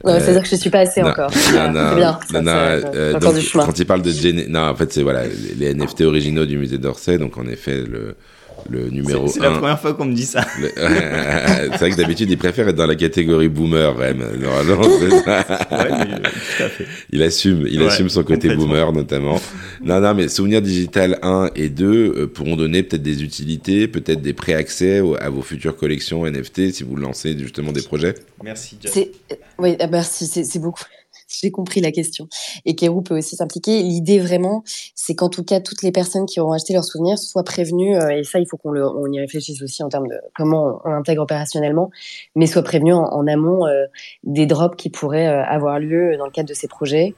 Non, 0.05 0.13
euh, 0.13 0.21
c'est-à-dire 0.21 0.43
que 0.43 0.49
je 0.49 0.57
suis 0.57 0.71
pas 0.71 0.81
assez 0.81 1.03
non, 1.03 1.09
encore. 1.09 1.31
Non, 1.53 1.71
non, 1.71 1.95
bien, 1.97 2.19
non, 2.33 2.43
non 2.43 2.53
euh, 2.53 3.13
donc, 3.19 3.35
quand 3.53 3.79
il 3.79 3.85
parle 3.85 4.01
de 4.01 4.49
non, 4.49 4.69
en 4.71 4.75
fait, 4.75 4.91
c'est 4.91 5.03
voilà, 5.03 5.25
les 5.57 5.75
NFT 5.75 6.01
originaux 6.03 6.47
du 6.47 6.57
musée 6.57 6.79
d'Orsay, 6.79 7.19
donc 7.19 7.37
en 7.37 7.47
effet, 7.47 7.83
le, 7.83 8.17
le 8.71 8.89
numéro 8.91 9.27
1. 9.27 9.29
C'est 9.29 9.41
la 9.41 9.51
première 9.51 9.81
fois 9.81 9.95
qu'on 9.95 10.07
me 10.07 10.15
dit 10.15 10.25
ça. 10.27 10.45
Le... 10.61 10.69
c'est 10.77 11.79
vrai 11.79 11.91
que 11.91 11.97
d'habitude, 11.97 12.31
il 12.31 12.39
préfère 12.39 12.69
être 12.69 12.77
dans 12.77 12.87
la 12.87 12.95
catégorie 12.95 13.49
boomer, 13.49 13.95
Rem. 13.97 14.19
Non, 14.19 14.65
non, 14.65 14.81
ouais, 14.81 14.99
mais, 15.01 15.09
tout 15.11 16.63
à 16.63 16.69
fait. 16.69 16.87
Il 17.11 17.23
assume, 17.23 17.67
il 17.69 17.81
ouais, 17.81 17.89
assume 17.89 18.09
son 18.09 18.23
côté 18.23 18.55
boomer, 18.55 18.93
notamment. 18.93 19.41
Non, 19.83 20.01
non, 20.01 20.15
mais 20.15 20.29
Souvenir 20.29 20.63
Digital 20.63 21.19
1 21.23 21.51
et 21.57 21.69
2 21.69 21.87
euh, 21.87 22.27
pourront 22.27 22.57
donner 22.57 22.83
peut-être 22.83 23.03
des 23.03 23.23
utilités, 23.23 23.89
peut-être 23.89 24.23
des 24.23 24.33
pré-accès 24.33 25.03
à 25.21 25.31
vos 25.31 25.43
futures 25.43 25.77
collections 25.77 26.27
NFT 26.27 26.73
si 26.73 26.85
vous 26.85 26.97
lancez 26.97 27.37
justement 27.39 27.73
des 27.73 27.83
projets. 27.83 28.15
Merci, 28.43 28.79
Jeff. 28.81 28.97
Oui, 29.59 29.77
merci, 29.91 30.27
c'est 30.27 30.59
beaucoup 30.59 30.85
j'ai 31.41 31.51
compris 31.51 31.81
la 31.81 31.93
question. 31.93 32.29
Et 32.65 32.75
Kérou 32.75 33.03
peut 33.03 33.17
aussi 33.17 33.37
s'impliquer. 33.37 33.83
L'idée 33.83 34.19
vraiment, 34.19 34.63
c'est 34.95 35.15
qu'en 35.15 35.29
tout 35.29 35.45
cas, 35.45 35.61
toutes 35.61 35.83
les 35.83 35.93
personnes 35.93 36.27
qui 36.27 36.41
auront 36.41 36.53
acheté 36.53 36.73
leurs 36.73 36.85
souvenirs 36.85 37.19
soient 37.19 37.45
prévenues, 37.45 37.97
euh, 37.97 38.11
et 38.11 38.25
ça, 38.25 38.39
il 38.39 38.47
faut 38.47 38.57
qu'on 38.57 38.77
on 38.77 39.13
y 39.13 39.21
réfléchisse 39.21 39.63
aussi 39.63 39.83
en 39.83 39.89
termes 39.89 40.09
de 40.09 40.17
comment 40.35 40.81
on, 40.85 40.91
intègre 40.91 41.23
opérationnellement, 41.23 41.91
mais 42.35 42.47
soient 42.47 42.63
prévenues 42.63 42.95
en, 42.95 43.05
en 43.05 43.27
amont 43.27 43.67
euh, 43.67 43.87
des 44.23 44.47
drops 44.47 44.77
qui 44.77 44.91
pourraient 44.91 45.29
euh, 45.29 45.45
avoir 45.45 45.79
lieu 45.79 46.17
dans 46.17 46.27
le 46.27 46.31
cadre 46.31 46.49
de 46.49 46.55
ces 46.55 46.69
projets. 46.69 47.15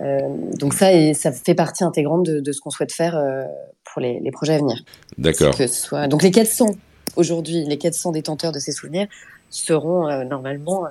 Euh, 0.00 0.20
donc 0.58 0.74
ça, 0.74 0.92
et 0.92 1.14
ça 1.14 1.32
fait 1.32 1.54
partie 1.54 1.84
intégrante 1.84 2.24
de, 2.24 2.40
de 2.40 2.52
ce 2.52 2.60
qu'on 2.60 2.70
souhaite 2.70 2.92
faire 2.92 3.16
euh, 3.16 3.44
pour 3.84 4.02
les, 4.02 4.20
les, 4.20 4.30
projets 4.30 4.54
à 4.54 4.58
venir. 4.58 4.82
D'accord. 5.16 5.54
Soit... 5.68 6.08
Donc 6.08 6.22
les 6.22 6.30
400 6.30 6.66
aujourd'hui, 7.16 7.64
les 7.64 7.78
400 7.78 8.12
détenteurs 8.12 8.52
de 8.52 8.58
ces 8.58 8.72
souvenirs 8.72 9.06
seront 9.48 10.08
euh, 10.08 10.24
normalement 10.24 10.84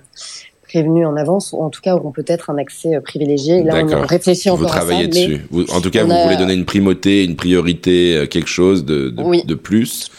prévenus 0.76 1.08
en 1.08 1.16
avance 1.16 1.54
ou 1.54 1.62
en 1.62 1.70
tout 1.70 1.80
cas 1.82 1.96
auront 1.96 2.12
peut-être 2.12 2.50
un 2.50 2.58
accès 2.58 3.00
privilégié. 3.00 3.64
Là, 3.64 3.82
on, 3.86 4.06
réfléchit 4.06 4.50
encore 4.50 4.64
vous 4.64 4.66
travaillez 4.66 5.08
à 5.08 5.12
ça. 5.12 5.20
Dessus. 5.20 5.46
Vous, 5.50 5.64
en 5.72 5.80
tout 5.80 5.90
cas, 5.90 6.04
vous 6.04 6.12
a... 6.12 6.24
voulez 6.24 6.36
donner 6.36 6.54
une 6.54 6.66
primauté, 6.66 7.24
une 7.24 7.38
priorité, 7.38 8.28
quelque 8.30 8.50
chose 8.50 8.84
de, 8.84 9.10
de, 9.10 9.24
oui. 9.24 9.44
de 9.46 9.56
plus. 9.56 10.10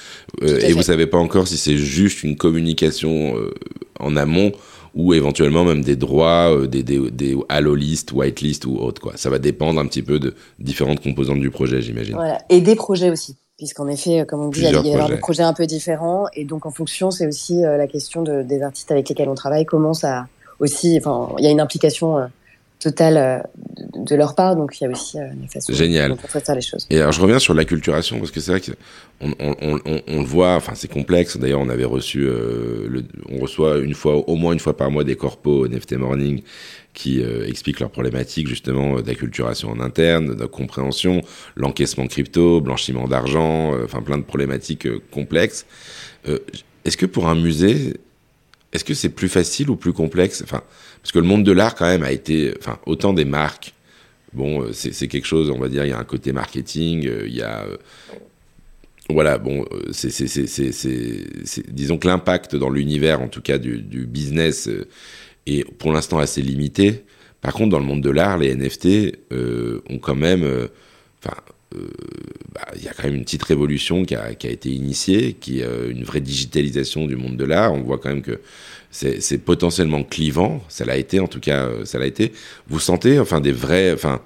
Euh, 0.42 0.57
et 0.57 0.61
fait. 0.61 0.72
vous 0.72 0.82
savez 0.82 1.07
pas 1.07 1.18
encore 1.18 1.46
si 1.46 1.59
c'est 1.59 1.76
juste 1.76 2.22
une 2.22 2.36
communication 2.36 3.36
euh, 3.36 3.52
en 4.00 4.16
amont 4.16 4.52
ou 4.94 5.12
éventuellement 5.12 5.64
même 5.64 5.82
des 5.82 5.96
droits, 5.96 6.50
euh, 6.50 6.66
des, 6.66 6.82
des, 6.82 7.11
des 7.11 7.36
allo 7.50 7.74
list, 7.74 8.12
white 8.12 8.40
list 8.40 8.64
ou 8.64 8.78
autre. 8.78 9.02
Quoi. 9.02 9.12
Ça 9.16 9.28
va 9.28 9.38
dépendre 9.38 9.78
un 9.78 9.86
petit 9.86 10.02
peu 10.02 10.18
de 10.18 10.34
différentes 10.59 11.02
composantes 11.02 11.40
du 11.40 11.50
projet, 11.50 11.82
j'imagine. 11.82 12.14
Voilà. 12.14 12.38
Et 12.48 12.62
des 12.62 12.76
projets 12.76 13.11
aussi 13.11 13.36
puisqu'en 13.57 13.88
effet, 13.88 14.24
comme 14.28 14.40
on 14.40 14.48
dit, 14.48 14.61
Plusieurs 14.61 14.84
il 14.84 14.90
y 14.90 14.94
a 14.94 14.98
projets. 14.98 15.14
des 15.14 15.20
projets 15.20 15.42
un 15.42 15.54
peu 15.54 15.66
différents, 15.66 16.26
et 16.34 16.44
donc 16.44 16.66
en 16.66 16.70
fonction, 16.70 17.11
c'est 17.11 17.26
aussi 17.26 17.64
euh, 17.64 17.76
la 17.76 17.86
question 17.86 18.22
de, 18.22 18.42
des 18.42 18.62
artistes 18.62 18.90
avec 18.90 19.09
lesquels 19.09 19.28
on 19.28 19.34
travaille, 19.34 19.64
comment 19.64 19.94
ça 19.94 20.26
aussi, 20.61 20.96
enfin, 20.98 21.34
il 21.38 21.44
y 21.44 21.48
a 21.48 21.50
une 21.50 21.61
implication 21.61 22.18
euh, 22.18 22.26
totale 22.78 23.16
euh, 23.16 23.38
de 23.96 24.14
leur 24.14 24.34
part, 24.34 24.57
donc 24.57 24.78
il 24.80 24.84
y 24.84 24.86
a 24.86 24.90
aussi 24.90 25.18
euh, 25.18 25.26
une 25.32 25.48
façon 25.48 25.72
Génial. 25.72 26.11
dont 26.11 26.18
on 26.22 26.54
les 26.54 26.61
choses. 26.61 26.86
Et 26.90 27.00
alors 27.00 27.12
je 27.12 27.20
reviens 27.20 27.38
sur 27.38 27.54
l'acculturation 27.54 28.18
parce 28.18 28.30
que 28.30 28.40
c'est 28.40 28.50
vrai 28.50 28.61
que 28.61 28.72
on, 29.20 29.32
on, 29.40 29.80
on, 29.84 30.00
on, 30.07 30.20
le 30.20 30.26
voit, 30.26 30.54
enfin 30.54 30.72
c'est 30.74 30.90
complexe. 30.90 31.38
D'ailleurs, 31.38 31.61
on 31.61 31.68
avait 31.70 31.84
reçu, 31.84 32.26
euh, 32.26 32.86
le, 32.88 33.04
on 33.30 33.38
reçoit 33.38 33.78
une 33.78 33.94
fois, 33.94 34.16
au 34.28 34.36
moins 34.36 34.52
une 34.52 34.61
fois 34.61 34.76
par 34.76 34.90
mois, 34.90 35.04
des 35.04 35.16
corpos 35.16 35.66
NFT 35.66 35.94
Morning 35.94 36.42
qui 36.92 37.22
euh, 37.22 37.46
expliquent 37.46 37.80
leurs 37.80 37.90
problématiques 37.90 38.48
justement 38.48 39.00
d'acculturation 39.00 39.70
en 39.70 39.80
interne, 39.80 40.34
de 40.34 40.46
compréhension, 40.46 41.22
l'encaissement 41.54 42.07
crypto, 42.07 42.61
blanchiment 42.61 43.09
d'argent, 43.09 43.74
enfin 43.84 44.02
plein 44.02 44.18
de 44.18 44.22
problématiques 44.22 44.88
complexes. 45.11 45.66
Est-ce 46.84 46.96
que 46.96 47.07
pour 47.07 47.28
un 47.28 47.34
musée, 47.34 47.94
est-ce 48.73 48.85
que 48.85 48.95
c'est 48.95 49.11
plus 49.11 49.29
facile 49.29 49.71
ou 49.71 49.77
plus 49.77 49.93
complexe? 49.93 50.43
Enfin, 50.43 50.62
parce 51.03 51.12
que 51.12 51.19
le 51.19 51.27
monde 51.27 51.45
de 51.45 51.53
l'art 51.53 51.75
quand 51.75 51.87
même 51.87 52.03
a 52.03 52.12
été, 52.12 52.55
enfin, 52.59 52.79
autant 52.87 53.12
des 53.12 53.25
marques. 53.25 53.73
Bon, 54.33 54.67
c'est 54.73 55.09
quelque 55.09 55.25
chose, 55.25 55.51
on 55.51 55.59
va 55.59 55.69
dire, 55.69 55.85
il 55.85 55.89
y 55.89 55.93
a 55.93 55.99
un 55.99 56.05
côté 56.05 56.33
marketing, 56.33 57.09
il 57.25 57.35
y 57.35 57.43
a 57.43 57.64
voilà, 59.09 59.39
bon, 59.39 59.64
c'est, 59.93 60.11
disons 61.69 61.99
que 61.99 62.09
l'impact 62.09 62.57
dans 62.57 62.71
l'univers, 62.71 63.23
en 63.23 63.29
tout 63.29 63.41
cas 63.41 63.59
du, 63.59 64.07
business, 64.07 64.69
euh, 64.69 64.89
est 65.47 65.64
pour 65.64 65.93
l'instant 65.93 66.19
assez 66.19 66.43
limité. 66.43 67.05
Par 67.41 67.53
contre, 67.53 67.71
dans 67.71 67.79
le 67.79 67.85
monde 67.85 68.01
de 68.01 68.11
l'art, 68.11 68.39
les 68.39 68.55
NFT 68.55 69.17
euh, 69.33 69.81
ont 69.89 69.99
quand 69.99 70.17
même, 70.17 70.43
enfin, 70.43 71.37
euh, 71.37 71.53
bah, 71.73 72.67
il 72.77 72.83
y 72.83 72.89
a 72.89 72.93
quand 72.93 73.05
même 73.05 73.17
une 73.17 73.25
petite 73.25 73.43
révolution 73.43 74.05
qui 74.05 74.14
a, 74.14 74.35
qui 74.35 74.47
a 74.47 74.51
été 74.51 74.71
initiée, 74.71 75.35
qui 75.35 75.61
est 75.61 75.67
une 75.91 76.05
vraie 76.05 76.21
digitalisation 76.21 77.07
du 77.07 77.17
monde 77.17 77.37
de 77.37 77.45
l'art. 77.45 77.73
On 77.73 77.83
voit 77.83 77.99
quand 77.99 78.09
même 78.09 78.23
que 78.23 78.41
c'est, 78.91 79.39
potentiellement 79.39 80.05
clivant. 80.05 80.62
Ça 80.69 80.85
l'a 80.85 80.97
été, 80.97 81.21
en 81.21 81.29
tout 81.29 81.41
cas, 81.41 81.69
ça 81.85 81.99
l'a 81.99 82.07
été. 82.07 82.33
Vous 82.69 82.81
sentez, 82.81 83.19
enfin, 83.19 83.41
des 83.41 83.53
vrais, 83.53 83.93
enfin 83.93 84.23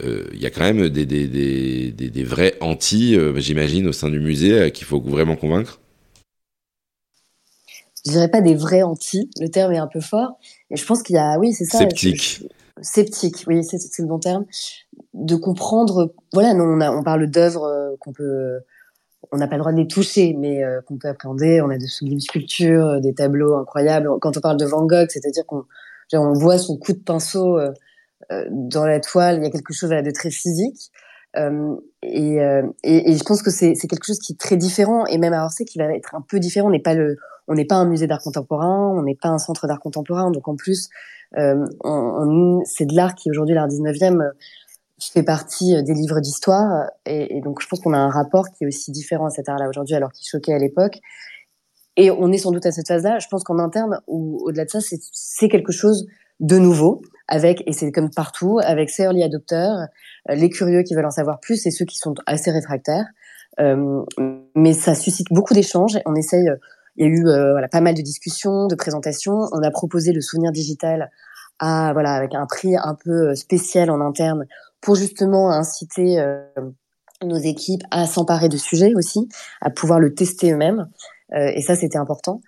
il 0.00 0.08
euh, 0.08 0.24
y 0.34 0.46
a 0.46 0.50
quand 0.50 0.62
même 0.62 0.88
des, 0.88 1.06
des, 1.06 1.26
des, 1.26 1.90
des, 1.90 2.10
des 2.10 2.24
vrais 2.24 2.54
anti, 2.60 3.16
euh, 3.16 3.38
j'imagine, 3.38 3.88
au 3.88 3.92
sein 3.92 4.08
du 4.08 4.20
musée 4.20 4.52
euh, 4.52 4.70
qu'il 4.70 4.86
faut 4.86 5.00
vraiment 5.00 5.36
convaincre? 5.36 5.80
Je 8.06 8.12
dirais 8.12 8.30
pas 8.30 8.40
des 8.40 8.54
vrais 8.54 8.82
anti, 8.82 9.28
le 9.40 9.48
terme 9.48 9.72
est 9.72 9.78
un 9.78 9.88
peu 9.88 10.00
fort, 10.00 10.38
mais 10.70 10.76
je 10.76 10.84
pense 10.84 11.02
qu'il 11.02 11.16
y 11.16 11.18
a, 11.18 11.38
oui, 11.38 11.52
c'est 11.52 11.64
ça. 11.64 11.78
Sceptique. 11.78 12.44
sceptique, 12.80 13.44
oui, 13.48 13.64
c'est 13.64 13.78
le 13.98 14.06
bon 14.06 14.18
terme, 14.18 14.46
de 15.14 15.36
comprendre. 15.36 16.14
Voilà, 16.32 16.54
nous, 16.54 16.64
on, 16.64 16.80
a, 16.80 16.90
on 16.90 17.02
parle 17.02 17.26
d'œuvres 17.28 17.96
qu'on 18.00 18.12
peut 18.12 18.60
on 19.32 19.36
n'a 19.36 19.48
pas 19.48 19.56
le 19.56 19.60
droit 19.60 19.72
de 19.72 19.78
les 19.78 19.86
toucher, 19.86 20.34
mais 20.38 20.62
euh, 20.62 20.80
qu'on 20.82 20.96
peut 20.96 21.08
appréhender. 21.08 21.60
On 21.60 21.70
a 21.70 21.78
de 21.78 21.86
sublimes 21.86 22.20
sculptures, 22.20 22.86
euh, 22.86 23.00
des 23.00 23.14
tableaux 23.14 23.56
incroyables. 23.56 24.08
Quand 24.20 24.36
on 24.36 24.40
parle 24.40 24.56
de 24.56 24.64
Van 24.64 24.86
Gogh, 24.86 25.08
c'est-à-dire 25.10 25.44
qu'on 25.46 25.64
on 26.12 26.32
voit 26.32 26.58
son 26.58 26.76
coup 26.76 26.92
de 26.92 26.98
pinceau 26.98 27.58
euh, 27.58 27.72
dans 28.50 28.86
la 28.86 29.00
toile. 29.00 29.38
Il 29.38 29.44
y 29.44 29.46
a 29.46 29.50
quelque 29.50 29.72
chose 29.72 29.90
de 29.90 30.10
très 30.10 30.30
physique. 30.30 30.90
Et, 32.02 32.36
et, 32.82 33.10
et, 33.10 33.16
je 33.16 33.22
pense 33.22 33.42
que 33.42 33.50
c'est 33.50 33.74
quelque 33.74 34.04
chose 34.04 34.18
qui 34.18 34.32
est 34.32 34.40
très 34.40 34.56
différent. 34.56 35.06
Et 35.06 35.18
même 35.18 35.32
à 35.32 35.44
Orsay, 35.44 35.64
qui 35.64 35.78
va 35.78 35.84
être 35.94 36.14
un 36.14 36.20
peu 36.20 36.40
différent. 36.40 36.68
On 36.68 36.70
n'est 36.72 36.80
pas 36.80 36.94
le, 36.94 37.16
on 37.46 37.54
n'est 37.54 37.64
pas 37.64 37.76
un 37.76 37.86
musée 37.86 38.06
d'art 38.06 38.20
contemporain, 38.20 38.92
on 38.96 39.02
n'est 39.02 39.14
pas 39.14 39.28
un 39.28 39.38
centre 39.38 39.66
d'art 39.68 39.78
contemporain. 39.78 40.30
Donc 40.30 40.48
en 40.48 40.56
plus, 40.56 40.88
euh, 41.36 41.64
c'est 42.64 42.86
de 42.86 42.94
l'art 42.94 43.14
qui 43.14 43.30
aujourd'hui 43.30 43.54
l'art 43.54 43.68
19e 43.68 44.32
fait 44.98 45.22
partie 45.22 45.76
euh, 45.76 45.82
des 45.82 45.94
livres 45.94 46.20
d'histoire 46.20 46.90
et, 47.06 47.36
et, 47.36 47.40
donc 47.40 47.62
je 47.62 47.68
pense 47.68 47.80
qu'on 47.80 47.92
a 47.92 47.98
un 47.98 48.10
rapport 48.10 48.46
qui 48.50 48.64
est 48.64 48.66
aussi 48.66 48.90
différent 48.90 49.26
à 49.26 49.30
cet 49.30 49.48
art-là 49.48 49.68
aujourd'hui 49.68 49.94
alors 49.94 50.12
qu'il 50.12 50.26
choquait 50.26 50.54
à 50.54 50.58
l'époque. 50.58 51.00
Et 51.98 52.12
on 52.12 52.30
est 52.30 52.38
sans 52.38 52.52
doute 52.52 52.64
à 52.64 52.70
cette 52.70 52.86
phase-là. 52.86 53.18
Je 53.18 53.26
pense 53.28 53.42
qu'en 53.42 53.58
interne 53.58 54.00
ou 54.06 54.40
au-delà 54.44 54.64
de 54.64 54.70
ça, 54.70 54.78
c'est 54.80 55.48
quelque 55.48 55.72
chose 55.72 56.06
de 56.38 56.56
nouveau 56.56 57.02
avec 57.26 57.64
et 57.66 57.72
c'est 57.72 57.90
comme 57.90 58.10
partout 58.10 58.60
avec 58.62 58.88
ces 58.88 59.02
early 59.02 59.24
adopteurs, 59.24 59.88
euh, 60.30 60.34
les 60.34 60.48
curieux 60.48 60.84
qui 60.84 60.94
veulent 60.94 61.06
en 61.06 61.10
savoir 61.10 61.40
plus 61.40 61.66
et 61.66 61.72
ceux 61.72 61.84
qui 61.84 61.98
sont 61.98 62.14
assez 62.26 62.52
réfractaires. 62.52 63.06
Euh, 63.58 64.04
mais 64.54 64.74
ça 64.74 64.94
suscite 64.94 65.26
beaucoup 65.32 65.54
d'échanges. 65.54 65.98
On 66.06 66.14
essaye. 66.14 66.48
Il 66.96 67.06
y 67.06 67.08
a 67.08 67.12
eu 67.12 67.26
euh, 67.26 67.66
pas 67.70 67.80
mal 67.80 67.94
de 67.94 68.02
discussions, 68.02 68.68
de 68.68 68.76
présentations. 68.76 69.48
On 69.52 69.62
a 69.64 69.70
proposé 69.72 70.12
le 70.12 70.20
souvenir 70.20 70.52
digital 70.52 71.10
à 71.58 71.92
voilà 71.92 72.14
avec 72.14 72.32
un 72.36 72.46
prix 72.46 72.76
un 72.76 72.94
peu 72.94 73.34
spécial 73.34 73.90
en 73.90 74.00
interne 74.00 74.46
pour 74.80 74.94
justement 74.94 75.50
inciter 75.50 76.20
euh, 76.20 76.42
nos 77.22 77.36
équipes 77.36 77.82
à 77.90 78.06
s'emparer 78.06 78.48
de 78.48 78.56
sujets 78.56 78.92
aussi, 78.94 79.28
à 79.60 79.70
pouvoir 79.70 80.00
le 80.00 80.14
tester 80.14 80.52
eux-mêmes. 80.52 80.88
Euh, 81.34 81.50
et 81.54 81.62
ça, 81.62 81.76
c'était 81.76 81.98
important. 81.98 82.40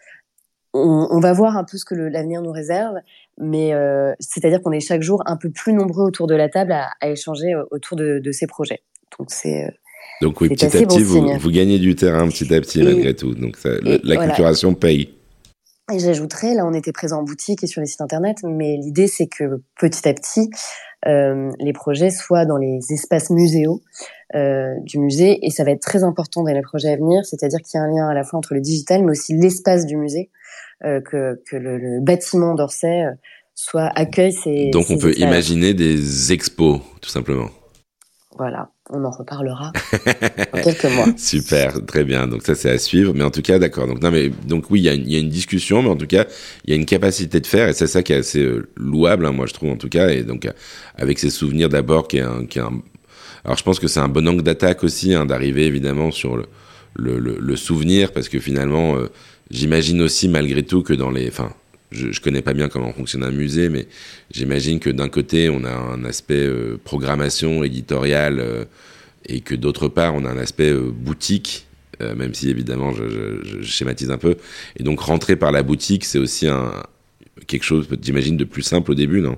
On, 0.73 1.09
on, 1.11 1.19
va 1.19 1.33
voir 1.33 1.57
un 1.57 1.65
peu 1.65 1.77
ce 1.77 1.85
que 1.85 1.97
l'avenir 1.97 2.43
nous 2.43 2.53
réserve, 2.53 2.95
mais 3.39 3.75
euh, 3.75 4.13
c'est-à-dire 4.21 4.63
qu'on 4.63 4.71
est 4.71 4.81
chaque 4.81 5.03
jour 5.03 5.21
un 5.27 5.37
peu 5.37 5.51
plus 5.51 5.73
nombreux 5.73 6.05
autour 6.05 6.29
de 6.29 6.37
la 6.37 6.49
table 6.49 6.71
à, 6.71 6.91
à 7.01 7.09
échanger 7.09 7.53
autour 7.73 7.97
de, 7.97 8.21
de, 8.21 8.33
ces 8.33 8.47
projets. 8.47 8.83
Donc 9.19 9.33
c'est 9.33 9.67
donc 10.23 10.41
oui, 10.41 10.49
petit 10.49 10.67
à 10.67 10.69
petit, 10.69 11.03
vous, 11.03 11.27
vous, 11.39 11.51
gagnez 11.51 11.79
du 11.79 11.97
terrain 11.97 12.29
petit 12.29 12.55
à 12.55 12.61
petit 12.61 12.83
malgré 12.85 13.17
tout. 13.17 13.35
Donc 13.35 13.57
ça, 13.57 13.71
la 13.83 14.17
culturation 14.17 14.75
paye. 14.75 15.15
Et 15.93 15.99
j'ajouterais, 15.99 16.55
là, 16.55 16.67
on 16.67 16.73
était 16.73 16.93
présent 16.93 17.19
en 17.19 17.23
boutique 17.25 17.65
et 17.65 17.67
sur 17.67 17.81
les 17.81 17.87
sites 17.87 18.01
internet, 18.01 18.37
mais 18.45 18.77
l'idée 18.77 19.09
c'est 19.09 19.27
que 19.27 19.61
petit 19.79 20.09
à 20.09 20.15
petit, 20.15 20.51
les 21.07 21.73
projets 21.73 22.11
soient 22.11 22.45
dans 22.45 22.57
les 22.57 22.79
espaces 22.91 23.31
muséaux 23.31 23.83
euh, 24.37 24.75
du 24.85 25.01
musée. 25.01 25.45
Et 25.45 25.51
ça 25.51 25.65
va 25.65 25.73
être 25.73 25.83
très 25.83 26.05
important 26.05 26.45
dans 26.45 26.53
les 26.53 26.63
projets 26.63 26.91
à 26.91 26.97
venir, 26.97 27.25
c'est-à-dire 27.25 27.59
qu'il 27.61 27.79
y 27.79 27.81
a 27.81 27.85
un 27.85 27.89
lien 27.89 28.09
à 28.09 28.15
la 28.15 28.23
fois 28.23 28.39
entre 28.39 28.55
le 28.55 28.61
digital, 28.61 29.03
mais 29.03 29.11
aussi 29.11 29.35
l'espace 29.35 29.87
du 29.87 29.97
musée, 29.97 30.31
euh, 30.85 31.01
que, 31.01 31.43
que 31.51 31.57
le, 31.57 31.79
le 31.79 32.01
bâtiment 32.01 32.55
d'Orsay 32.55 33.07
euh, 33.07 33.11
soit 33.57 33.91
accueille 33.97 34.33
ces. 34.33 34.71
Donc 34.71 34.87
on 34.89 34.99
peut 34.99 35.15
imaginer 35.19 35.75
des 35.75 36.33
expos, 36.33 36.81
tout 37.01 37.11
simplement. 37.11 37.49
Voilà, 38.39 38.71
on 38.93 39.05
en 39.05 39.11
reparlera 39.11 39.73
dans 40.53 40.63
quelques 40.63 40.85
mois. 40.85 41.07
Super, 41.17 41.85
très 41.87 42.05
bien. 42.05 42.27
Donc 42.27 42.43
ça 42.43 42.55
c'est 42.55 42.71
à 42.71 42.79
suivre, 42.79 43.13
mais 43.15 43.25
en 43.25 43.31
tout 43.31 43.43
cas 43.43 43.59
d'accord. 43.59 43.87
Donc 43.87 44.03
non 44.03 44.11
mais 44.11 44.31
donc 44.47 44.71
oui, 44.71 44.81
il 44.81 44.85
y 44.85 44.89
a, 44.89 44.95
une, 44.95 45.09
y 45.09 45.17
a, 45.17 45.19
une 45.19 45.29
discussion, 45.29 45.83
mais 45.83 45.89
en 45.89 45.97
tout 45.97 46.07
cas 46.07 46.27
il 46.65 46.71
y 46.71 46.73
a 46.73 46.77
une 46.77 46.87
capacité 46.87 47.41
de 47.41 47.47
faire 47.47 47.69
et 47.69 47.73
c'est 47.73 47.87
ça 47.87 48.03
qui 48.03 48.13
est 48.13 48.17
assez 48.17 48.41
euh, 48.41 48.69
louable, 48.77 49.27
hein, 49.27 49.33
moi 49.33 49.47
je 49.47 49.55
trouve 49.55 49.71
en 49.71 49.77
tout 49.77 49.89
cas. 49.89 50.11
Et 50.11 50.23
donc 50.23 50.47
euh, 50.47 50.53
avec 50.97 51.19
ces 51.19 51.31
souvenirs 51.31 51.69
d'abord 51.69 52.09
qui 52.09 52.19
est 52.19 52.23
un, 52.23 52.47
qui 52.47 52.59
est 52.59 52.63
un... 52.63 52.83
alors 53.45 53.57
je 53.57 53.63
pense 53.63 53.79
que 53.79 53.89
c'est 53.89 54.01
un 54.01 54.09
bon 54.09 54.27
angle 54.29 54.43
d'attaque 54.43 54.85
aussi 54.85 55.15
hein, 55.15 55.27
d'arriver 55.27 55.67
évidemment 55.67 56.11
sur 56.11 56.37
le, 56.37 56.47
le, 56.97 57.19
le, 57.19 57.57
souvenir 57.57 58.13
parce 58.13 58.29
que 58.29 58.39
finalement 58.39 58.97
euh, 58.97 59.09
j'imagine 59.51 60.03
aussi 60.03 60.29
malgré 60.29 60.63
tout 60.63 60.83
que 60.83 60.93
dans 60.93 61.11
les, 61.11 61.29
enfin 61.29 61.53
je, 61.91 62.13
je 62.13 62.21
connais 62.21 62.43
pas 62.43 62.53
bien 62.53 62.69
comment 62.69 62.93
fonctionne 62.93 63.25
un 63.25 63.31
musée, 63.31 63.69
mais 63.69 63.87
j'imagine 64.31 64.79
que 64.81 64.91
d'un 64.91 65.09
côté, 65.09 65.49
on 65.51 65.65
a 65.65 65.73
un 65.73 66.05
aspect 66.05 66.47
euh, 66.47 66.79
programmation 66.83 67.65
éditoriale 67.65 68.41
euh, 68.41 68.65
et 69.27 69.41
que 69.41 69.55
d'autre 69.55 69.89
part, 69.89 70.15
on 70.15 70.25
a 70.25 70.31
un 70.31 70.39
aspect 70.39 70.71
euh, 70.71 70.91
boutique, 70.91 71.67
même 72.17 72.33
si 72.33 72.49
évidemment, 72.49 72.95
je, 72.95 73.11
je, 73.11 73.61
je, 73.61 73.63
schématise 73.63 74.11
un 74.11 74.17
peu. 74.17 74.37
Et 74.79 74.83
donc, 74.83 75.01
rentrer 75.01 75.37
par 75.37 75.53
la 75.53 75.63
boutique, 75.63 76.07
c'est 76.07 76.19
aussi 76.19 76.49
un, 76.49 76.73
quelque 77.47 77.65
chose, 77.65 77.89
j'imagine, 78.01 78.39
de 78.39 78.45
plus 78.45 78.63
simple 78.63 78.93
au 78.93 78.95
début, 78.95 79.21
non? 79.21 79.37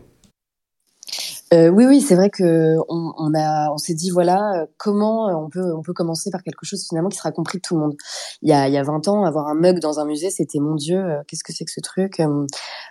Euh, 1.53 1.69
oui, 1.69 1.85
oui, 1.85 2.01
c'est 2.01 2.15
vrai 2.15 2.31
que 2.31 2.77
on, 2.89 3.13
on 3.17 3.35
a, 3.35 3.71
on 3.71 3.77
s'est 3.77 3.95
dit 3.95 4.11
voilà 4.11 4.67
comment 4.79 5.27
on 5.27 5.51
peut, 5.51 5.75
on 5.75 5.83
peut 5.83 5.93
commencer 5.93 6.31
par 6.31 6.43
quelque 6.43 6.65
chose 6.65 6.87
finalement 6.89 7.11
qui 7.11 7.19
sera 7.19 7.31
compris 7.33 7.59
de 7.59 7.63
tout 7.63 7.75
le 7.75 7.81
monde. 7.81 7.95
Il 8.41 8.49
y 8.49 8.53
a, 8.53 8.69
il 8.69 8.75
y 8.75 8.79
a 8.79 8.83
20 8.83 9.09
ans, 9.09 9.25
avoir 9.25 9.49
un 9.49 9.55
mug 9.55 9.79
dans 9.79 10.01
un 10.01 10.07
musée, 10.07 10.31
c'était 10.31 10.61
mon 10.61 10.75
Dieu, 10.75 10.99
euh, 10.99 11.23
qu'est-ce 11.29 11.45
que 11.45 11.53
c'est 11.53 11.65
que 11.65 11.71
ce 11.71 11.81
truc 11.81 12.21
euh, 12.21 12.47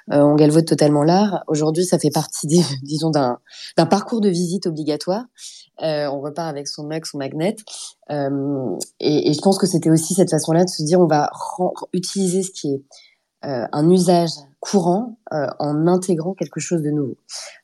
On 0.10 0.36
galvaude 0.36 0.66
totalement 0.66 1.04
l'art. 1.04 1.44
Aujourd'hui, 1.48 1.86
ça 1.86 1.98
fait 1.98 2.12
partie, 2.12 2.48
disons, 2.84 3.10
d'un, 3.10 3.40
d'un 3.78 3.86
parcours 3.86 4.22
de 4.22 4.30
visite 4.30 4.68
obligatoire. 4.68 5.26
on 5.80 6.22
repart 6.22 6.50
avec 6.50 6.68
son 6.68 6.84
mug, 6.84 7.06
son 7.06 7.18
magnet, 7.18 7.56
et, 8.10 9.30
et, 9.30 9.34
je 9.34 9.42
pense 9.42 9.58
que 9.58 9.66
c'était 9.66 9.90
aussi 9.90 10.14
cette 10.14 10.30
façon-là 10.30 10.66
de 10.66 10.70
se 10.70 10.84
dire 10.84 11.00
on 11.00 11.08
va 11.08 11.30
utiliser 11.94 12.44
ce 12.44 12.52
qui 12.52 12.74
est 12.74 12.84
un 13.44 13.90
usage 13.90 14.32
courant 14.62 15.18
euh, 15.34 15.48
en 15.60 15.88
intégrant 15.88 16.34
quelque 16.34 16.62
chose 16.62 16.82
de 16.82 16.92
nouveau. 16.92 17.18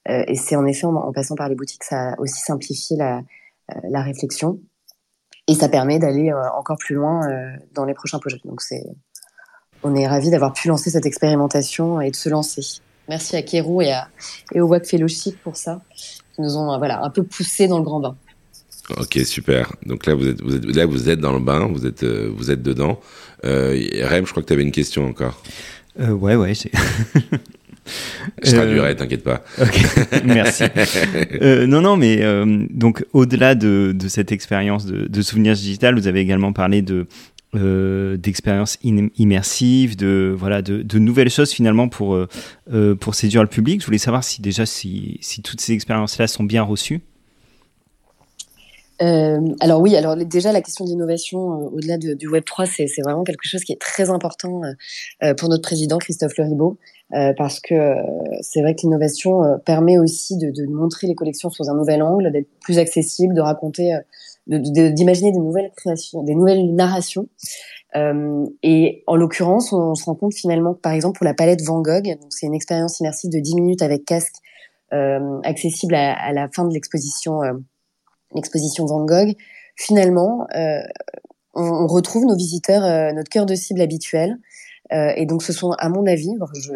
Euh, 0.10 0.24
et 0.28 0.36
c'est 0.36 0.58
en 0.58 0.66
effet 0.66 0.86
en, 0.86 1.14
passant 1.14 1.36
par 1.36 1.48
les 1.48 1.56
boutiques, 1.56 1.84
ça 1.84 2.10
a 2.10 2.20
aussi 2.20 2.42
simplifié 2.42 2.98
la, 2.98 3.20
euh, 3.20 3.80
la 3.90 4.02
réflexion 4.02 4.60
et 5.48 5.54
ça 5.54 5.70
permet 5.70 6.00
d'aller 6.00 6.34
encore 6.58 6.76
plus 6.78 6.96
loin 6.96 7.22
dans 7.74 7.86
les 7.86 7.94
prochains 7.94 8.20
projets. 8.20 8.42
Donc 8.44 8.60
c'est, 8.60 8.84
on 9.82 9.96
est 9.96 10.06
ravis 10.06 10.30
d'avoir 10.30 10.52
pu 10.52 10.68
lancer 10.68 10.90
cette 10.90 11.06
expérimentation 11.06 12.02
et 12.02 12.12
de 12.12 12.18
se 12.18 12.28
lancer. 12.28 12.82
Merci 13.08 13.38
à 13.38 13.42
Kérou 13.44 13.82
et, 13.82 13.94
à, 13.94 14.10
et 14.52 14.60
au 14.60 14.68
WAC 14.68 14.86
Fellowship 14.86 15.42
pour 15.42 15.56
ça, 15.56 15.80
qui 15.96 16.42
nous 16.42 16.58
ont 16.58 16.78
voilà 16.78 17.02
un 17.02 17.10
peu 17.10 17.24
poussé 17.24 17.70
dans 17.70 17.78
le 17.78 17.86
grand 17.86 18.02
bain. 18.02 18.18
Ok, 18.96 19.20
super. 19.26 19.74
Donc 19.86 20.06
là, 20.06 20.16
vous 20.16 20.28
êtes, 20.28 20.42
vous 20.42 20.56
êtes, 20.56 20.76
là, 20.76 20.86
vous 20.86 21.10
êtes 21.10 21.20
dans 21.20 21.34
le 21.34 21.40
bain, 21.40 21.68
vous 21.68 21.86
êtes, 21.86 22.06
vous 22.06 22.52
êtes 22.52 22.62
dedans. 22.62 23.00
Euh, 23.44 23.78
Rem, 24.04 24.26
je 24.26 24.32
crois 24.32 24.42
que 24.42 24.48
tu 24.48 24.54
avais 24.54 24.64
une 24.64 24.72
question 24.72 25.08
encore. 25.08 25.44
Euh, 26.00 26.12
ouais, 26.12 26.36
ouais. 26.36 26.54
Je 28.44 28.52
traduirai, 28.52 28.90
euh, 28.90 28.94
t'inquiète 28.96 29.24
pas. 29.24 29.44
Merci. 30.26 30.64
euh, 31.42 31.66
non, 31.68 31.82
non, 31.82 31.98
mais 31.98 32.22
euh, 32.22 32.66
donc 32.70 33.06
au-delà 33.14 33.56
de, 33.56 33.94
de, 33.98 34.08
cette 34.08 34.32
expérience 34.32 34.86
de, 34.86 35.08
de 35.08 35.22
souvenirs 35.22 35.54
digital, 35.54 35.96
vous 35.98 36.08
avez 36.08 36.20
également 36.20 36.54
parlé 36.54 36.82
de 36.82 37.08
euh, 37.56 38.18
d'expériences 38.18 38.78
immersives, 38.84 39.96
de 39.96 40.36
voilà, 40.38 40.62
de, 40.62 40.82
de, 40.82 41.00
nouvelles 41.00 41.30
choses 41.30 41.52
finalement 41.52 41.88
pour 41.88 42.16
euh, 42.16 42.96
pour 42.96 43.16
séduire 43.16 43.42
le 43.42 43.48
public. 43.48 43.80
Je 43.80 43.86
voulais 43.86 43.98
savoir 43.98 44.24
si 44.24 44.42
déjà 44.42 44.66
si, 44.66 45.18
si 45.22 45.42
toutes 45.42 45.62
ces 45.62 45.72
expériences-là 45.74 46.28
sont 46.28 46.44
bien 46.44 46.64
reçues. 46.64 47.00
Euh, 49.02 49.40
alors 49.60 49.82
oui, 49.82 49.96
alors 49.96 50.16
déjà 50.16 50.52
la 50.52 50.62
question 50.62 50.84
d'innovation 50.84 51.52
euh, 51.52 51.70
au-delà 51.76 51.98
de, 51.98 52.14
du 52.14 52.28
Web 52.28 52.44
3, 52.46 52.66
c'est 52.66 52.88
vraiment 53.04 53.24
quelque 53.24 53.48
chose 53.48 53.64
qui 53.64 53.72
est 53.72 53.80
très 53.80 54.10
important 54.10 54.64
euh, 54.64 54.72
euh 55.24 55.34
pour 55.36 55.50
notre 55.50 55.62
président 55.62 56.00
Christophe 56.00 56.36
Leribaud, 56.38 56.78
euh, 57.14 57.34
parce 57.38 57.60
que 57.60 57.76
c'est 58.42 58.62
vrai 58.62 58.74
que 58.74 58.82
l'innovation 58.82 59.60
permet 59.66 60.00
aussi 60.00 60.38
de, 60.38 60.50
de, 60.50 60.66
montrer 60.66 61.08
les 61.08 61.16
collections 61.16 61.50
sous 61.50 61.70
un 61.70 61.76
nouvel 61.76 62.02
angle, 62.02 62.32
d'être 62.32 62.50
plus 62.62 62.80
accessible, 62.80 63.36
de 63.36 63.42
raconter, 63.42 63.98
d'imaginer 64.48 65.32
de, 65.32 65.36
des 65.36 65.44
nouvelles 65.44 65.72
créations, 65.76 66.24
des 66.24 66.36
nouvelles 66.36 66.74
narrations. 66.74 67.28
et 68.64 69.04
en 69.06 69.16
l'occurrence, 69.16 69.74
on, 69.74 69.94
se 69.94 70.06
rend 70.06 70.16
compte 70.16 70.34
finalement 70.34 70.74
par 70.74 70.94
exemple 70.94 71.18
pour 71.18 71.26
la 71.26 71.34
palette 71.34 71.62
Van 71.64 71.82
Gogh, 71.82 72.06
donc 72.06 72.32
c'est 72.32 72.48
une 72.48 72.56
expérience 72.56 73.00
immersive 73.00 73.30
de 73.30 73.40
10 73.40 73.56
minutes 73.56 73.82
avec 73.84 74.06
casque, 74.06 74.36
accessible 75.44 75.94
à, 75.94 76.14
à, 76.14 76.34
la 76.34 76.48
fin 76.50 76.66
de 76.66 76.74
l'exposition 76.74 77.42
l'exposition 78.34 78.86
Van 78.86 79.06
Gogh, 79.06 79.36
finalement, 79.76 80.48
euh, 80.56 80.82
on, 81.54 81.64
on, 81.64 81.88
retrouve 81.88 82.26
nos 82.26 82.36
visiteurs, 82.36 82.84
euh, 82.84 83.12
notre 83.14 83.30
cœur 83.30 83.46
de 83.46 83.56
cible 83.56 83.82
habituel. 83.82 84.38
Euh, 84.94 85.12
et 85.16 85.26
donc, 85.26 85.44
ce 85.44 85.54
sont, 85.54 85.72
à 85.72 85.90
mon 85.90 86.06
avis, 86.06 86.32
je, 86.56 86.74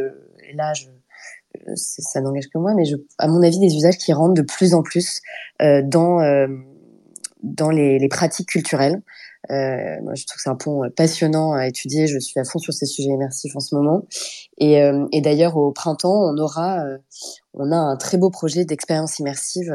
là, 0.55 0.73
je, 0.73 0.85
ça 1.75 2.21
n'engage 2.21 2.47
que 2.53 2.57
moi, 2.57 2.73
mais 2.75 2.85
je, 2.85 2.95
à 3.17 3.27
mon 3.27 3.41
avis, 3.41 3.59
des 3.59 3.75
usages 3.75 3.97
qui 3.97 4.13
rentrent 4.13 4.33
de 4.33 4.41
plus 4.41 4.73
en 4.73 4.83
plus 4.83 5.21
euh, 5.61 5.81
dans 5.83 6.21
euh, 6.21 6.47
dans 7.43 7.71
les, 7.71 7.97
les, 7.97 8.07
pratiques 8.07 8.49
culturelles. 8.49 9.01
Euh, 9.49 9.99
moi, 10.03 10.13
je 10.13 10.25
trouve 10.25 10.35
que 10.35 10.41
c'est 10.43 10.49
un 10.49 10.55
pont 10.55 10.83
passionnant 10.95 11.53
à 11.53 11.67
étudier. 11.67 12.05
Je 12.05 12.19
suis 12.19 12.39
à 12.39 12.43
fond 12.43 12.59
sur 12.59 12.73
ces 12.73 12.85
sujets 12.85 13.09
immersifs 13.09 13.55
en 13.55 13.59
ce 13.59 13.73
moment. 13.73 14.05
Et, 14.59 14.79
et 15.11 15.21
d'ailleurs, 15.21 15.57
au 15.57 15.71
printemps, 15.71 16.13
on 16.31 16.37
aura, 16.37 16.85
on 17.55 17.71
a 17.71 17.75
un 17.75 17.97
très 17.97 18.19
beau 18.19 18.29
projet 18.29 18.63
d'expérience 18.63 19.17
immersive 19.17 19.73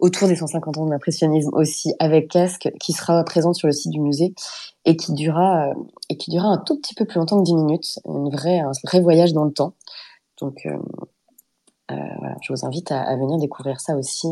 autour 0.00 0.28
des 0.28 0.36
150 0.36 0.78
ans 0.78 0.86
de 0.86 0.90
l'impressionnisme 0.90 1.50
aussi 1.52 1.94
avec 1.98 2.28
casque 2.28 2.70
qui 2.80 2.92
sera 2.92 3.22
présente 3.24 3.54
sur 3.54 3.68
le 3.68 3.72
site 3.72 3.92
du 3.92 4.00
musée 4.00 4.34
et 4.84 4.96
qui 4.96 5.12
durera 5.12 5.68
euh, 5.68 5.74
et 6.08 6.16
qui 6.16 6.30
durera 6.30 6.48
un 6.48 6.58
tout 6.58 6.78
petit 6.80 6.94
peu 6.94 7.04
plus 7.04 7.18
longtemps 7.18 7.38
que 7.38 7.44
10 7.44 7.54
minutes, 7.54 7.98
une 8.06 8.30
vraie 8.30 8.58
un 8.58 8.72
vrai 8.84 9.00
voyage 9.00 9.32
dans 9.32 9.44
le 9.44 9.52
temps. 9.52 9.74
Donc 10.40 10.66
euh, 10.66 10.76
voilà, 11.88 12.36
je 12.42 12.52
vous 12.52 12.64
invite 12.64 12.92
à, 12.92 13.02
à, 13.02 13.16
venir 13.16 13.38
découvrir 13.38 13.80
ça 13.80 13.96
aussi 13.96 14.28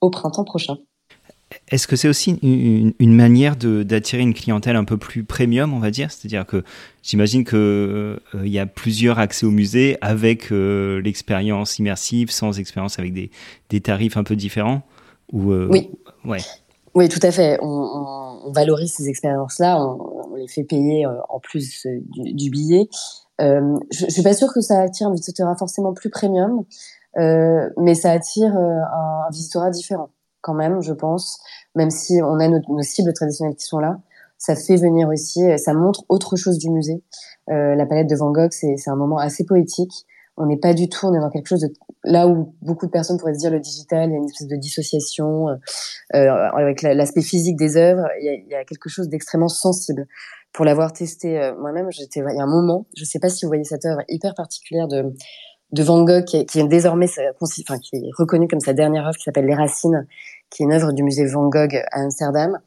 au 0.00 0.10
printemps 0.10 0.44
prochain. 0.44 0.76
Est-ce 1.68 1.86
que 1.86 1.94
c'est 1.94 2.08
aussi 2.08 2.38
une, 2.42 2.92
une 2.98 3.14
manière 3.14 3.56
d'attirer 3.56 4.22
une 4.22 4.34
clientèle 4.34 4.74
un 4.74 4.84
peu 4.84 4.98
plus 4.98 5.24
premium, 5.24 5.72
on 5.74 5.78
va 5.78 5.90
dire? 5.90 6.10
C'est-à-dire 6.10 6.44
que 6.44 6.64
j'imagine 7.02 7.44
qu'il 7.44 7.58
euh, 7.58 8.18
y 8.34 8.58
a 8.58 8.66
plusieurs 8.66 9.18
accès 9.20 9.46
au 9.46 9.50
musée 9.50 9.96
avec 10.00 10.50
euh, 10.50 11.00
l'expérience 11.02 11.78
immersive, 11.78 12.30
sans 12.30 12.58
expérience, 12.58 12.98
avec 12.98 13.12
des, 13.12 13.30
des, 13.70 13.80
tarifs 13.80 14.16
un 14.16 14.24
peu 14.24 14.34
différents 14.34 14.82
ou, 15.32 15.52
euh, 15.52 15.68
Oui. 15.70 15.90
Ouais. 16.24 16.38
Oui, 16.94 17.08
tout 17.08 17.20
à 17.22 17.30
fait. 17.30 17.58
On, 17.62 17.68
on, 18.46 18.52
valorise 18.52 18.92
ces 18.92 19.08
expériences-là, 19.08 19.80
on, 19.80 20.32
on, 20.32 20.34
les 20.36 20.48
fait 20.48 20.64
payer 20.64 21.06
en 21.06 21.40
plus 21.40 21.86
du, 22.10 22.32
du 22.32 22.50
billet. 22.50 22.88
je, 23.38 23.78
je 23.90 24.06
suis 24.10 24.22
pas 24.22 24.34
sûre 24.34 24.52
que 24.52 24.60
ça 24.60 24.80
attire 24.80 25.08
un 25.08 25.14
visiteur 25.14 25.52
forcément 25.58 25.92
plus 25.94 26.10
premium, 26.10 26.64
mais 27.16 27.94
ça 27.94 28.10
attire 28.12 28.52
un, 28.52 29.28
un 29.28 29.70
différent 29.70 30.10
quand 30.46 30.54
même, 30.54 30.80
je 30.80 30.92
pense, 30.92 31.40
même 31.74 31.90
si 31.90 32.20
on 32.22 32.38
a 32.38 32.46
nos, 32.46 32.82
cibles 32.82 33.12
traditionnelles 33.12 33.56
qui 33.56 33.64
sont 33.64 33.80
là, 33.80 33.98
ça 34.38 34.54
fait 34.54 34.76
venir 34.76 35.08
aussi, 35.08 35.42
ça 35.58 35.74
montre 35.74 36.04
autre 36.08 36.36
chose 36.36 36.58
du 36.58 36.70
musée. 36.70 37.02
Euh, 37.50 37.74
la 37.74 37.84
palette 37.84 38.08
de 38.08 38.14
Van 38.14 38.30
Gogh, 38.30 38.52
c'est 38.52 38.76
un 38.88 38.96
moment 38.96 39.18
assez 39.18 39.44
poétique. 39.44 40.06
On 40.36 40.46
n'est 40.46 40.58
pas 40.58 40.74
du 40.74 40.88
tout, 40.88 41.06
on 41.06 41.14
est 41.14 41.20
dans 41.20 41.30
quelque 41.30 41.46
chose 41.46 41.62
de 41.62 41.72
là 42.04 42.28
où 42.28 42.54
beaucoup 42.60 42.86
de 42.86 42.90
personnes 42.90 43.18
pourraient 43.18 43.34
se 43.34 43.38
dire 43.38 43.50
le 43.50 43.58
digital, 43.58 44.10
il 44.10 44.12
y 44.12 44.14
a 44.14 44.18
une 44.18 44.26
espèce 44.26 44.46
de 44.46 44.56
dissociation 44.56 45.48
euh, 45.48 45.54
euh 46.14 46.30
avec 46.30 46.82
l'aspect 46.82 47.22
physique 47.22 47.56
des 47.56 47.76
œuvres. 47.76 48.06
Il 48.20 48.46
y 48.48 48.54
a, 48.54 48.64
quelque 48.64 48.88
chose 48.88 49.08
d'extrêmement 49.08 49.48
sensible. 49.48 50.06
Pour 50.52 50.64
l'avoir 50.64 50.92
testé 50.92 51.40
euh, 51.40 51.54
moi-même, 51.58 51.90
j'étais 51.90 52.20
il 52.20 52.36
y 52.36 52.40
a 52.40 52.42
un 52.42 52.46
moment, 52.46 52.86
je 52.94 53.02
ne 53.02 53.06
sais 53.06 53.18
pas 53.18 53.30
si 53.30 53.44
vous 53.44 53.48
voyez 53.48 53.64
cette 53.64 53.86
œuvre 53.86 54.02
hyper 54.08 54.34
particulière 54.34 54.88
de 54.88 55.82
Van 55.82 56.04
Gogh 56.04 56.24
qui 56.24 56.36
est, 56.36 56.68
désormais 56.68 57.06
enfin, 57.40 57.78
comme 58.50 58.60
sa 58.60 58.72
dernière 58.72 59.06
œuvre 59.06 59.16
qui 59.16 59.24
s'appelle 59.24 59.46
Les 59.46 59.54
Racines 59.54 60.06
qui 60.50 60.62
est 60.62 60.66
une 60.66 60.72
œuvre 60.72 60.92
du 60.92 61.02
musée 61.02 61.26
Van 61.26 61.48
Gogh 61.48 61.74
à 61.90 62.00
Amsterdam. 62.00 62.58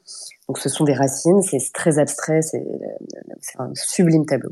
Donc 0.48 0.58
ce 0.58 0.68
sont 0.68 0.84
des 0.84 0.94
racines, 0.94 1.42
c'est 1.42 1.58
très 1.72 1.98
abstrait, 1.98 2.42
c'est 2.42 2.64
un 3.58 3.70
sublime 3.74 4.26
tableau. 4.26 4.50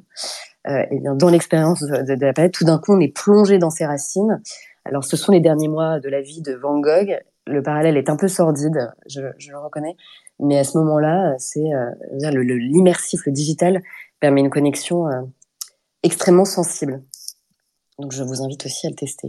Euh, 0.68 0.85
et 0.91 1.01
bien 1.01 1.14
dans 1.14 1.29
l'expérience 1.29 1.81
de, 1.83 2.24
la 2.24 2.33
palette, 2.33 2.53
tout 2.53 2.64
d'un 2.64 2.79
coup 2.79 2.93
on 2.93 3.01
est 3.01 3.14
plongé 3.14 3.59
dans 3.59 3.70
ces 3.70 3.87
racines. 3.87 4.41
Alors 4.85 5.05
ce 5.05 5.16
sont 5.16 5.33
les 5.33 5.41
derniers 5.41 5.68
mois 5.68 6.01
de 6.01 6.09
la 6.09 6.20
vie 6.20 6.43
de 6.43 6.55
Van 6.55 6.79
Gogh. 6.79 7.18
Le 7.47 7.62
parallèle 7.62 7.97
est 7.97 8.11
un 8.11 8.16
peu 8.16 8.29
sordide, 8.29 8.93
je, 9.07 9.20
je 9.39 9.51
le 9.51 9.59
reconnais, 9.59 9.97
mais 10.39 10.59
à 10.59 10.64
ce 10.64 10.76
moment-là, 10.79 11.35
c'est 11.39 11.72
euh, 11.72 11.91
l'immersif, 12.12 13.20
le, 13.24 13.31
le, 13.31 13.33
digital 13.33 13.83
permet 14.20 14.41
une 14.41 14.51
connexion 14.51 15.09
euh, 15.09 15.22
extrêmement 16.03 16.45
sensible. 16.45 17.03
Donc 17.99 18.12
je 18.12 18.22
vous 18.22 18.43
invite 18.43 18.64
aussi 18.66 18.87
à 18.87 18.91
le 18.91 18.97
tester 18.97 19.29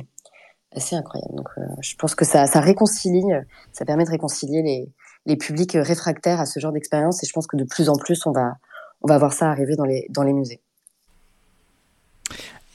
assez 0.75 0.95
incroyable. 0.95 1.35
Donc, 1.35 1.49
euh, 1.57 1.61
je 1.81 1.95
pense 1.95 2.15
que 2.15 2.25
ça, 2.25 2.45
réconcilie, 2.59 3.25
ça 3.73 3.85
permet 3.85 4.05
de 4.05 4.11
réconcilier 4.11 4.61
les, 4.61 4.89
les 5.25 5.37
publics 5.37 5.73
réfractaires 5.73 6.39
à 6.39 6.45
ce 6.45 6.59
genre 6.59 6.71
d'expérience. 6.71 7.23
Et 7.23 7.27
je 7.27 7.33
pense 7.33 7.47
que 7.47 7.57
de 7.57 7.63
plus 7.63 7.89
en 7.89 7.95
plus, 7.95 8.25
on 8.25 8.31
va, 8.31 8.53
on 9.01 9.07
va 9.07 9.17
voir 9.17 9.33
ça 9.33 9.49
arriver 9.49 9.75
dans 9.75 9.85
les, 9.85 10.05
dans 10.09 10.23
les 10.23 10.33
musées. 10.33 10.61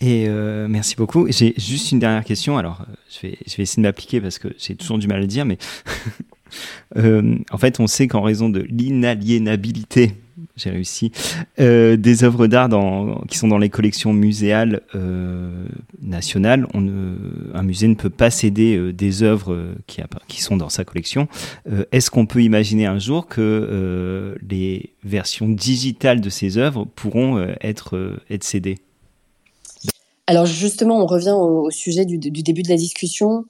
Et 0.01 0.27
euh, 0.29 0.67
merci 0.69 0.97
beaucoup. 0.97 1.27
J'ai 1.31 1.55
juste 1.57 1.93
une 1.93 1.99
dernière 1.99 2.25
question. 2.25 2.59
Alors, 2.59 2.83
euh, 2.83 2.93
je 3.11 3.27
vais, 3.27 3.39
je 3.47 3.57
vais 3.57 3.63
essayer 3.63 3.83
de 3.83 3.89
m'appliquer 3.89 4.21
parce 4.21 4.39
que 4.39 4.49
j'ai 4.59 4.77
toujours 4.77 4.99
du 4.99 5.07
mal 5.07 5.19
à 5.19 5.21
le 5.21 5.27
dire, 5.27 5.47
mais 5.47 5.57
euh, 6.97 7.37
en 7.51 7.59
fait, 7.59 7.81
on 7.81 7.87
sait 7.87 8.09
qu'en 8.09 8.23
raison 8.23 8.49
de 8.49 8.61
l'inaliénabilité 8.61 10.13
j'ai 10.57 10.71
réussi. 10.71 11.11
Euh, 11.59 11.97
des 11.97 12.23
œuvres 12.23 12.47
d'art 12.47 12.69
qui 13.29 13.39
sont 13.39 13.49
dans 13.49 13.59
les 13.59 13.71
collections 13.71 14.13
muséales 14.13 14.83
euh, 14.95 15.67
nationales. 16.01 16.69
Un 16.75 17.63
musée 17.63 17.89
ne 17.89 17.95
peut 17.95 18.11
pas 18.11 18.31
céder 18.31 18.93
des 18.93 19.23
œuvres 19.25 19.75
qui, 19.87 20.43
sont 20.43 20.57
dans 20.57 20.69
sa 20.69 20.85
collection. 20.85 21.27
Est-ce 21.91 22.11
qu'on 22.11 22.27
peut 22.27 22.43
imaginer 22.43 22.87
un 22.87 22.99
jour 22.99 23.27
que 23.27 24.37
les 24.49 24.91
versions 25.03 25.49
digitales 25.49 26.21
de 26.21 26.31
ces 26.31 26.57
œuvres 26.59 26.85
pourront 26.85 27.45
être, 27.61 28.19
cédées? 28.41 28.79
Alors 30.27 30.47
justement, 30.47 31.03
on 31.03 31.07
revient 31.07 31.35
au, 31.37 31.71
sujet 31.71 32.05
du, 32.05 32.19
début 32.19 32.63
de 32.63 32.69
la 32.69 32.77
discussion. 32.77 33.45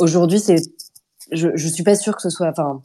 Aujourd'hui, 0.00 0.40
c'est, 0.40 0.62
je, 1.32 1.48
je 1.54 1.68
suis 1.68 1.82
pas 1.82 1.94
sûre 1.94 2.16
que 2.16 2.22
ce 2.22 2.30
soit, 2.30 2.48
enfin, 2.48 2.82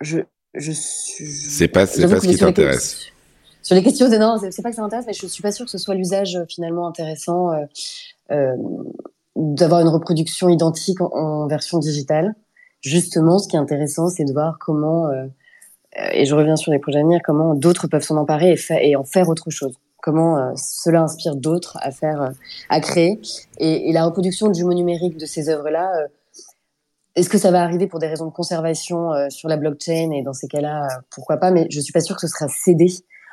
je, 0.00 0.20
je 0.54 0.72
suis. 0.72 1.26
C'est 1.26 1.68
pas, 1.68 1.86
c'est 1.86 2.08
pas 2.08 2.20
ce 2.20 2.26
qui 2.26 2.36
t'intéresse. 2.36 3.06
Sur 3.62 3.74
les 3.74 3.82
questions 3.82 4.08
de 4.08 4.16
non, 4.16 4.38
c'est 4.38 4.62
pas 4.62 4.70
que 4.70 4.76
ça 4.76 4.82
m'intéresse, 4.82 5.06
mais 5.08 5.12
je 5.12 5.26
suis 5.26 5.42
pas 5.42 5.50
sûre 5.50 5.64
que 5.64 5.72
ce 5.72 5.78
soit 5.78 5.96
l'usage 5.96 6.36
euh, 6.36 6.44
finalement 6.48 6.86
intéressant 6.86 7.52
euh, 7.52 7.64
euh, 8.30 8.54
d'avoir 9.34 9.80
une 9.80 9.88
reproduction 9.88 10.48
identique 10.48 11.00
en, 11.00 11.10
en, 11.12 11.46
version 11.48 11.78
digitale. 11.78 12.36
Justement, 12.80 13.40
ce 13.40 13.48
qui 13.48 13.56
est 13.56 13.58
intéressant, 13.58 14.08
c'est 14.08 14.24
de 14.24 14.32
voir 14.32 14.58
comment, 14.60 15.08
euh, 15.08 15.26
et 16.12 16.26
je 16.26 16.34
reviens 16.36 16.54
sur 16.54 16.70
les 16.70 16.78
projets 16.78 17.00
à 17.00 17.02
venir, 17.02 17.20
comment 17.24 17.54
d'autres 17.54 17.88
peuvent 17.88 18.04
s'en 18.04 18.16
emparer 18.16 18.52
et, 18.52 18.90
et, 18.90 18.94
en 18.94 19.02
faire 19.02 19.28
autre 19.28 19.50
chose. 19.50 19.74
Comment 20.00 20.38
euh, 20.38 20.52
cela 20.54 21.02
inspire 21.02 21.34
d'autres 21.34 21.76
à 21.80 21.90
faire, 21.90 22.30
à 22.68 22.80
créer. 22.80 23.20
Et, 23.58 23.90
et, 23.90 23.92
la 23.92 24.04
reproduction 24.04 24.48
du 24.48 24.62
mot 24.62 24.74
numérique 24.74 25.16
de 25.16 25.26
ces 25.26 25.48
œuvres-là 25.48 26.06
est-ce 27.16 27.30
que 27.30 27.38
ça 27.38 27.50
va 27.50 27.62
arriver 27.62 27.86
pour 27.86 27.98
des 27.98 28.06
raisons 28.06 28.26
de 28.26 28.30
conservation 28.30 29.12
euh, 29.12 29.28
sur 29.30 29.48
la 29.48 29.56
blockchain 29.56 30.10
Et 30.12 30.22
dans 30.22 30.34
ces 30.34 30.48
cas-là, 30.48 30.84
euh, 30.84 31.00
pourquoi 31.10 31.38
pas 31.38 31.50
Mais 31.50 31.66
je 31.70 31.80
suis 31.80 31.92
pas 31.92 32.02
sûre 32.02 32.14
que 32.14 32.20
ce 32.20 32.28
sera 32.28 32.46
cédé. 32.48 32.88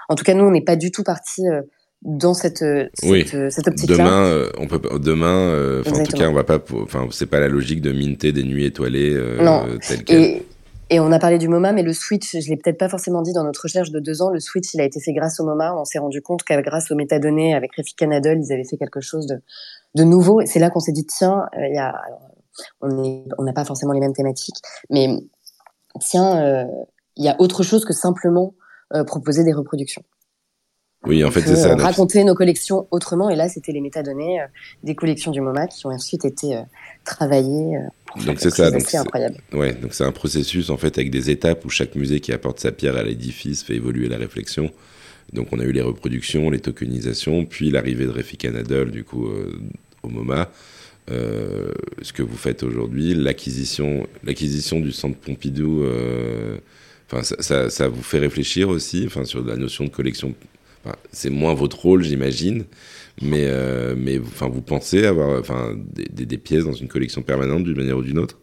En 0.07 0.15
tout 0.15 0.23
cas, 0.23 0.34
nous, 0.34 0.45
on 0.45 0.51
n'est 0.51 0.63
pas 0.63 0.77
du 0.77 0.89
tout 0.89 1.03
parti 1.03 1.45
euh, 1.47 1.61
dans 2.01 2.34
cette, 2.34 2.59
cette, 2.59 2.89
oui. 3.03 3.25
cette 3.27 3.67
optique-là. 3.67 3.97
Demain, 3.97 4.49
on 4.57 4.67
peut 4.67 4.81
demain, 4.99 5.81
en 5.86 6.03
tout 6.03 6.17
cas, 6.17 6.29
on 6.29 6.34
va 6.34 6.43
pas, 6.43 6.59
enfin, 6.81 7.07
c'est 7.11 7.27
pas 7.27 7.39
la 7.39 7.47
logique 7.47 7.81
de 7.81 7.93
minter 7.93 8.34
des 8.34 8.43
nuits 8.43 8.65
étoilées 8.65 9.17
non. 9.41 9.65
Et, 10.09 10.45
et, 10.89 10.99
on 10.99 11.13
a 11.13 11.19
parlé 11.19 11.38
du 11.38 11.47
MoMA, 11.47 11.71
mais 11.71 11.81
le 11.81 11.93
switch, 11.93 12.38
je 12.38 12.49
l'ai 12.49 12.57
peut-être 12.57 12.77
pas 12.77 12.89
forcément 12.89 13.21
dit 13.21 13.31
dans 13.31 13.45
notre 13.45 13.61
recherche 13.61 13.89
de 13.89 14.01
deux 14.01 14.21
ans, 14.21 14.31
le 14.31 14.41
switch, 14.41 14.73
il 14.73 14.81
a 14.81 14.84
été 14.84 14.99
fait 14.99 15.13
grâce 15.13 15.39
au 15.39 15.45
MoMA. 15.45 15.73
On 15.77 15.86
s'est 15.86 15.99
rendu 15.99 16.21
compte 16.21 16.43
qu'avec 16.43 16.65
grâce 16.65 16.91
aux 16.91 16.95
métadonnées, 16.95 17.55
avec 17.55 17.73
Refik 17.77 17.95
Canadol, 17.95 18.38
ils 18.38 18.51
avaient 18.51 18.65
fait 18.65 18.75
quelque 18.75 18.99
chose 18.99 19.25
de, 19.25 19.38
de 19.95 20.03
nouveau. 20.03 20.41
Et 20.41 20.45
c'est 20.45 20.59
là 20.59 20.69
qu'on 20.69 20.81
s'est 20.81 20.91
dit, 20.91 21.05
tiens, 21.05 21.45
il 21.57 21.73
y 21.73 21.77
a, 21.77 21.88
alors, 21.88 22.32
on 22.81 23.43
n'a 23.43 23.53
pas 23.53 23.65
forcément 23.65 23.93
les 23.93 23.99
mêmes 23.99 24.13
thématiques, 24.13 24.57
mais 24.89 25.09
tiens, 25.99 26.41
euh, 26.41 26.65
il 27.15 27.25
y 27.25 27.29
a 27.29 27.39
autre 27.39 27.63
chose 27.63 27.85
que 27.85 27.93
simplement 27.93 28.55
euh, 28.93 29.03
proposer 29.03 29.43
des 29.43 29.53
reproductions. 29.53 30.03
Oui, 31.05 31.23
en 31.25 31.31
fait, 31.31 31.41
c'est 31.41 31.57
ça. 31.57 31.75
Raconter 31.75 32.23
nos 32.23 32.33
collections 32.33 32.87
autrement, 32.89 33.29
et 33.29 33.35
là, 33.35 33.49
c'était 33.49 33.73
les 33.73 33.81
métadonnées 33.81 34.41
euh, 34.41 34.45
des 34.83 34.95
collections 34.95 35.31
du 35.31 35.41
MoMA 35.41 35.67
qui 35.67 35.85
ont 35.85 35.89
ensuite 35.89 36.23
été 36.23 36.57
travaillées. 37.03 37.77
donc 38.25 38.39
c'est 38.39 38.51
ça, 38.51 38.71
donc 38.71 38.81
c'est 38.81 38.97
incroyable. 38.97 39.37
Ouais, 39.51 39.73
donc 39.73 39.93
c'est 39.93 40.05
un 40.05 40.13
processus 40.13 40.69
en 40.69 40.77
fait 40.77 40.97
avec 40.97 41.11
des 41.11 41.29
étapes 41.29 41.65
où 41.65 41.69
chaque 41.69 41.95
musée 41.95 42.21
qui 42.21 42.31
apporte 42.31 42.59
sa 42.59 42.71
pierre 42.71 42.95
à 42.95 43.03
l'édifice 43.03 43.63
fait 43.63 43.75
évoluer 43.75 44.07
la 44.07 44.17
réflexion. 44.17 44.71
Donc 45.33 45.47
on 45.51 45.59
a 45.59 45.63
eu 45.63 45.73
les 45.73 45.81
reproductions, 45.81 46.49
les 46.49 46.59
tokenisations, 46.59 47.45
puis 47.45 47.69
l'arrivée 47.69 48.05
de 48.05 48.11
Refik 48.11 48.45
Anadol 48.45 48.91
du 48.91 49.03
coup 49.03 49.27
au 50.03 50.07
MoMA. 50.07 50.49
Euh, 51.11 51.71
ce 52.01 52.13
que 52.13 52.23
vous 52.23 52.37
faites 52.37 52.63
aujourd'hui, 52.63 53.13
l'acquisition, 53.13 54.07
du 54.23 54.91
centre 54.91 55.17
Pompidou, 55.17 55.83
euh, 55.83 56.57
ça, 57.21 57.69
ça, 57.69 57.87
vous 57.87 58.01
fait 58.01 58.19
réfléchir 58.19 58.69
aussi, 58.69 59.09
sur 59.25 59.45
la 59.45 59.55
notion 59.55 59.83
de 59.83 59.89
collection. 59.89 60.33
C'est 61.11 61.29
moins 61.29 61.53
votre 61.53 61.79
rôle, 61.79 62.03
j'imagine, 62.03 62.65
mais, 63.21 63.45
euh, 63.47 63.95
mais, 63.97 64.19
enfin, 64.19 64.49
vous 64.49 64.61
pensez 64.61 65.05
avoir, 65.05 65.39
enfin, 65.39 65.75
des, 65.93 66.37
pièces 66.37 66.65
dans 66.65 66.73
une 66.73 66.87
collection 66.87 67.21
permanente 67.21 67.63
d'une 67.63 67.77
manière 67.77 67.97
ou 67.97 68.03
d'une 68.03 68.19
autre? 68.19 68.39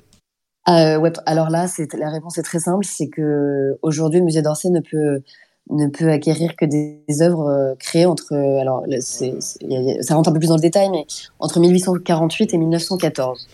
Alors 0.66 1.50
là, 1.50 1.66
la 1.98 2.10
réponse 2.10 2.38
est 2.38 2.42
très 2.42 2.60
simple, 2.60 2.84
c'est 2.84 3.08
que 3.08 3.76
aujourd'hui, 3.82 4.20
le 4.20 4.26
musée 4.26 4.42
d'Orsay 4.42 4.70
ne 4.70 4.80
peut 4.80 5.22
ne 5.68 5.86
peut 5.88 6.10
acquérir 6.10 6.56
que 6.56 6.64
des, 6.64 7.22
œuvres 7.22 7.48
euh, 7.48 7.74
créées 7.78 8.06
entre, 8.06 8.34
alors 8.34 8.84
c'est, 9.00 9.34
ça 10.00 10.14
rentre 10.14 10.30
un 10.30 10.32
peu 10.32 10.38
plus 10.38 10.48
dans 10.48 10.56
le 10.56 10.62
détail, 10.62 10.90
mais 10.90 11.06
entre 11.38 11.60
1848 11.60 12.54
et 12.54 12.58
1914. 12.58 13.48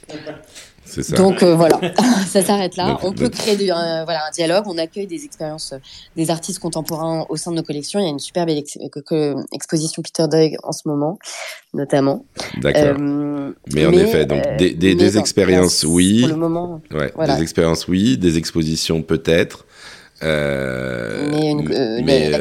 C'est 0.86 1.02
ça. 1.02 1.16
Donc 1.16 1.42
euh, 1.42 1.56
voilà, 1.56 1.80
ça 2.28 2.42
s'arrête 2.42 2.76
là. 2.76 2.96
on 3.02 3.12
peut 3.12 3.28
créer 3.28 3.56
du, 3.56 3.64
euh, 3.64 4.04
voilà, 4.04 4.20
un 4.28 4.30
dialogue, 4.30 4.64
on 4.66 4.78
accueille 4.78 5.08
des 5.08 5.24
expériences 5.24 5.74
des 6.14 6.30
artistes 6.30 6.60
contemporains 6.60 7.26
au 7.28 7.36
sein 7.36 7.50
de 7.50 7.56
nos 7.56 7.64
collections. 7.64 7.98
Il 7.98 8.04
y 8.04 8.06
a 8.06 8.10
une 8.10 8.20
superbe 8.20 8.50
ex 8.50 8.78
exposition 9.52 10.02
Peter 10.02 10.28
Doig 10.30 10.56
en 10.62 10.70
ce 10.70 10.86
moment, 10.86 11.18
notamment. 11.74 12.24
D'accord. 12.58 13.00
mais, 13.00 13.52
mais, 13.74 13.86
en 13.86 13.92
effet, 13.92 14.26
donc 14.26 14.42
des, 14.58 14.74
des, 14.74 14.94
des 14.94 15.18
expériences, 15.18 15.82
oui. 15.82 16.20
Pour 16.20 16.30
le 16.30 16.36
moment. 16.36 16.80
Ouais, 16.92 17.10
voilà. 17.16 17.36
Des 17.36 17.42
expériences, 17.42 17.88
oui. 17.88 18.16
Des 18.16 18.38
expositions, 18.38 19.02
peut-être. 19.02 19.65
Euh, 20.22 21.28
mais, 21.30 21.50
une, 21.50 21.72
euh, 21.72 22.00
mais, 22.02 22.30
mais 22.30 22.34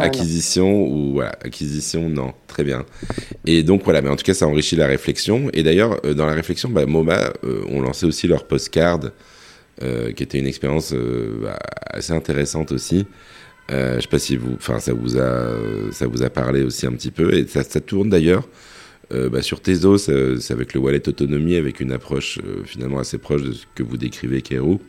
acquisition 0.00 0.84
ou 0.84 1.12
voilà, 1.14 1.30
acquisition, 1.44 2.08
non, 2.08 2.32
très 2.48 2.64
bien. 2.64 2.84
Et 3.46 3.62
donc 3.62 3.84
voilà, 3.84 4.02
mais 4.02 4.08
en 4.08 4.16
tout 4.16 4.24
cas, 4.24 4.34
ça 4.34 4.46
enrichit 4.48 4.76
la 4.76 4.86
réflexion. 4.86 5.48
Et 5.52 5.62
d'ailleurs, 5.62 6.00
euh, 6.04 6.14
dans 6.14 6.26
la 6.26 6.34
réflexion, 6.34 6.70
bah, 6.70 6.86
MoMA 6.86 7.32
euh, 7.44 7.62
ont 7.68 7.80
lancé 7.80 8.06
aussi 8.06 8.26
leur 8.26 8.46
postcard, 8.46 9.00
euh, 9.82 10.12
qui 10.12 10.22
était 10.22 10.38
une 10.38 10.46
expérience 10.46 10.92
bah, 10.92 11.58
assez 11.86 12.12
intéressante 12.12 12.72
aussi. 12.72 13.06
je 13.68 14.00
sais 14.00 14.08
pas 14.08 14.18
si 14.18 14.36
vous, 14.36 14.54
enfin, 14.56 14.80
ça 14.80 14.92
vous 14.92 15.16
a, 15.16 15.52
ça 15.92 16.06
vous 16.08 16.22
a 16.22 16.30
parlé 16.30 16.62
aussi 16.62 16.86
un 16.86 16.92
petit 16.92 17.12
peu. 17.12 17.32
Et 17.34 17.46
ça, 17.46 17.62
ça 17.62 17.80
tourne 17.80 18.10
d'ailleurs 18.10 18.48
bah, 19.10 19.42
sur 19.42 19.60
Tezos, 19.60 19.98
c'est 19.98 20.52
avec 20.52 20.74
le 20.74 20.80
wallet 20.80 21.08
autonomie, 21.08 21.54
avec 21.54 21.78
une 21.78 21.92
approche 21.92 22.40
finalement 22.64 22.98
assez 22.98 23.18
proche 23.18 23.42
de 23.42 23.52
ce 23.52 23.64
que 23.76 23.84
vous 23.84 23.96
décrivez, 23.96 24.42
Kero. 24.42 24.80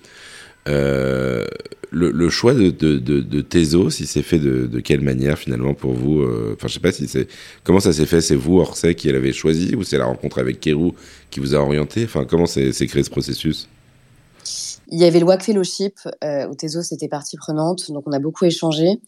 Euh, 0.67 1.45
le, 1.91 2.29
choix 2.29 2.53
de, 2.53 2.71
de, 2.71 2.97
de, 2.97 3.41
Tezos, 3.41 3.99
il 3.99 4.07
s'est 4.07 4.23
fait 4.23 4.39
de, 4.39 4.65
de, 4.65 4.79
quelle 4.79 4.99
manière 5.01 5.37
finalement 5.37 5.73
pour 5.73 5.93
vous 5.93 6.23
Enfin, 6.53 6.67
je 6.67 6.73
sais 6.73 6.79
pas 6.79 6.91
si 6.91 7.07
c'est 7.07 7.27
comment 7.63 7.79
ça 7.79 7.93
s'est 7.93 8.05
fait. 8.05 8.19
C'est 8.19 8.35
vous, 8.35 8.59
Orsay, 8.59 8.95
qui 8.95 9.11
l'avez 9.11 9.31
choisi 9.31 9.75
ou 9.75 9.83
c'est 9.83 9.97
la 9.97 10.05
rencontre 10.05 10.39
avec 10.39 10.59
Kero 10.59 10.93
qui 11.29 11.39
vous 11.39 11.55
a 11.55 11.59
orienté? 11.59 12.03
Enfin, 12.03 12.25
comment 12.25 12.47
s'est 12.47 12.71
créé 12.87 13.03
ce 13.03 13.09
processus? 13.09 13.69
Il 14.89 14.99
y 14.99 15.05
avait 15.05 15.19
le 15.19 15.25
WAC 15.25 15.43
Fellowship 15.43 15.95
euh, 16.23 16.47
où 16.47 16.55
Tezos 16.55 16.93
était 16.93 17.07
partie 17.07 17.37
prenante, 17.37 17.91
donc 17.91 18.03
on 18.05 18.11
a 18.11 18.19
beaucoup 18.19 18.45
échangé. 18.45 18.99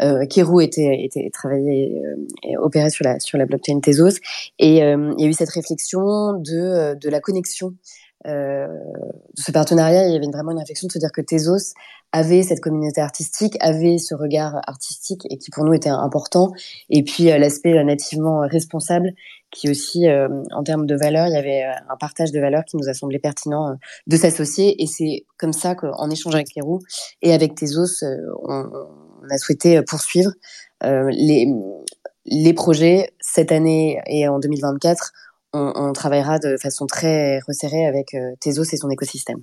Euh, 0.00 0.26
Kero 0.26 0.60
était, 0.60 1.02
était 1.02 1.28
travaillé 1.32 1.92
euh, 1.96 2.62
opéré 2.62 2.90
sur 2.90 3.04
la 3.04 3.18
sur 3.18 3.36
la 3.36 3.46
blockchain 3.46 3.80
Tezos, 3.80 4.20
et 4.58 4.84
euh, 4.84 5.12
il 5.18 5.24
y 5.24 5.26
a 5.26 5.30
eu 5.30 5.32
cette 5.32 5.50
réflexion 5.50 6.34
de 6.34 6.94
de 6.94 7.08
la 7.08 7.20
connexion 7.20 7.74
euh, 8.26 8.66
de 8.68 9.42
ce 9.42 9.52
partenariat, 9.52 10.06
il 10.06 10.12
y 10.12 10.16
avait 10.16 10.26
vraiment 10.26 10.52
une 10.52 10.58
réflexion 10.58 10.86
de 10.86 10.92
se 10.92 10.98
dire 10.98 11.12
que 11.12 11.20
Tezos 11.20 11.74
avait 12.12 12.42
cette 12.42 12.60
communauté 12.60 13.00
artistique, 13.00 13.56
avait 13.60 13.98
ce 13.98 14.14
regard 14.14 14.60
artistique 14.66 15.26
et 15.28 15.36
qui 15.36 15.50
pour 15.50 15.64
nous 15.64 15.74
était 15.74 15.90
important. 15.90 16.52
Et 16.88 17.02
puis 17.02 17.30
euh, 17.30 17.38
l'aspect 17.38 17.76
euh, 17.76 17.84
nativement 17.84 18.40
responsable, 18.40 19.12
qui 19.50 19.70
aussi, 19.70 20.08
en 20.08 20.64
termes 20.64 20.84
de 20.84 20.96
valeurs, 20.96 21.28
il 21.28 21.32
y 21.32 21.36
avait 21.36 21.62
un 21.62 21.96
partage 21.96 22.32
de 22.32 22.40
valeurs 22.40 22.64
qui 22.64 22.76
nous 22.76 22.88
a 22.88 22.92
semblé 22.92 23.20
pertinent 23.20 23.76
de 24.08 24.16
s'associer. 24.16 24.82
Et 24.82 24.88
c'est 24.88 25.26
comme 25.38 25.52
ça 25.52 25.76
qu'en 25.76 26.10
échangeant 26.10 26.38
avec 26.38 26.48
Kérou 26.48 26.80
et 27.22 27.32
avec 27.32 27.54
Tezos, 27.54 28.04
on, 28.42 28.64
a 29.30 29.38
souhaité 29.38 29.80
poursuivre 29.82 30.32
les 30.82 32.52
projets 32.56 33.12
cette 33.20 33.52
année 33.52 34.00
et 34.08 34.26
en 34.26 34.40
2024 34.40 35.12
on, 35.54 35.92
travaillera 35.92 36.38
de 36.38 36.56
façon 36.56 36.86
très 36.86 37.38
resserrée 37.40 37.86
avec 37.86 38.14
euh, 38.14 38.32
Tezos 38.40 38.64
et 38.72 38.76
son 38.76 38.90
écosystème. 38.90 39.38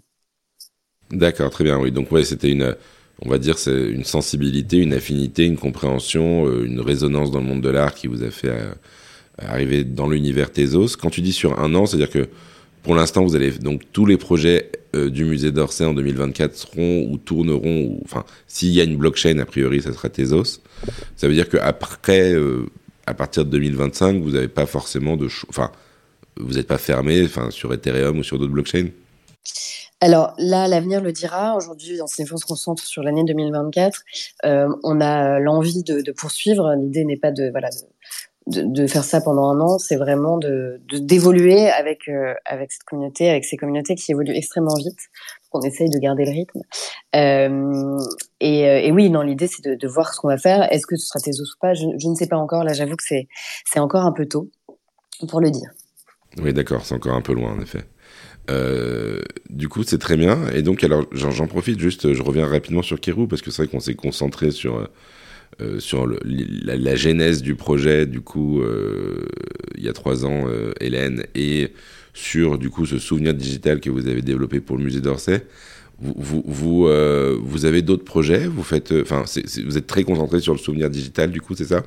D'accord, 1.09 1.49
très 1.49 1.63
bien. 1.63 1.79
Oui, 1.79 1.91
donc 1.91 2.11
ouais, 2.11 2.23
c'était 2.23 2.49
une, 2.49 2.75
on 3.21 3.29
va 3.29 3.37
dire, 3.37 3.57
c'est 3.57 3.89
une 3.89 4.03
sensibilité, 4.03 4.77
une 4.77 4.93
affinité, 4.93 5.45
une 5.45 5.57
compréhension, 5.57 6.47
euh, 6.47 6.65
une 6.65 6.81
résonance 6.81 7.31
dans 7.31 7.39
le 7.39 7.45
monde 7.45 7.61
de 7.61 7.69
l'art 7.69 7.95
qui 7.95 8.07
vous 8.07 8.23
a 8.23 8.29
fait 8.29 8.49
euh, 8.49 8.73
arriver 9.37 9.83
dans 9.83 10.09
l'univers 10.09 10.51
Tezos. 10.51 10.97
Quand 10.99 11.09
tu 11.09 11.21
dis 11.21 11.33
sur 11.33 11.59
un 11.59 11.73
an, 11.75 11.85
c'est-à-dire 11.85 12.09
que 12.09 12.27
pour 12.83 12.95
l'instant, 12.95 13.23
vous 13.23 13.35
allez 13.35 13.51
donc 13.51 13.83
tous 13.93 14.05
les 14.05 14.17
projets 14.17 14.71
du 14.93 15.23
musée 15.23 15.51
d'Orsay 15.51 15.85
en 15.85 15.93
2024 15.93 16.55
seront 16.55 17.07
ou 17.09 17.17
tourneront, 17.17 17.83
ou, 17.83 18.01
enfin, 18.03 18.25
s'il 18.47 18.71
y 18.71 18.81
a 18.81 18.83
une 18.83 18.97
blockchain, 18.97 19.37
a 19.37 19.45
priori, 19.45 19.83
ça 19.83 19.93
sera 19.93 20.09
Tezos. 20.09 20.59
Ça 21.15 21.27
veut 21.27 21.33
dire 21.33 21.47
qu'après, 21.47 22.35
à 23.05 23.13
partir 23.13 23.45
de 23.45 23.51
2025, 23.51 24.21
vous 24.21 24.31
n'avez 24.31 24.47
pas 24.47 24.65
forcément 24.65 25.15
de, 25.15 25.27
enfin, 25.47 25.71
vous 26.41 26.53
n'êtes 26.53 26.67
pas 26.67 26.77
fermé 26.77 27.27
sur 27.49 27.73
Ethereum 27.73 28.19
ou 28.19 28.23
sur 28.23 28.39
d'autres 28.39 28.53
blockchains? 28.53 28.89
Alors 30.03 30.33
là, 30.39 30.67
l'avenir 30.67 30.99
le 30.99 31.11
dira. 31.11 31.55
Aujourd'hui, 31.55 32.01
on 32.01 32.07
se 32.07 32.45
concentre 32.45 32.83
sur 32.83 33.03
l'année 33.03 33.23
2024. 33.23 34.01
Euh, 34.45 34.67
on 34.83 34.99
a 34.99 35.39
l'envie 35.39 35.83
de, 35.83 36.11
poursuivre. 36.11 36.73
L'idée 36.75 37.05
n'est 37.05 37.17
pas 37.17 37.31
de 37.31 37.51
voilà 37.51 37.69
de, 38.47 38.87
faire 38.87 39.03
ça 39.03 39.21
pendant 39.21 39.47
un 39.49 39.61
an. 39.61 39.77
C'est 39.77 39.97
vraiment 39.97 40.39
de 40.39 40.81
d'évoluer 40.89 41.69
avec 41.69 42.09
euh, 42.09 42.33
avec 42.45 42.71
cette 42.71 42.83
communauté, 42.83 43.29
avec 43.29 43.45
ces 43.45 43.57
communautés 43.57 43.93
qui 43.93 44.11
évoluent 44.11 44.35
extrêmement 44.35 44.73
vite. 44.73 44.99
On 45.53 45.61
essaye 45.61 45.89
de 45.89 45.99
garder 45.99 46.25
le 46.25 46.31
rythme. 46.31 46.61
Euh, 47.15 47.99
et, 48.39 48.91
oui, 48.91 49.11
non, 49.11 49.21
l'idée 49.21 49.47
c'est 49.47 49.63
de, 49.63 49.87
voir 49.87 50.15
ce 50.15 50.19
qu'on 50.19 50.29
va 50.29 50.37
faire. 50.37 50.71
Est-ce 50.73 50.87
que 50.87 50.95
ce 50.95 51.05
sera 51.05 51.19
Tezos 51.19 51.43
ou 51.43 51.59
pas? 51.59 51.75
Je, 51.75 51.85
je 51.99 52.07
ne 52.07 52.15
sais 52.15 52.27
pas 52.27 52.37
encore. 52.37 52.63
Là, 52.63 52.73
j'avoue 52.73 52.95
que 52.95 53.03
c'est 53.05 53.27
c'est 53.71 53.79
encore 53.79 54.05
un 54.05 54.13
peu 54.13 54.25
tôt 54.25 54.49
pour 55.27 55.41
le 55.41 55.51
dire. 55.51 55.69
Oui, 56.37 56.53
d'accord, 56.53 56.85
c'est 56.85 56.95
encore 56.95 57.15
un 57.15 57.21
peu 57.21 57.33
loin 57.33 57.51
en 57.51 57.61
effet. 57.61 57.85
Euh, 58.49 59.21
du 59.49 59.67
coup, 59.69 59.83
c'est 59.83 59.97
très 59.97 60.17
bien. 60.17 60.47
Et 60.53 60.61
donc, 60.61 60.83
alors, 60.83 61.05
j'en 61.11 61.47
profite 61.47 61.79
juste, 61.79 62.13
je 62.13 62.21
reviens 62.21 62.47
rapidement 62.47 62.81
sur 62.81 62.99
Kérou 62.99 63.27
parce 63.27 63.41
que 63.41 63.51
c'est 63.51 63.63
vrai 63.63 63.71
qu'on 63.71 63.79
s'est 63.79 63.95
concentré 63.95 64.51
sur 64.51 64.87
euh, 65.61 65.79
sur 65.79 66.07
le, 66.07 66.17
la, 66.23 66.95
genèse 66.95 67.41
du 67.41 67.55
projet. 67.55 68.05
Du 68.05 68.21
coup, 68.21 68.61
euh, 68.61 69.25
il 69.77 69.83
y 69.83 69.89
a 69.89 69.93
trois 69.93 70.25
ans, 70.25 70.45
euh, 70.47 70.71
Hélène, 70.79 71.25
et 71.35 71.73
sur 72.13 72.57
du 72.57 72.69
coup 72.69 72.85
ce 72.85 72.99
souvenir 72.99 73.33
digital 73.33 73.79
que 73.79 73.89
vous 73.89 74.07
avez 74.07 74.21
développé 74.21 74.59
pour 74.59 74.77
le 74.77 74.83
musée 74.83 75.01
d'Orsay. 75.01 75.45
Vous 75.99 76.41
vous 76.47 76.87
euh, 76.87 77.37
vous 77.43 77.65
avez 77.65 77.81
d'autres 77.83 78.05
projets? 78.05 78.47
Vous 78.47 78.63
faites, 78.63 78.91
enfin, 79.01 79.23
vous 79.65 79.77
êtes 79.77 79.87
très 79.87 80.03
concentré 80.03 80.39
sur 80.39 80.53
le 80.53 80.59
souvenir 80.59 80.89
digital. 80.89 81.31
Du 81.31 81.41
coup, 81.41 81.53
c'est 81.55 81.65
ça? 81.65 81.83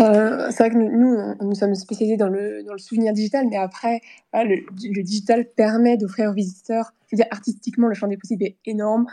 Euh, 0.00 0.46
c'est 0.50 0.58
vrai 0.58 0.70
que 0.70 0.76
nous, 0.76 1.34
nous, 1.40 1.54
sommes 1.54 1.74
spécialisés 1.74 2.16
dans 2.16 2.28
le, 2.28 2.64
souvenir 2.78 3.12
digital, 3.12 3.46
mais 3.48 3.56
après, 3.56 4.00
le, 4.32 5.02
digital 5.02 5.46
permet 5.46 5.96
d'offrir 5.96 6.30
aux 6.30 6.34
visiteurs, 6.34 6.92
dire, 7.12 7.26
artistiquement, 7.30 7.88
le 7.88 7.94
champ 7.94 8.06
des 8.06 8.16
possibles 8.16 8.44
est 8.44 8.56
énorme. 8.64 9.06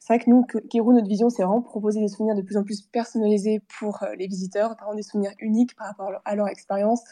C'est 0.00 0.14
vrai 0.14 0.24
que 0.24 0.30
nous, 0.30 0.44
Kérou, 0.70 0.92
notre 0.92 1.08
vision, 1.08 1.30
c'est 1.30 1.42
vraiment 1.42 1.62
proposer 1.62 2.00
des 2.00 2.08
souvenirs 2.08 2.34
de 2.34 2.42
plus 2.42 2.56
en 2.56 2.64
plus 2.64 2.82
personnalisés 2.82 3.60
pour 3.78 4.02
euh, 4.02 4.14
les 4.16 4.26
visiteurs, 4.26 4.76
par 4.76 4.88
exemple 4.88 4.96
des 4.96 5.02
souvenirs 5.02 5.32
uniques 5.40 5.74
par 5.76 5.88
rapport 5.88 6.12
à 6.24 6.34
leur, 6.36 6.48
expérience, 6.48 7.02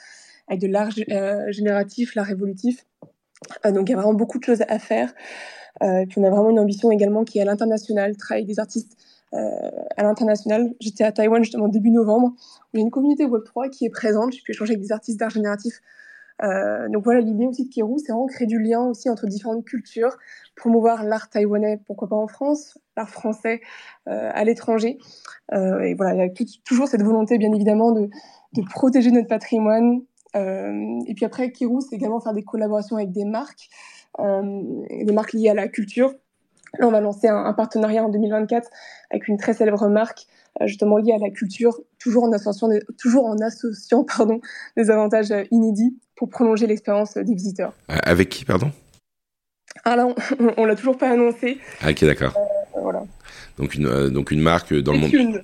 avec 0.48 0.60
de 0.60 0.68
l'art 0.68 0.90
euh, 1.10 1.50
génératif, 1.50 2.14
l'art 2.14 2.30
évolutif. 2.30 2.84
Donc 3.64 3.88
il 3.88 3.92
y 3.92 3.94
a 3.94 3.96
vraiment 3.96 4.14
beaucoup 4.14 4.38
de 4.38 4.44
choses 4.44 4.62
à 4.68 4.78
faire. 4.78 5.12
Puis 5.80 6.18
on 6.18 6.24
a 6.24 6.30
vraiment 6.30 6.50
une 6.50 6.60
ambition 6.60 6.90
également 6.90 7.24
qui 7.24 7.38
est 7.38 7.42
à 7.42 7.44
l'international, 7.44 8.16
travailler 8.16 8.44
avec 8.44 8.54
des 8.54 8.60
artistes 8.60 8.96
à 9.34 10.02
l'international. 10.02 10.74
J'étais 10.80 11.04
à 11.04 11.12
Taïwan 11.12 11.42
justement 11.42 11.68
début 11.68 11.90
novembre, 11.90 12.34
il 12.72 12.78
y 12.78 12.82
a 12.82 12.84
une 12.84 12.90
communauté 12.90 13.26
Web3 13.26 13.70
qui 13.70 13.84
est 13.84 13.90
présente. 13.90 14.32
J'ai 14.32 14.42
pu 14.42 14.52
échanger 14.52 14.72
avec 14.74 14.82
des 14.82 14.92
artistes 14.92 15.18
d'art 15.18 15.30
génératif. 15.30 15.80
Euh, 16.42 16.88
donc 16.88 17.04
voilà, 17.04 17.20
l'idée 17.20 17.46
aussi 17.46 17.66
de 17.66 17.72
Kérou, 17.72 17.98
c'est 17.98 18.12
vraiment 18.12 18.26
créer 18.26 18.46
du 18.46 18.58
lien 18.58 18.80
aussi 18.80 19.08
entre 19.08 19.26
différentes 19.26 19.64
cultures, 19.64 20.16
promouvoir 20.56 21.04
l'art 21.04 21.30
taïwanais, 21.30 21.80
pourquoi 21.86 22.08
pas 22.08 22.16
en 22.16 22.26
France, 22.26 22.78
l'art 22.96 23.08
français 23.08 23.60
euh, 24.08 24.30
à 24.32 24.44
l'étranger. 24.44 24.98
Euh, 25.52 25.80
et 25.80 25.94
voilà, 25.94 26.14
il 26.14 26.18
y 26.18 26.22
a 26.22 26.44
toujours 26.64 26.88
cette 26.88 27.02
volonté, 27.02 27.38
bien 27.38 27.52
évidemment, 27.52 27.92
de, 27.92 28.10
protéger 28.70 29.10
notre 29.10 29.28
patrimoine. 29.28 30.02
Euh, 30.36 31.00
et 31.06 31.14
puis 31.14 31.24
après, 31.24 31.52
Kérou, 31.52 31.80
c'est 31.80 31.94
également 31.94 32.20
faire 32.20 32.34
des 32.34 32.42
collaborations 32.42 32.96
avec 32.96 33.12
des 33.12 33.24
marques, 33.24 33.68
euh, 34.18 34.84
des 34.90 35.12
marques 35.12 35.32
liées 35.32 35.50
à 35.50 35.54
la 35.54 35.68
culture. 35.68 36.14
Là, 36.78 36.86
on 36.86 36.90
va 36.90 37.00
lancer 37.00 37.28
un, 37.28 37.52
partenariat 37.52 38.04
en 38.04 38.08
2024 38.08 38.68
avec 39.10 39.28
une 39.28 39.38
très 39.38 39.54
célèbre 39.54 39.88
marque, 39.88 40.26
euh, 40.60 40.66
justement 40.66 40.98
liée 40.98 41.12
à 41.12 41.18
la 41.18 41.30
culture, 41.30 41.80
toujours 41.98 42.24
en 42.24 42.32
associant 42.32 42.68
des, 42.68 42.80
toujours 42.98 43.26
en 43.26 43.36
associant, 43.38 44.04
pardon, 44.16 44.40
des 44.76 44.90
avantages 44.90 45.30
euh, 45.30 45.44
inédits 45.50 45.96
pour 46.16 46.28
prolonger 46.28 46.66
l'expérience 46.66 47.14
des 47.14 47.34
visiteurs. 47.34 47.72
Euh, 47.90 47.96
avec 48.02 48.28
qui, 48.28 48.44
pardon? 48.44 48.70
Ah 49.84 49.96
là, 49.96 50.06
on, 50.06 50.62
ne 50.62 50.66
l'a 50.66 50.76
toujours 50.76 50.96
pas 50.96 51.10
annoncé. 51.10 51.58
Ah, 51.80 51.90
ok, 51.90 52.04
d'accord. 52.04 52.34
voilà. 52.80 53.02
Donc 53.58 53.74
une, 53.74 54.08
donc 54.10 54.30
une 54.30 54.40
marque 54.40 54.74
dans 54.74 54.92
le 54.92 54.98
monde. 54.98 55.42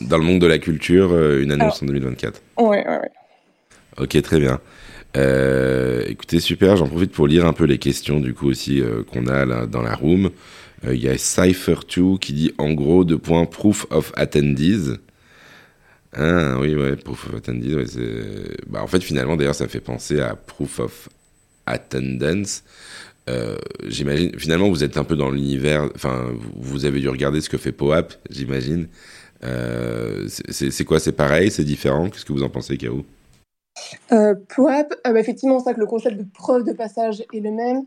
Dans 0.00 0.18
le 0.18 0.24
monde 0.24 0.40
de 0.40 0.46
la 0.46 0.58
culture, 0.58 1.16
une 1.38 1.52
annonce 1.52 1.84
en 1.84 1.86
2024. 1.86 2.42
Ouais, 2.58 2.66
ouais, 2.66 2.84
ouais. 2.84 3.10
Ok, 3.98 4.20
très 4.22 4.40
bien. 4.40 4.60
Écoutez, 6.08 6.40
super, 6.40 6.76
j'en 6.76 6.88
profite 6.88 7.12
pour 7.12 7.28
lire 7.28 7.46
un 7.46 7.52
peu 7.52 7.64
les 7.64 7.78
questions 7.78 8.18
du 8.18 8.34
coup 8.34 8.48
aussi 8.48 8.82
qu'on 9.12 9.28
a 9.28 9.44
là 9.44 9.66
dans 9.66 9.82
la 9.82 9.94
room. 9.94 10.30
Euh, 10.84 10.94
il 10.94 11.02
y 11.02 11.08
a 11.08 11.14
Cypher2 11.14 12.18
qui 12.18 12.32
dit 12.32 12.52
en 12.58 12.72
gros 12.72 13.04
deux 13.04 13.18
points 13.18 13.46
proof 13.46 13.86
of 13.90 14.12
attendees. 14.16 14.98
Ah 16.14 16.58
oui, 16.58 16.74
ouais, 16.74 16.96
proof 16.96 17.28
of 17.28 17.34
attendees. 17.36 17.98
Bah, 18.66 18.82
en 18.82 18.86
fait, 18.86 19.00
finalement, 19.00 19.36
d'ailleurs, 19.36 19.54
ça 19.54 19.68
fait 19.68 19.80
penser 19.80 20.20
à 20.20 20.34
proof 20.36 20.78
of 20.80 21.08
attendance. 21.66 22.62
Euh, 23.28 23.58
j'imagine, 23.86 24.38
finalement, 24.38 24.70
vous 24.70 24.84
êtes 24.84 24.96
un 24.96 25.04
peu 25.04 25.16
dans 25.16 25.30
l'univers. 25.30 25.88
Enfin, 25.94 26.32
vous 26.56 26.86
avez 26.86 27.00
dû 27.00 27.08
regarder 27.08 27.40
ce 27.40 27.48
que 27.48 27.58
fait 27.58 27.72
POAP, 27.72 28.14
j'imagine. 28.30 28.88
Euh, 29.44 30.26
c'est 30.28 30.84
quoi 30.84 30.98
C'est 30.98 31.12
pareil 31.12 31.50
C'est 31.50 31.64
différent? 31.64 32.08
Qu'est-ce 32.10 32.24
que 32.24 32.32
vous 32.32 32.42
en 32.42 32.48
pensez, 32.48 32.76
Kao 32.76 33.04
euh, 34.12 34.34
POAP, 34.54 34.94
bah, 35.04 35.20
effectivement, 35.20 35.58
c'est 35.58 35.64
vrai 35.64 35.74
que 35.74 35.80
le 35.80 35.86
concept 35.86 36.16
de 36.16 36.26
preuve 36.34 36.64
de 36.64 36.72
passage 36.72 37.22
est 37.32 37.40
le 37.40 37.50
même. 37.50 37.84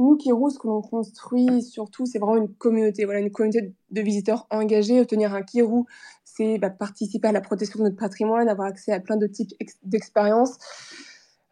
Nous, 0.00 0.16
Kirou, 0.16 0.48
ce 0.48 0.58
que 0.58 0.66
l'on 0.66 0.80
construit 0.80 1.62
surtout, 1.62 2.06
c'est 2.06 2.18
vraiment 2.18 2.38
une 2.38 2.48
communauté, 2.54 3.04
voilà, 3.04 3.20
une 3.20 3.30
communauté 3.30 3.74
de 3.90 4.00
visiteurs 4.00 4.46
engagés. 4.48 4.98
Obtenir 4.98 5.34
un 5.34 5.42
Kirou, 5.42 5.84
c'est 6.24 6.56
bah, 6.56 6.70
participer 6.70 7.28
à 7.28 7.32
la 7.32 7.42
protection 7.42 7.80
de 7.80 7.84
notre 7.84 7.98
patrimoine, 7.98 8.48
avoir 8.48 8.68
accès 8.68 8.92
à 8.92 9.00
plein 9.00 9.18
de 9.18 9.26
types 9.26 9.50
d'expériences. 9.82 10.56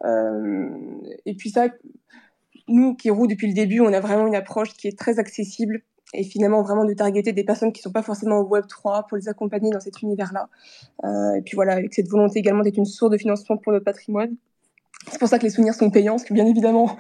Euh, 0.07 0.71
et 1.27 1.35
puis 1.35 1.51
ça, 1.51 1.67
nous, 2.69 2.95
Kirou, 2.95 3.27
depuis 3.27 3.49
le 3.49 3.53
début, 3.53 3.81
on 3.81 3.93
a 3.93 4.01
vraiment 4.01 4.27
une 4.27 4.35
approche 4.35 4.73
qui 4.73 4.89
est 4.89 4.99
très 4.99 5.19
accessible 5.19 5.83
et 6.15 6.25
finalement 6.25 6.63
vraiment 6.63 6.87
de 6.87 6.95
targeter 6.95 7.33
des 7.35 7.45
personnes 7.45 7.71
qui 7.71 7.81
ne 7.81 7.83
sont 7.83 7.93
pas 7.93 8.03
forcément 8.03 8.39
au 8.39 8.47
Web 8.47 8.65
3 8.67 9.09
pour 9.09 9.19
les 9.19 9.29
accompagner 9.29 9.71
dans 9.71 9.81
cet 9.81 10.01
univers-là. 10.01 10.49
Euh, 11.05 11.35
et 11.35 11.43
puis 11.43 11.55
voilà, 11.55 11.75
avec 11.75 11.93
cette 11.93 12.09
volonté 12.09 12.39
également 12.39 12.63
d'être 12.63 12.79
une 12.79 12.87
source 12.87 13.11
de 13.11 13.19
financement 13.19 13.59
pour 13.59 13.73
notre 13.73 13.85
patrimoine. 13.85 14.37
C'est 15.11 15.19
pour 15.19 15.29
ça 15.29 15.39
que 15.39 15.45
les 15.45 15.51
souvenirs 15.51 15.75
sont 15.75 15.91
payants, 15.91 16.15
parce 16.15 16.25
que 16.25 16.35
bien 16.35 16.47
évidemment, 16.47 16.97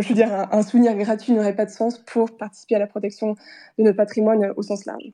je 0.00 0.08
veux 0.08 0.14
dire, 0.14 0.48
un, 0.52 0.62
souvenir 0.62 0.94
gratuit 0.96 1.32
n'aurait 1.32 1.56
pas 1.56 1.66
de 1.66 1.70
sens 1.70 1.98
pour 1.98 2.36
participer 2.36 2.76
à 2.76 2.78
la 2.78 2.86
protection 2.86 3.36
de 3.78 3.84
notre 3.84 3.96
patrimoine 3.96 4.52
au 4.56 4.62
sens 4.62 4.84
large. 4.84 5.12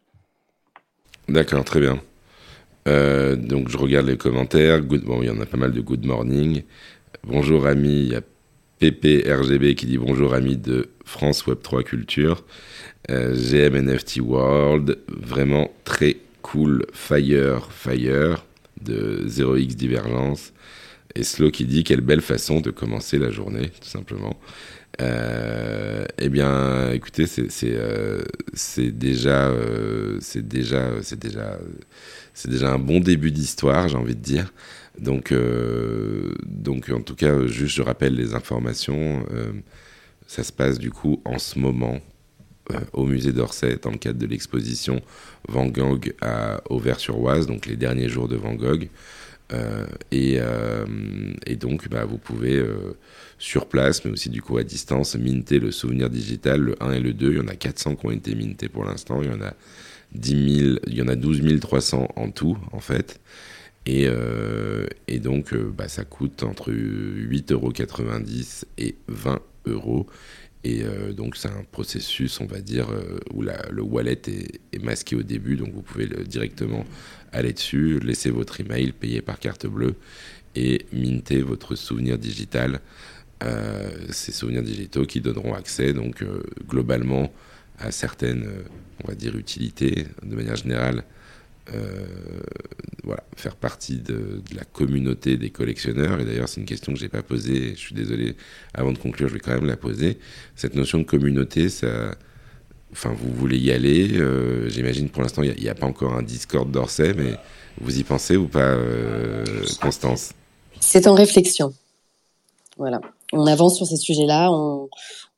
D'accord, 1.29 1.65
très 1.65 1.81
bien. 1.81 2.01
Euh, 2.87 3.35
donc 3.35 3.69
je 3.69 3.77
regarde 3.77 4.07
les 4.07 4.17
commentaires. 4.17 4.81
Good, 4.81 5.05
bon, 5.05 5.23
il 5.23 5.27
y 5.27 5.31
en 5.31 5.41
a 5.41 5.47
pas 5.47 5.57
mal 5.57 5.73
de 5.73 5.81
good 5.81 6.05
morning. 6.05 6.63
Bonjour 7.25 7.67
ami, 7.67 7.89
il 7.89 8.13
y 8.13 8.15
a 8.15 8.21
PPRGB 8.79 9.75
qui 9.75 9.87
dit 9.87 9.99
bonjour 9.99 10.35
ami 10.35 10.57
de 10.57 10.91
France 11.05 11.47
Web 11.47 11.63
3 11.63 11.83
Culture. 11.83 12.45
Euh, 13.11 13.35
GM 13.35 13.77
NFT 13.77 14.21
World, 14.21 14.99
vraiment 15.09 15.71
très 15.85 16.19
cool. 16.43 16.87
Fire, 16.93 17.73
Fire 17.73 18.45
de 18.81 19.25
0x 19.27 19.75
Divergence. 19.75 20.53
Et 21.17 21.25
Slow 21.25 21.51
qui 21.51 21.65
dit 21.65 21.83
quelle 21.83 22.03
belle 22.03 22.21
façon 22.21 22.61
de 22.61 22.71
commencer 22.71 23.19
la 23.19 23.31
journée, 23.31 23.71
tout 23.81 23.89
simplement. 23.89 24.39
Euh, 25.01 26.05
eh 26.19 26.29
bien, 26.29 26.91
écoutez, 26.93 27.27
c'est 27.27 27.49
euh, 27.65 28.23
déjà, 28.77 29.49
euh, 29.49 30.19
c'est 30.21 30.47
déjà, 30.47 30.91
c'est 31.01 31.19
déjà, 31.19 31.59
c'est 32.35 32.51
déjà 32.51 32.73
un 32.73 32.79
bon 32.79 33.01
début 33.01 33.31
d'histoire, 33.31 33.89
j'ai 33.89 33.97
envie 33.97 34.15
de 34.15 34.21
dire. 34.21 34.53
Donc, 34.99 35.35
donc, 36.45 36.91
en 36.91 37.01
tout 37.01 37.15
cas, 37.15 37.47
juste 37.47 37.77
je 37.77 37.83
rappelle 37.83 38.15
les 38.15 38.35
informations. 38.35 39.25
Ça 40.27 40.43
se 40.43 40.53
passe 40.53 40.79
du 40.79 40.91
coup 40.91 41.21
en 41.25 41.39
ce 41.39 41.59
moment 41.59 42.01
au 42.93 43.05
musée 43.05 43.33
d'Orsay 43.33 43.79
dans 43.81 43.91
le 43.91 43.99
cadre 43.99 44.19
de 44.19 44.27
l'exposition 44.27 45.01
Van 45.49 45.67
Gogh 45.67 46.15
à 46.21 46.63
Auvers-sur-Oise, 46.69 47.47
donc 47.47 47.67
les 47.67 47.77
derniers 47.77 48.09
jours 48.09 48.29
de 48.29 48.37
Van 48.37 48.55
Gogh. 48.55 48.89
Euh, 49.53 49.87
et, 50.11 50.37
euh, 50.39 50.87
et, 51.47 51.57
donc, 51.57 51.89
bah, 51.89 52.05
vous 52.05 52.19
pouvez 52.19 52.57
euh, 52.57 52.97
sur 53.39 53.69
place, 53.69 54.05
mais 54.05 54.11
aussi 54.11 54.29
du 54.29 54.43
coup 54.43 54.59
à 54.59 54.65
distance, 54.65 55.15
minter 55.17 55.59
le 55.59 55.71
souvenir 55.71 56.11
digital, 56.11 56.61
le 56.61 56.83
1 56.83 56.93
et 56.93 57.01
le 57.01 57.13
2. 57.13 57.33
Il 57.33 57.37
y 57.39 57.41
en 57.41 57.49
a 57.49 57.55
400 57.55 57.97
qui 57.97 58.07
ont 58.07 58.11
été 58.11 58.35
mintés 58.35 58.69
pour 58.69 58.85
l'instant. 58.85 59.23
Il 59.23 59.29
y 59.29 59.33
en 59.33 59.43
a 59.43 59.55
10 60.13 60.59
000, 60.59 60.79
il 60.87 60.95
y 60.95 61.03
en 61.03 61.09
a 61.09 61.17
12 61.17 61.61
300 61.61 62.09
en 62.17 62.31
tout, 62.31 62.59
en 62.73 62.81
fait. 62.81 63.21
Et, 63.87 64.09
donc, 65.21 65.55
bah, 65.55 65.87
ça 65.87 66.05
coûte 66.05 66.43
entre 66.43 66.73
8,90 66.73 67.53
euros 67.53 67.73
et 68.79 68.97
20 69.07 69.41
euros. 69.67 70.07
Et 70.65 70.83
donc, 71.17 71.37
c'est 71.37 71.47
un 71.47 71.65
processus, 71.71 72.41
on 72.41 72.47
va 72.47 72.61
dire, 72.61 72.89
où 73.33 73.43
le 73.43 73.83
wallet 73.83 74.21
est, 74.73 74.83
masqué 74.83 75.15
au 75.15 75.23
début. 75.23 75.55
Donc, 75.55 75.73
vous 75.73 75.83
pouvez 75.83 76.09
directement 76.27 76.85
aller 77.37 77.53
dessus, 77.53 78.01
laisser 78.01 78.31
votre 78.31 78.61
email, 78.61 78.93
payer 78.93 79.23
par 79.23 79.39
carte 79.39 79.67
bleue 79.67 79.95
et 80.55 80.87
minter 80.93 81.43
votre 81.43 81.75
souvenir 81.75 82.19
digital. 82.19 82.81
Euh, 83.45 83.91
ces 84.11 84.33
souvenirs 84.33 84.63
digitaux 84.63 85.05
qui 85.05 85.21
donneront 85.21 85.55
accès, 85.55 85.93
donc, 85.93 86.25
globalement, 86.67 87.33
à 87.79 87.91
certaines, 87.91 88.49
on 89.05 89.09
va 89.09 89.15
dire, 89.15 89.37
utilités. 89.37 90.07
De 90.23 90.35
manière 90.35 90.57
générale, 90.57 91.05
euh, 91.75 92.07
voilà, 93.03 93.25
faire 93.37 93.57
partie 93.57 93.99
de, 93.99 94.43
la 94.55 94.65
communauté 94.65 95.37
des 95.37 95.51
collectionneurs. 95.51 96.21
Et 96.21 96.25
d'ailleurs, 96.25 96.49
c'est 96.49 96.61
une 96.61 96.67
question 96.67 96.93
que 96.93 96.99
j'ai 96.99 97.09
pas 97.09 97.23
posée. 97.23 97.71
Je 97.75 97.81
suis 97.81 97.95
désolé. 97.95 98.37
Avant 98.75 98.93
de 98.93 98.99
conclure, 98.99 99.29
je 99.29 99.35
vais 99.35 99.41
quand 99.41 99.55
même 99.55 99.67
la 99.67 99.77
poser. 99.77 100.19
Cette 100.55 100.75
notion 100.75 100.99
de 100.99 101.05
communauté, 101.05 101.69
ça, 101.69 102.17
enfin, 102.93 103.15
vous 103.17 103.33
voulez 103.33 103.59
y 103.59 103.73
aller 103.73 104.19
euh, 104.19 104.69
J'imagine 104.69 105.09
pour 105.09 105.23
l'instant, 105.23 105.43
il 105.43 105.55
n'y 105.61 105.69
a, 105.69 105.73
a, 105.73 105.75
pas 105.75 105.87
encore 105.87 106.15
un 106.15 106.23
Discord 106.23 106.71
d'Orsay, 106.71 107.15
mais 107.15 107.35
vous 107.81 107.99
y 107.99 108.05
pensez 108.05 108.37
ou 108.37 108.47
pas, 108.47 108.61
euh, 108.61 109.45
Constance? 109.81 110.33
C'est 110.81 111.07
en 111.07 111.15
réflexion. 111.15 111.73
Voilà. 112.77 113.01
On 113.33 113.47
avance 113.47 113.77
sur 113.77 113.87
ces 113.87 113.97
sujets-là. 113.97 114.51
On, 114.53 114.89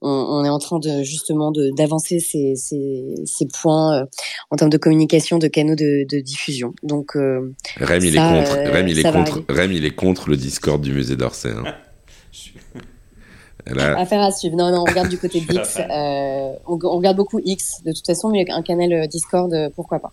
on, 0.03 0.09
on, 0.09 0.45
est 0.45 0.49
en 0.49 0.59
train 0.59 0.79
de 0.79 1.03
justement 1.03 1.53
d'avancer 1.53 2.21
ces, 2.21 2.55
ces, 2.55 3.15
ces, 3.25 3.47
points 3.47 4.01
euh, 4.01 4.05
en 4.51 4.57
termes 4.57 4.71
de 4.71 4.79
communication, 4.79 5.39
de 5.39 5.49
canaux 5.49 5.75
de, 5.75 6.07
de 6.09 6.21
diffusion. 6.21 6.75
Donc 6.83 7.17
euh, 7.17 7.55
Rem, 7.81 8.05
il 8.05 8.15
est 8.15 8.19
contre. 8.19 8.59
Euh, 8.59 8.73
Rem, 8.73 8.89
il 8.89 8.99
est 8.99 9.13
contre. 9.13 9.45
Rem, 9.49 9.73
il 9.73 9.85
est 9.85 9.95
contre 9.95 10.29
le 10.29 10.37
Discord 10.37 10.81
du 10.81 10.93
musée 10.93 11.17
d'Orsay. 11.17 11.51
Hein. 11.51 11.65
Là... 13.69 13.99
Affaire 13.99 14.21
à 14.21 14.31
suivre. 14.31 14.57
Non, 14.57 14.71
non, 14.71 14.81
on 14.81 14.85
regarde 14.85 15.09
du 15.09 15.19
côté 15.19 15.41
d'X. 15.49 15.79
Euh, 15.79 16.53
on, 16.67 16.79
on, 16.83 16.97
regarde 16.97 17.17
beaucoup 17.17 17.41
X 17.45 17.83
de 17.85 17.93
toute 17.93 18.07
façon, 18.07 18.31
mais 18.31 18.45
un 18.51 18.63
canal 18.63 19.09
Discord, 19.09 19.53
pourquoi 19.75 19.99
pas. 19.99 20.13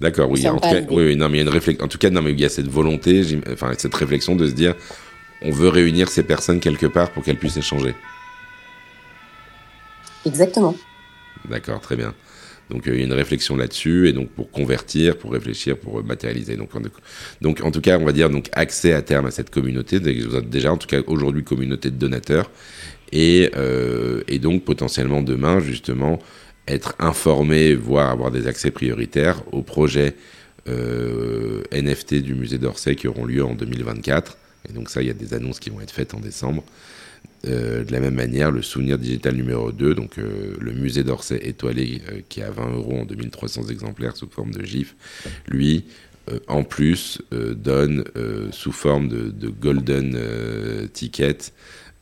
D'accord, 0.00 0.30
oui. 0.30 0.46
En 0.46 0.54
tout 0.54 0.60
cas, 0.60 0.80
oui, 0.90 1.04
oui, 1.04 1.16
non, 1.16 1.28
mais 1.28 1.38
il 1.38 1.40
y 1.40 1.40
a 1.40 1.42
une 1.44 1.52
réflexion. 1.52 1.84
En 1.84 1.88
tout 1.88 1.98
cas, 1.98 2.10
non, 2.10 2.22
mais 2.22 2.32
il 2.32 2.40
y 2.40 2.44
a 2.44 2.48
cette 2.48 2.68
volonté, 2.68 3.22
enfin, 3.50 3.72
cette 3.78 3.94
réflexion 3.94 4.36
de 4.36 4.46
se 4.46 4.52
dire, 4.52 4.74
on 5.42 5.50
veut 5.50 5.68
réunir 5.68 6.08
ces 6.08 6.22
personnes 6.22 6.60
quelque 6.60 6.86
part 6.86 7.10
pour 7.10 7.22
qu'elles 7.22 7.38
puissent 7.38 7.56
échanger. 7.56 7.94
Exactement. 10.26 10.74
D'accord, 11.48 11.80
très 11.80 11.96
bien. 11.96 12.14
Donc 12.70 12.88
euh, 12.88 12.94
il 12.94 12.98
y 12.98 13.02
a 13.02 13.06
une 13.06 13.12
réflexion 13.12 13.56
là-dessus 13.56 14.08
et 14.08 14.12
donc 14.12 14.28
pour 14.30 14.50
convertir, 14.50 15.16
pour 15.16 15.32
réfléchir, 15.32 15.76
pour 15.76 16.02
matérialiser. 16.04 16.56
Donc 16.56 16.74
en, 16.74 17.70
tout 17.70 17.80
cas, 17.80 17.98
on 17.98 18.04
va 18.04 18.12
dire 18.12 18.30
donc 18.30 18.48
accès 18.52 18.92
à 18.92 19.02
terme 19.02 19.26
à 19.26 19.30
cette 19.30 19.50
communauté. 19.50 20.00
Déjà 20.00 20.72
en 20.72 20.76
tout 20.76 20.88
cas 20.88 21.00
aujourd'hui 21.06 21.44
communauté 21.44 21.90
de 21.90 21.96
donateurs 21.96 22.50
et 23.12 23.50
euh, 23.56 24.22
et 24.26 24.38
donc 24.38 24.64
potentiellement 24.64 25.22
demain 25.22 25.60
justement 25.60 26.18
être 26.68 26.94
informé, 26.98 27.74
voire 27.74 28.10
avoir 28.10 28.30
des 28.30 28.48
accès 28.48 28.72
prioritaires 28.72 29.42
aux 29.52 29.62
projets 29.62 30.16
euh, 30.68 31.62
NFT 31.72 32.16
du 32.16 32.34
musée 32.34 32.58
d'Orsay 32.58 32.96
qui 32.96 33.06
auront 33.06 33.24
lieu 33.24 33.44
en 33.44 33.54
2024. 33.54 34.36
Et 34.68 34.72
donc 34.72 34.90
ça, 34.90 35.00
il 35.00 35.06
y 35.06 35.10
a 35.10 35.14
des 35.14 35.32
annonces 35.32 35.60
qui 35.60 35.70
vont 35.70 35.80
être 35.80 35.92
faites 35.92 36.14
en 36.14 36.18
décembre. 36.18 36.64
Euh, 37.46 37.84
de 37.84 37.92
la 37.92 38.00
même 38.00 38.14
manière, 38.14 38.50
le 38.50 38.62
souvenir 38.62 38.98
digital 38.98 39.36
numéro 39.36 39.70
2, 39.70 39.94
donc 39.94 40.18
euh, 40.18 40.54
le 40.60 40.72
musée 40.72 41.04
d'Orsay 41.04 41.38
étoilé 41.42 42.00
euh, 42.10 42.20
qui 42.28 42.40
est 42.40 42.44
à 42.44 42.50
20 42.50 42.74
euros 42.74 43.00
en 43.00 43.04
2300 43.04 43.68
exemplaires 43.68 44.16
sous 44.16 44.28
forme 44.28 44.50
de 44.50 44.64
GIF, 44.64 44.96
lui, 45.46 45.84
en 46.48 46.64
plus, 46.64 47.22
donne 47.30 48.02
sous 48.50 48.72
forme 48.72 49.06
de, 49.06 49.30
de 49.30 49.46
golden 49.46 50.18
ticket 50.92 51.52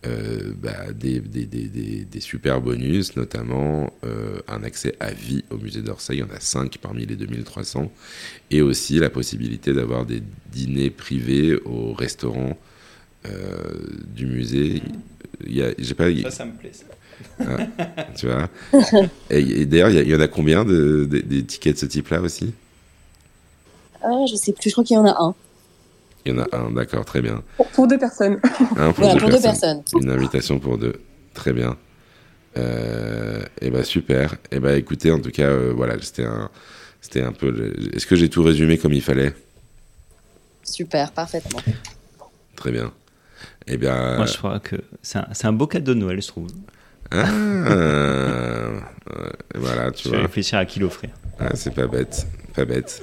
bah, 0.03 0.93
des, 0.95 1.20
des, 1.20 2.20
super 2.20 2.62
bonus, 2.62 3.16
notamment 3.16 3.93
un 4.49 4.62
accès 4.62 4.95
à 4.99 5.11
vie 5.11 5.45
au 5.51 5.59
musée 5.59 5.83
d'Orsay, 5.83 6.14
il 6.14 6.20
y 6.20 6.22
en 6.22 6.31
a 6.35 6.41
5 6.41 6.79
parmi 6.79 7.05
les 7.05 7.16
2300, 7.16 7.93
et 8.51 8.62
aussi 8.62 8.99
la 8.99 9.11
possibilité 9.11 9.75
d'avoir 9.75 10.07
des 10.07 10.22
dîners 10.51 10.89
privés 10.89 11.57
au 11.66 11.93
restaurant 11.93 12.57
du 14.14 14.27
musée 14.27 14.83
il 15.47 15.57
y 15.57 15.62
a, 15.62 15.72
j'ai 15.79 15.95
pas, 15.95 16.05
ça, 16.25 16.31
ça 16.31 16.45
me 16.45 16.53
plaît. 16.53 16.72
Ça. 16.72 16.85
Ah, 17.41 18.07
tu 18.16 18.27
vois. 18.27 18.49
Et, 19.31 19.41
et 19.41 19.66
d'ailleurs, 19.66 19.91
il 19.91 20.07
y, 20.07 20.11
y, 20.11 20.14
en 20.14 20.20
a 20.20 20.29
combien 20.29 20.64
de, 20.64 21.07
de, 21.11 21.20
des 21.20 21.45
tickets 21.45 21.75
de 21.75 21.79
ce 21.81 21.87
type-là 21.87 22.20
aussi? 22.20 22.53
Ah, 24.03 24.25
Je 24.31 24.37
sais 24.37 24.53
plus. 24.53 24.70
Je 24.70 24.72
crois 24.75 24.85
qu'il 24.85 24.95
y 24.95 24.99
en 24.99 25.07
a 25.07 25.16
un. 25.18 25.35
Il 26.27 26.33
y 26.35 26.39
en 26.39 26.43
a 26.43 26.57
un, 26.57 26.70
d'accord, 26.70 27.05
très 27.05 27.20
bien. 27.20 27.43
Pour, 27.57 27.66
pour 27.68 27.87
deux 27.87 27.99
personnes. 27.99 28.41
Un 28.77 28.93
pour, 28.93 29.05
voilà, 29.05 29.14
deux, 29.14 29.20
pour 29.20 29.29
personnes. 29.31 29.31
deux 29.31 29.41
personnes. 29.43 29.83
Une 30.03 30.11
invitation 30.11 30.59
pour 30.59 30.79
deux. 30.79 30.95
Très 31.35 31.53
bien. 31.53 31.77
Euh, 32.57 33.43
et 33.61 33.70
ben 33.70 33.83
super. 33.83 34.37
Et 34.51 34.61
ben 34.61 34.77
écoutez, 34.77 35.11
en 35.11 35.20
tout 35.20 35.31
cas, 35.31 35.49
euh, 35.49 35.72
voilà, 35.75 35.97
c'était 36.01 36.25
un, 36.25 36.51
c'était 37.01 37.22
un 37.22 37.33
peu. 37.33 37.72
Est-ce 37.93 38.07
que 38.07 38.16
j'ai 38.16 38.29
tout 38.29 38.43
résumé 38.43 38.79
comme 38.79 38.93
il 38.93 39.03
fallait? 39.03 39.35
Super, 40.62 41.11
parfaitement. 41.12 41.61
Très 42.57 42.70
bien. 42.70 42.93
Eh 43.66 43.76
bien, 43.76 44.16
Moi, 44.16 44.26
je 44.26 44.37
crois 44.37 44.61
que 44.61 44.76
c'est 45.03 45.18
un, 45.18 45.26
un, 45.43 45.53
beau 45.53 45.66
cadeau 45.66 45.95
de 45.95 45.99
Noël, 46.01 46.20
je 46.22 46.28
trouve. 46.28 46.49
Ah, 47.11 47.28
euh, 47.30 48.80
voilà, 49.55 49.91
tu 49.91 50.05
je 50.05 50.09
vois. 50.09 50.18
vais 50.18 50.24
réfléchir 50.24 50.59
à 50.59 50.64
qui 50.64 50.80
l'offrir. 50.80 51.11
Ah, 51.39 51.51
c'est 51.55 51.74
pas 51.74 51.87
bête, 51.87 52.26
pas 52.55 52.64
bête. 52.64 53.03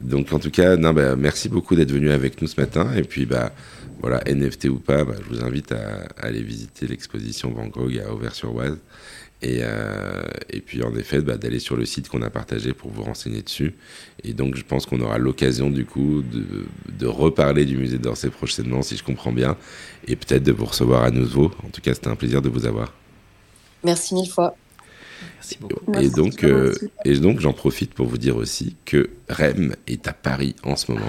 Donc, 0.00 0.32
en 0.32 0.38
tout 0.38 0.50
cas, 0.50 0.76
non, 0.76 0.92
bah, 0.92 1.16
merci 1.16 1.48
beaucoup 1.48 1.74
d'être 1.74 1.90
venu 1.92 2.10
avec 2.10 2.40
nous 2.42 2.48
ce 2.48 2.60
matin. 2.60 2.92
Et 2.94 3.02
puis, 3.02 3.26
bah, 3.26 3.52
voilà, 4.00 4.20
NFT 4.26 4.66
ou 4.66 4.78
pas, 4.78 5.04
bah, 5.04 5.14
je 5.18 5.34
vous 5.36 5.44
invite 5.44 5.72
à, 5.72 6.04
à 6.18 6.26
aller 6.26 6.42
visiter 6.42 6.86
l'exposition 6.86 7.50
Van 7.50 7.66
Gogh 7.66 7.98
à 8.06 8.12
Auvers-sur-Oise. 8.12 8.78
Et, 9.46 9.60
euh, 9.60 10.24
et 10.50 10.60
puis 10.60 10.82
en 10.82 10.92
effet 10.96 11.20
bah, 11.20 11.36
d'aller 11.36 11.60
sur 11.60 11.76
le 11.76 11.84
site 11.84 12.08
qu'on 12.08 12.22
a 12.22 12.30
partagé 12.30 12.72
pour 12.72 12.90
vous 12.90 13.04
renseigner 13.04 13.42
dessus. 13.42 13.76
Et 14.24 14.32
donc 14.32 14.56
je 14.56 14.64
pense 14.64 14.86
qu'on 14.86 15.00
aura 15.00 15.18
l'occasion 15.18 15.70
du 15.70 15.84
coup 15.84 16.22
de, 16.22 16.66
de, 16.98 17.06
reparler 17.06 17.64
du 17.64 17.76
musée 17.76 17.98
d'Orsay 17.98 18.28
prochainement 18.30 18.82
si 18.82 18.96
je 18.96 19.04
comprends 19.04 19.30
bien 19.30 19.56
et 20.08 20.16
peut-être 20.16 20.42
de 20.42 20.50
vous 20.50 20.64
recevoir 20.64 21.04
à 21.04 21.12
nouveau. 21.12 21.52
En 21.64 21.68
tout 21.68 21.80
cas 21.80 21.94
c'était 21.94 22.08
un 22.08 22.16
plaisir 22.16 22.42
de 22.42 22.48
vous 22.48 22.66
avoir. 22.66 22.92
Merci 23.84 24.16
mille 24.16 24.28
fois. 24.28 24.56
Merci 25.46 25.58
beaucoup. 25.60 25.92
Et 25.94 25.98
Merci 25.98 26.10
donc, 26.10 26.42
euh, 26.44 26.72
et 27.04 27.16
donc 27.18 27.38
j'en 27.40 27.52
profite 27.52 27.94
pour 27.94 28.06
vous 28.06 28.18
dire 28.18 28.36
aussi 28.36 28.74
que 28.84 29.10
Rem 29.28 29.76
est 29.86 30.08
à 30.08 30.12
Paris 30.12 30.56
en 30.64 30.74
ce 30.74 30.90
moment. 30.90 31.06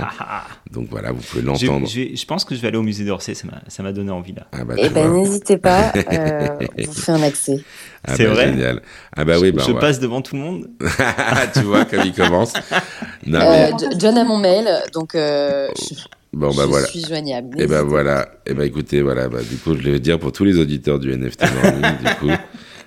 donc 0.71 0.87
voilà, 0.91 1.11
vous 1.11 1.21
pouvez 1.21 1.41
l'entendre. 1.41 1.87
Je, 1.87 2.01
je, 2.11 2.15
je, 2.15 2.25
pense 2.25 2.45
que 2.45 2.53
je 2.53 2.61
vais 2.61 2.67
aller 2.67 2.77
au 2.77 2.83
musée 2.83 3.03
d'Orsay, 3.03 3.33
ça 3.33 3.83
m'a 3.83 3.91
donné 3.91 4.11
envie 4.11 4.33
là. 4.33 4.45
Ah 4.51 4.63
bah, 4.63 4.75
Eh 4.77 4.89
ben 4.89 5.11
n'hésitez 5.11 5.57
pas, 5.57 5.91
euh, 6.13 6.47
vous 6.85 6.93
fait 6.93 7.11
un 7.11 7.23
accès. 7.23 7.63
Ah 8.05 8.15
C'est 8.15 8.25
bah, 8.25 8.33
vrai 8.33 8.49
génial. 8.49 8.81
Ah 9.15 9.25
bah 9.25 9.39
oui, 9.39 9.51
bah, 9.51 9.63
je 9.65 9.71
ouais. 9.71 9.79
passe 9.79 9.99
devant 9.99 10.21
tout 10.21 10.35
le 10.35 10.41
monde. 10.41 10.67
tu 11.53 11.61
vois 11.61 11.85
comme 11.85 12.01
il 12.05 12.13
commence. 12.13 12.53
Non, 13.25 13.39
Euh, 13.41 13.71
mais- 13.81 13.99
John 13.99 14.17
a 14.17 14.23
mon 14.23 14.37
mail, 14.37 14.67
donc 14.93 15.15
euh, 15.15 15.67
je, 15.75 15.95
bon 16.31 16.49
bah 16.53 16.63
je 16.63 16.67
voilà. 16.69 16.85
suis 16.87 17.03
joignable. 17.03 17.59
Et 17.59 17.65
ben 17.65 17.77
N'hésitez 17.77 17.89
voilà, 17.89 18.29
et 18.45 18.53
ben 18.53 18.63
écoutez, 18.63 19.01
voilà, 19.01 19.27
bah, 19.27 19.39
du 19.41 19.57
coup, 19.57 19.75
je 19.75 19.81
vais 19.89 19.99
dire 19.99 20.19
pour 20.19 20.31
tous 20.31 20.45
les 20.45 20.57
auditeurs 20.59 20.99
du 20.99 21.11
NFT 21.11 21.43
Morning, 21.63 21.97
du 21.99 22.15
coup, 22.15 22.31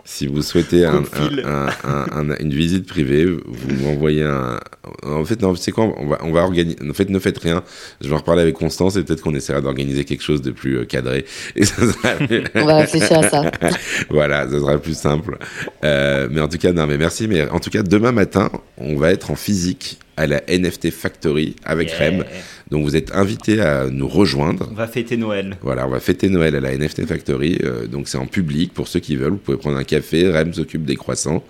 si 0.05 0.27
vous 0.27 0.43
souhaitez 0.43 0.85
un, 0.85 1.03
un, 1.45 1.69
un, 1.85 2.37
une 2.39 2.53
visite 2.53 2.87
privée, 2.87 3.27
vous 3.27 3.85
m'envoyez 3.85 4.25
un. 4.25 4.59
En 5.05 5.25
fait, 5.25 5.41
non, 5.41 5.55
c'est 5.55 5.73
quoi 5.73 5.85
On 5.99 6.07
va, 6.07 6.19
on 6.23 6.33
va 6.33 6.43
organiser. 6.43 6.77
En 6.89 6.93
fait, 6.93 7.09
ne 7.09 7.19
faites 7.19 7.39
rien. 7.39 7.63
Je 8.01 8.09
vais 8.09 8.15
en 8.15 8.19
reparler 8.19 8.43
avec 8.43 8.55
Constance 8.55 8.97
et 8.97 9.03
peut-être 9.03 9.23
qu'on 9.23 9.35
essaiera 9.35 9.61
d'organiser 9.61 10.05
quelque 10.05 10.23
chose 10.23 10.43
de 10.43 10.51
plus 10.51 10.79
euh, 10.79 10.85
cadré. 10.85 11.25
Et 11.57 11.65
ça 11.65 11.77
sera... 11.77 12.15
on 12.55 12.65
va 12.65 12.79
réfléchir 12.79 13.19
à 13.19 13.29
ça. 13.29 13.51
voilà, 14.11 14.49
ça 14.49 14.59
sera 14.59 14.79
plus 14.79 14.97
simple. 14.97 15.39
Euh, 15.85 16.29
mais 16.31 16.41
en 16.41 16.49
tout 16.49 16.59
cas, 16.59 16.73
non, 16.73 16.87
mais 16.87 16.99
merci. 16.99 17.29
Mais 17.29 17.49
en 17.49 17.61
tout 17.61 17.71
cas, 17.71 17.83
demain 17.83 18.13
matin, 18.13 18.51
on 18.79 18.97
va 18.97 19.11
être 19.11 19.31
en 19.31 19.37
physique 19.37 19.99
à 20.21 20.27
la 20.27 20.43
NFT 20.47 20.91
Factory 20.91 21.57
avec 21.65 21.91
Rem. 21.93 22.25
Donc 22.71 22.85
vous 22.85 22.95
êtes 22.95 23.15
invité 23.15 23.61
à 23.63 23.89
nous 23.89 24.07
rejoindre. 24.07 24.69
On 24.71 24.75
va 24.75 24.87
fêter 24.87 25.17
Noël. 25.17 25.57
Voilà, 25.63 25.87
on 25.87 25.91
va 25.91 25.99
fêter 25.99 26.29
Noël 26.29 26.55
à 26.55 26.61
la 26.61 26.77
NFT 26.77 27.07
Factory. 27.07 27.59
Euh, 27.65 27.87
donc 27.87 28.07
c'est 28.07 28.19
en 28.19 28.27
public 28.27 28.75
pour 28.75 28.87
ceux 28.87 29.01
qui 29.01 29.17
veulent. 29.17 29.33
Vous 29.33 29.39
pouvez 29.39 29.57
prendre 29.57 29.79
un 29.79 29.85
café. 29.85 30.31
Rem 30.31 30.53
s'occupe 30.53 30.85
des 30.85 30.97
croissants 30.97 31.43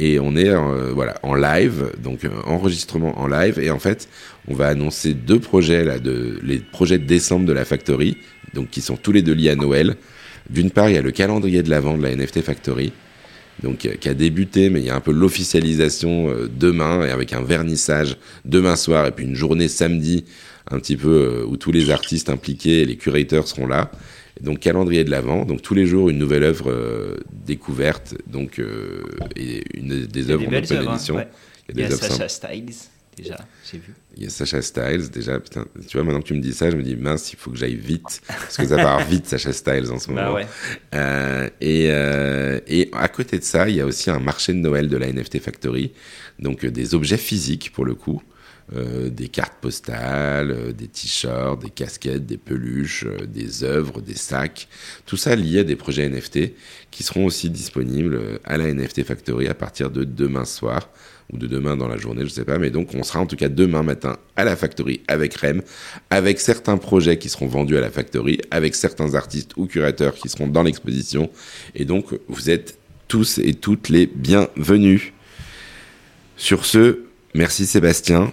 et 0.00 0.18
on 0.18 0.34
est 0.34 0.48
euh, 0.48 0.90
voilà 0.92 1.14
en 1.22 1.36
live, 1.36 1.92
donc 2.02 2.24
euh, 2.24 2.30
enregistrement 2.44 3.16
en 3.20 3.28
live. 3.28 3.60
Et 3.60 3.70
en 3.70 3.78
fait, 3.78 4.08
on 4.48 4.54
va 4.54 4.66
annoncer 4.66 5.14
deux 5.14 5.38
projets 5.38 5.84
là, 5.84 6.00
de 6.00 6.40
les 6.42 6.58
projets 6.58 6.98
de 6.98 7.04
décembre 7.06 7.46
de 7.46 7.52
la 7.52 7.64
Factory, 7.64 8.16
donc 8.52 8.68
qui 8.70 8.80
sont 8.80 8.96
tous 8.96 9.12
les 9.12 9.22
deux 9.22 9.34
liés 9.34 9.50
à 9.50 9.56
Noël. 9.56 9.94
D'une 10.50 10.72
part, 10.72 10.88
il 10.88 10.96
y 10.96 10.98
a 10.98 11.02
le 11.02 11.12
calendrier 11.12 11.62
de 11.62 11.70
l'avant 11.70 11.96
de 11.96 12.02
la 12.02 12.16
NFT 12.16 12.42
Factory 12.42 12.92
donc 13.62 13.78
qui 13.78 14.08
a 14.08 14.14
débuté, 14.14 14.70
mais 14.70 14.80
il 14.80 14.86
y 14.86 14.90
a 14.90 14.94
un 14.94 15.00
peu 15.00 15.12
l'officialisation 15.12 16.30
euh, 16.30 16.48
demain 16.48 17.04
et 17.04 17.10
avec 17.10 17.32
un 17.32 17.42
vernissage 17.42 18.16
demain 18.44 18.76
soir 18.76 19.06
et 19.06 19.10
puis 19.10 19.24
une 19.24 19.34
journée 19.34 19.68
samedi 19.68 20.24
un 20.70 20.78
petit 20.78 20.96
peu 20.96 21.08
euh, 21.08 21.46
où 21.46 21.56
tous 21.56 21.72
les 21.72 21.90
artistes 21.90 22.30
impliqués 22.30 22.82
et 22.82 22.84
les 22.84 22.96
curateurs 22.96 23.48
seront 23.48 23.66
là. 23.66 23.90
donc 24.40 24.60
calendrier 24.60 25.04
de 25.04 25.10
l'avant, 25.10 25.44
donc 25.44 25.62
tous 25.62 25.74
les 25.74 25.86
jours 25.86 26.08
une 26.08 26.18
nouvelle 26.18 26.44
œuvre 26.44 26.70
euh, 26.70 27.16
découverte, 27.32 28.14
donc 28.26 28.60
et 29.36 29.64
une 29.74 30.06
des 30.06 30.30
œuvres 30.30 30.44
en 30.44 30.52
open 30.52 30.92
édition. 30.92 31.26
Il 31.70 31.80
y 31.80 31.84
a, 31.84 31.88
des 31.88 31.94
Sacha 31.96 32.28
Styles 32.28 32.74
déjà, 33.16 33.36
j'ai 33.70 33.78
vu. 33.78 33.94
Il 34.18 34.24
y 34.24 34.26
a 34.26 34.30
Sacha 34.30 34.60
Styles, 34.60 35.10
déjà, 35.10 35.38
putain, 35.38 35.64
tu 35.86 35.96
vois, 35.96 36.02
maintenant 36.04 36.20
que 36.20 36.26
tu 36.26 36.34
me 36.34 36.40
dis 36.40 36.52
ça, 36.52 36.72
je 36.72 36.76
me 36.76 36.82
dis, 36.82 36.96
mince, 36.96 37.32
il 37.32 37.38
faut 37.38 37.52
que 37.52 37.56
j'aille 37.56 37.76
vite, 37.76 38.20
parce 38.26 38.56
que 38.56 38.66
ça 38.66 38.74
part 38.74 39.04
vite, 39.08 39.26
Sacha 39.26 39.52
Styles, 39.52 39.92
en 39.92 40.00
ce 40.00 40.08
bah 40.08 40.24
moment. 40.24 40.34
ouais. 40.34 40.46
euh, 40.94 41.48
et, 41.60 41.86
euh, 41.90 42.58
et 42.66 42.90
à 42.94 43.06
côté 43.06 43.38
de 43.38 43.44
ça, 43.44 43.68
il 43.68 43.76
y 43.76 43.80
a 43.80 43.86
aussi 43.86 44.10
un 44.10 44.18
marché 44.18 44.52
de 44.52 44.58
Noël 44.58 44.88
de 44.88 44.96
la 44.96 45.12
NFT 45.12 45.38
Factory, 45.38 45.92
donc 46.40 46.64
euh, 46.64 46.70
des 46.72 46.96
objets 46.96 47.16
physiques, 47.16 47.70
pour 47.72 47.84
le 47.84 47.94
coup, 47.94 48.20
des 48.70 49.28
cartes 49.28 49.62
postales, 49.62 50.74
des 50.74 50.88
t-shirts, 50.88 51.62
des 51.62 51.70
casquettes, 51.70 52.26
des 52.26 52.36
peluches, 52.36 53.06
des 53.26 53.64
œuvres, 53.64 54.02
des 54.02 54.14
sacs, 54.14 54.68
tout 55.06 55.16
ça 55.16 55.34
lié 55.34 55.60
à 55.60 55.64
des 55.64 55.74
projets 55.74 56.06
NFT 56.06 56.52
qui 56.90 57.02
seront 57.02 57.24
aussi 57.24 57.48
disponibles 57.48 58.38
à 58.44 58.58
la 58.58 58.70
NFT 58.70 59.04
Factory 59.04 59.48
à 59.48 59.54
partir 59.54 59.90
de 59.90 60.04
demain 60.04 60.44
soir 60.44 60.90
ou 61.32 61.38
de 61.38 61.46
demain 61.46 61.76
dans 61.76 61.88
la 61.88 61.96
journée, 61.96 62.24
je 62.24 62.30
sais 62.30 62.44
pas, 62.44 62.58
mais 62.58 62.70
donc 62.70 62.94
on 62.94 63.02
sera 63.02 63.20
en 63.20 63.26
tout 63.26 63.36
cas 63.36 63.48
demain 63.48 63.82
matin 63.82 64.16
à 64.36 64.44
la 64.44 64.56
Factory 64.56 65.02
avec 65.08 65.34
Rem, 65.34 65.62
avec 66.10 66.40
certains 66.40 66.76
projets 66.78 67.18
qui 67.18 67.28
seront 67.28 67.46
vendus 67.46 67.76
à 67.76 67.80
la 67.80 67.90
Factory, 67.90 68.40
avec 68.50 68.74
certains 68.74 69.14
artistes 69.14 69.52
ou 69.56 69.66
curateurs 69.66 70.14
qui 70.14 70.28
seront 70.28 70.46
dans 70.46 70.62
l'exposition, 70.62 71.30
et 71.74 71.84
donc 71.84 72.06
vous 72.28 72.50
êtes 72.50 72.78
tous 73.08 73.38
et 73.38 73.54
toutes 73.54 73.88
les 73.88 74.06
bienvenus. 74.06 75.12
Sur 76.36 76.64
ce, 76.64 77.00
merci 77.34 77.66
Sébastien, 77.66 78.32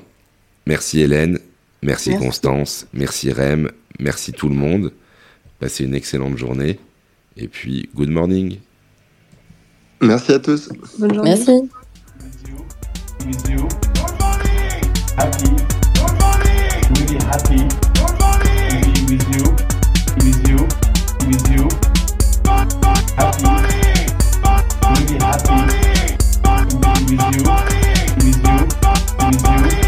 Merci 0.67 1.01
Hélène, 1.01 1.37
merci, 1.83 2.09
merci, 2.09 2.25
Constance, 2.25 2.87
merci 2.91 3.31
Rem, 3.31 3.71
merci 3.99 4.31
tout 4.31 4.49
le 4.49 4.55
monde. 4.55 4.91
Passez 5.59 5.83
une 5.83 5.93
excellente 5.93 6.37
journée 6.37 6.79
et 7.37 7.47
puis 7.47 7.89
good 7.93 8.09
morning. 8.09 8.57
Merci 10.01 10.33
à 10.33 10.39
tous. 10.39 10.69
Bonne 10.97 11.13
journée. 11.13 11.35
Merci. 11.35 11.69
with 13.25 13.49
you. 13.49 13.67
Happy. 15.17 15.49
Really 16.93 17.17
happy. 17.25 17.57
To 17.57 18.77
be 18.83 19.01
with 19.09 19.25
you. 19.33 19.43
With 20.21 20.41
you. 20.47 20.57
With 21.25 21.45
you. 21.49 21.63
Happy. 23.17 23.53
Really 24.91 25.17
happy. 25.19 25.59
To 26.43 26.53
be 26.69 27.15
with 27.15 27.25
you. 27.35 27.43
With 28.21 28.39
you. 28.45 28.57
With 29.19 29.79
you. 29.79 29.84